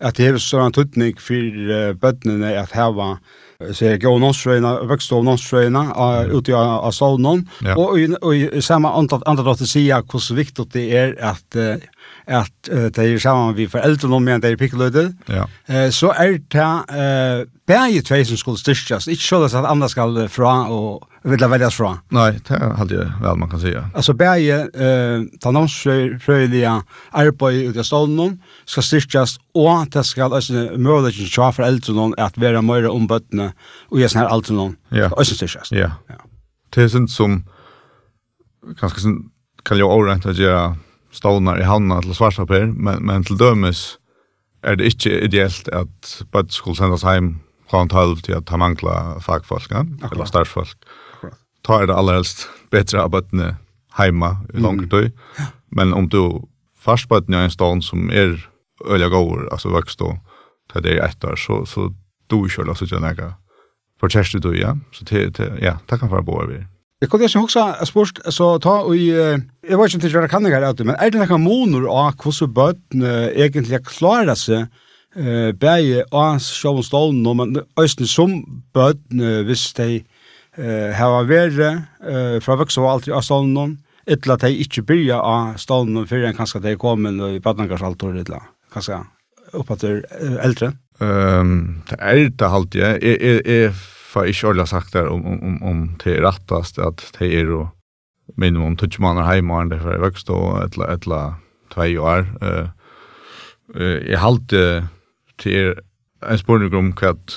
att 0.00 0.14
det 0.14 0.26
är 0.26 0.36
sån 0.38 0.72
tutning 0.72 1.16
för 1.16 1.70
uh, 1.70 1.92
bötterna 1.92 2.60
att 2.60 2.70
häva 2.70 3.18
så 3.72 3.84
jag 3.84 4.00
går 4.00 4.18
någonstans 4.18 4.90
växt 4.90 5.12
av 5.12 5.24
någonstans 5.24 6.32
ut 6.32 6.48
i 6.48 6.52
Asalnon 6.52 7.48
och 7.76 7.98
och 8.20 8.64
samma 8.64 8.92
antal 8.94 9.22
antal 9.26 9.48
att 9.48 9.68
säga 9.68 9.96
hur 9.96 10.34
viktigt 10.34 10.72
det 10.72 10.96
är 10.96 11.24
att 11.24 11.56
at 12.32 12.70
uh, 12.72 12.88
det 12.88 13.06
er 13.06 13.22
sammen 13.22 13.56
med 13.56 13.70
foreldrene 13.72 14.18
om 14.18 14.28
igjen, 14.28 14.42
det 14.42 14.52
er 14.52 14.60
pikkeløyde, 14.60 15.06
ja. 15.28 15.46
uh, 15.70 15.88
så 15.94 16.12
er 16.16 16.38
det 16.52 16.68
uh, 16.90 17.44
bare 17.68 18.02
tvei 18.04 18.22
som 18.28 18.40
skulle 18.40 18.60
styrkjas, 18.60 19.08
ikke 19.12 19.24
så 19.24 19.42
at 19.46 19.68
andre 19.68 19.88
skal 19.92 20.24
fra 20.32 20.54
og 20.72 21.08
vil 21.22 21.44
veljas 21.52 21.76
fra. 21.78 21.92
Nei, 22.14 22.32
det 22.42 22.56
er 22.56 22.74
aldri 22.82 23.04
vel 23.22 23.38
man 23.38 23.50
kan 23.50 23.60
si, 23.60 23.70
säga. 23.70 23.84
Altså 23.94 24.14
bare 24.18 24.58
uh, 24.74 25.26
tannonsfrøyelige 25.42 26.74
arbeid 27.12 27.70
ut 27.70 27.78
av 27.78 27.86
stålen 27.86 28.38
skal 28.66 28.86
styrkjas, 28.86 29.38
og 29.54 29.86
det 29.94 30.04
skal 30.06 30.32
også 30.32 30.66
muligheten 30.76 31.30
til 31.30 31.94
å 31.94 31.98
noen 31.98 32.14
at 32.18 32.38
være 32.40 32.62
mer 32.62 32.90
om 32.90 33.06
bøttene 33.06 33.52
og 33.90 33.98
gjøre 34.00 34.14
sånn 34.14 34.22
her 34.24 34.34
alt 34.34 34.50
noen, 34.50 34.76
ja. 34.90 35.10
også 35.12 35.38
styrkjas. 35.38 35.72
Ja. 35.76 35.94
ja. 36.10 36.18
Det 36.72 36.84
er 36.84 36.88
sånn 36.92 37.08
som 37.08 37.42
ganske 38.80 39.02
sånn, 39.02 39.20
kan 39.62 39.78
jo 39.78 39.90
overrente 39.90 40.32
å 40.32 40.34
gjøre 40.34 40.72
stånar 41.12 41.60
i 41.60 41.66
havna 41.68 42.00
til 42.02 42.16
svarsaper, 42.16 42.70
men, 42.72 43.02
men 43.06 43.24
til 43.28 43.38
dømes 43.40 43.98
er 44.62 44.78
det 44.78 44.92
ikke 44.92 45.24
ideelt 45.26 45.68
at 45.74 46.12
bøtt 46.32 46.54
skulle 46.54 46.78
sendes 46.78 47.04
hjem 47.06 47.34
klant 47.70 47.94
halv 47.96 48.22
til 48.22 48.36
at 48.38 48.50
han 48.52 48.62
mangla 48.62 49.18
fagfolk, 49.24 49.70
ja? 49.72 49.84
eller 50.10 50.28
starfsfolk. 50.28 50.76
Ta 51.66 51.80
er 51.80 51.88
det 51.90 51.96
aller 51.96 52.20
helst 52.20 52.46
bedre 52.74 53.04
av 53.04 53.12
bøttene 53.14 53.56
heima 53.98 54.36
i 54.54 54.62
langt 54.62 54.88
tøy, 54.90 55.10
mm. 55.10 55.52
men 55.78 55.92
om 55.94 56.08
du 56.08 56.22
fast 56.78 57.08
bøttene 57.10 57.42
er 57.42 57.48
en 57.48 57.54
stånd 57.54 57.84
som 57.86 58.10
er 58.10 58.38
øyla 58.88 59.08
gåur, 59.12 59.46
altså 59.52 59.70
vokst 59.70 60.02
og 60.02 60.18
til 60.72 60.84
det 60.84 60.96
er 60.96 61.06
ett 61.06 61.24
år, 61.24 61.36
så, 61.36 61.62
så 61.68 61.90
du 62.30 62.44
kjøler 62.48 62.74
så 62.74 62.88
ikke 62.88 63.02
nekka 63.04 63.32
for 64.00 64.10
kjæreste 64.10 64.40
du, 64.42 64.50
ja? 64.56 64.74
Så 64.90 65.04
det, 65.06 65.38
ja, 65.62 65.76
det 65.90 66.00
kan 66.00 66.10
være 66.10 66.26
bra 66.26 66.46
vi. 66.48 66.62
Jeg 67.02 67.10
kunne 67.10 67.26
ikke 67.26 67.40
huske 67.42 67.62
spørst, 67.88 68.20
så 68.30 68.52
ta 68.62 68.76
og 68.86 68.94
jeg 68.94 69.74
var 69.74 69.88
ikke 69.90 69.98
til 69.98 70.12
å 70.12 70.20
gjøre 70.20 70.28
jeg 70.30 70.54
her, 70.54 70.84
men 70.86 70.94
er 70.94 71.10
det 71.10 71.18
noen 71.18 71.42
måneder 71.42 71.88
av 71.90 72.12
hvordan 72.22 72.52
bøten 72.54 73.02
egentlig 73.02 73.80
klarer 73.88 74.38
seg 74.38 74.68
uh, 75.18 75.50
bæge 75.50 76.04
av 76.14 76.38
sjåven 76.38 76.86
stålen, 76.86 77.26
men 77.40 77.58
østene 77.82 78.06
som 78.06 78.36
bøten 78.74 79.24
hvis 79.48 79.64
de 79.80 79.88
uh, 79.98 80.92
har 80.94 81.26
vært 81.26 81.58
uh, 81.58 82.38
fra 82.44 82.56
vokse 82.60 82.78
og 82.78 82.90
alt 82.92 83.10
av 83.10 83.26
stålen, 83.26 83.80
etter 84.06 84.36
at 84.36 84.46
de 84.46 84.62
ikke 84.62 84.86
byrja 84.86 85.18
av 85.18 85.56
stålen 85.58 86.06
før 86.06 86.28
enn 86.28 86.38
kanskje 86.38 86.62
de 86.62 86.76
kommer 86.78 87.18
i 87.32 87.42
badnangarsaltor, 87.42 88.14
eller 88.22 88.46
kanskje 88.70 89.02
opp 89.58 89.74
at 89.74 89.88
eldre? 89.90 90.70
Um, 91.02 91.82
det 91.90 91.98
er 91.98 92.28
det 92.30 92.52
halte 92.54 92.78
jeg. 92.78 93.02
Jeg, 93.02 93.18
jeg, 93.26 93.42
jeg 93.50 93.74
för 94.12 94.26
ich 94.26 94.44
ordla 94.44 94.66
sagt 94.66 94.92
där 94.92 95.06
om 95.06 95.26
om 95.26 95.42
om 95.42 95.62
om 95.62 95.96
det 96.04 96.16
är 96.16 96.22
rättast 96.22 96.78
att 96.78 97.12
det 97.18 97.40
är 97.40 97.46
då 97.46 97.70
minimum 98.36 98.76
touch 98.76 99.00
man 99.00 99.16
har 99.16 99.34
hemma 99.34 99.60
ända 99.60 99.78
för 99.78 99.98
växt 99.98 100.26
då 100.26 100.62
ett 100.64 100.78
ett 100.78 101.04
två 101.74 101.82
år 102.00 102.26
eh 102.42 102.68
jag 104.10 104.18
halt 104.18 104.52
till 105.36 105.74
en 106.26 106.38
spårning 106.38 106.74
om 106.74 106.94
vad 107.00 107.32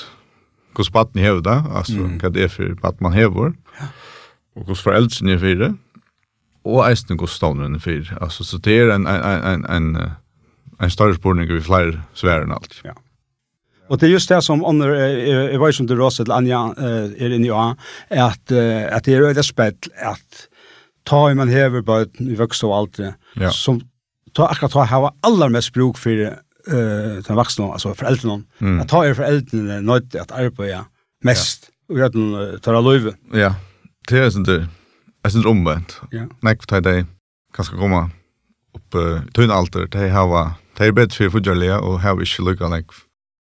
hur 0.78 0.84
spatten 0.84 1.22
hever 1.22 1.42
da, 1.42 1.64
altså 1.72 1.94
mm. 1.94 2.18
hva 2.20 2.30
det 2.30 2.44
er 2.44 2.48
for 2.48 2.88
at 2.88 3.02
man 3.02 3.14
hever, 3.14 3.54
ja. 3.80 3.86
og 4.56 4.66
hos 4.68 4.82
foreldrene 4.84 5.32
er 5.32 5.38
for 5.40 5.56
det, 5.56 5.78
og 6.66 6.90
eisen 6.90 7.20
hos 7.20 7.32
stavnene 7.32 7.76
er 7.76 7.80
for 7.80 7.92
det. 7.92 8.18
Altså, 8.22 8.44
så 8.44 8.58
det 8.58 8.80
er 8.80 8.96
en, 8.96 9.08
en, 9.08 9.24
en, 9.24 9.66
en, 9.66 9.96
en 9.96 10.12
en 10.82 10.90
større 10.90 11.16
spurning 11.16 11.54
vi 11.54 11.62
flere 11.62 12.04
sværen 12.14 12.52
alt. 12.52 12.82
Ja. 12.86 12.92
Och 13.88 13.98
det 13.98 14.06
är 14.06 14.10
just 14.10 14.30
det 14.30 14.42
som 14.42 14.66
under 14.66 14.90
jag 15.52 15.74
som 15.76 15.84
inte 15.84 15.96
Ross 15.96 16.20
eller 16.20 16.36
Anja 16.36 16.74
är 17.18 17.30
det 17.30 17.38
nya 17.38 17.78
att 18.10 18.52
att 18.92 19.04
det 19.04 19.14
är 19.14 19.40
ett 19.40 19.46
spel 19.46 19.74
att 20.06 20.48
ta 21.04 21.32
i 21.32 21.36
man 21.36 21.50
häver 21.50 21.82
på 21.82 22.06
i 22.18 22.36
vuxna 22.36 22.70
och 22.70 22.76
allt 22.76 23.00
ja. 23.36 23.52
som 23.52 23.82
ta 24.34 24.48
akkurat 24.48 24.72
ta 24.72 24.86
ha 24.86 25.16
allra 25.22 25.50
mest 25.50 25.74
bruk 25.74 25.98
för 25.98 26.22
eh 26.22 27.24
den 27.28 27.36
vuxna 27.36 27.66
alltså 27.66 27.94
föräldrarna 27.94 28.44
mm. 28.62 28.82
att 28.82 28.90
ta 28.90 29.06
er 29.06 29.14
föräldrarna 29.14 29.82
nöjd 29.82 30.16
att 30.16 30.32
arbeta 30.32 30.86
mest 31.24 31.70
och 31.90 32.00
att 32.00 32.62
ta 32.62 32.82
löv. 32.82 33.14
Ja. 33.34 33.56
Det 34.08 34.18
är 34.18 34.30
sånt 34.30 34.48
det. 34.48 34.68
Jag 35.22 35.32
syns 35.32 35.46
omvänt. 35.46 36.02
Ja. 36.12 36.24
Nej, 36.42 36.58
för 36.70 36.82
dig 36.82 37.06
kanske 37.56 37.78
komma 37.78 38.10
upp 38.76 38.92
tunn 39.34 39.52
alter. 39.52 39.88
Det 39.92 40.10
har 40.10 40.28
var 40.28 40.52
det 40.78 40.92
bedre 40.92 41.10
for 41.10 41.30
för 41.30 41.30
förjälia 41.30 41.80
och 41.80 42.00
här 42.00 42.16
vi 42.16 42.26
skulle 42.26 42.52
lukka 42.52 42.68
like 42.68 42.94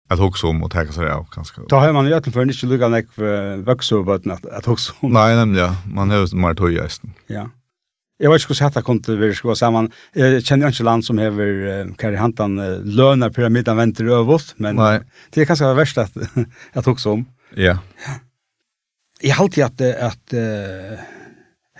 att 0.08 0.20
också 0.20 0.46
om 0.46 0.62
och 0.62 0.70
ta 0.70 0.86
sig 0.92 1.10
av 1.10 1.26
kanske. 1.32 1.60
Ta 1.68 1.80
har 1.80 1.92
man 1.92 2.06
ju 2.06 2.14
att 2.14 2.32
för 2.32 2.42
inte 2.42 2.66
lucka 2.66 2.88
näck 2.88 3.06
växa 3.66 3.94
över 3.96 4.14
att 4.14 4.26
att 4.46 4.68
också. 4.68 4.92
Nej, 5.00 5.56
ja. 5.56 5.76
man 5.86 6.10
hör 6.10 6.36
mer 6.36 6.54
tojästen. 6.54 7.12
Ja. 7.26 7.50
Jag 8.18 8.32
vet 8.32 8.50
inte 8.50 8.64
hur 8.64 8.70
det 8.70 8.82
kom 8.82 9.02
till 9.02 9.16
vi 9.18 9.34
ska 9.34 9.54
samman. 9.54 9.90
Jag 10.12 10.44
känner 10.44 10.66
inte 10.66 10.82
land 10.82 11.04
som 11.04 11.18
häver 11.18 11.94
kan 11.96 12.16
hantan 12.16 12.56
löna 12.84 13.30
pyramiden 13.30 13.76
väntar 13.76 14.04
över 14.04 14.40
men 14.56 14.76
Nej. 14.76 15.00
det 15.30 15.40
är 15.40 15.44
kanske 15.44 15.64
det 15.64 15.74
värsta 15.74 16.02
att 16.02 16.16
att 16.72 16.86
också 16.92 17.10
om. 17.10 17.24
Ja. 17.54 17.78
Jag 19.20 19.34
har 19.34 19.44
alltid 19.44 19.64
att 19.64 19.80
att 19.80 20.26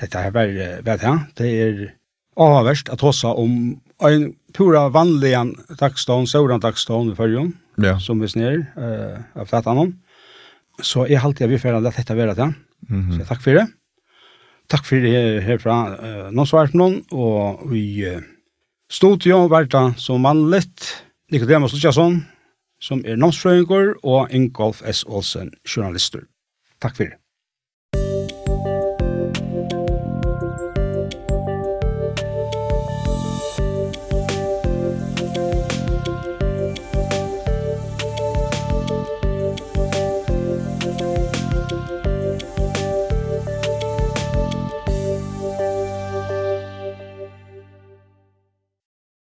detta 0.01 0.19
här 0.19 0.31
var 0.31 0.83
vet 0.83 1.03
jag. 1.03 1.19
Det 1.35 1.63
är 1.63 1.95
avvärst 2.37 2.89
att 2.89 3.01
hossa 3.01 3.29
om 3.29 3.81
en 4.03 4.35
pura 4.53 4.89
vanlig 4.89 5.37
dagstånd, 5.79 6.29
sådan 6.29 6.61
dagstånd 6.61 7.13
i 7.13 7.15
förrjun 7.15 7.57
ja. 7.79 7.99
som 7.99 8.21
vi 8.21 8.29
snir 8.29 8.65
uh, 8.77 9.21
av 9.39 9.49
flat 9.51 9.69
annan. 9.71 9.95
Så 10.83 11.07
jeg 11.11 11.21
halte 11.23 11.45
jeg 11.45 11.53
vil 11.53 11.63
for 11.63 11.77
at 11.77 11.85
dette 11.85 12.17
være 12.17 12.35
til. 12.35 12.55
Mm 12.89 13.03
-hmm. 13.03 13.19
Så 13.19 13.29
takk 13.29 13.43
for 13.43 13.51
det. 13.51 13.67
Takk 14.69 14.85
for 14.85 14.97
det 14.97 15.43
herfra. 15.43 15.77
Uh, 16.01 16.31
noen 16.33 16.47
svar 16.47 16.67
på 16.67 16.79
noen, 16.79 17.05
og 17.13 17.71
vi 17.71 18.05
uh, 18.07 18.23
studio 18.91 19.47
verta 19.49 19.93
som 19.97 20.23
vanligt. 20.23 21.05
Nikodemus 21.31 21.73
Lutjasson, 21.73 22.27
som 22.81 23.03
er 23.07 23.17
namnsfrøyngur, 23.17 23.95
og 24.03 24.29
Ingolf 24.31 24.83
S. 24.85 25.05
Olsen, 25.05 25.51
journalister. 25.65 26.21
Takk 26.81 26.97
for 26.97 27.05
det. 27.05 27.22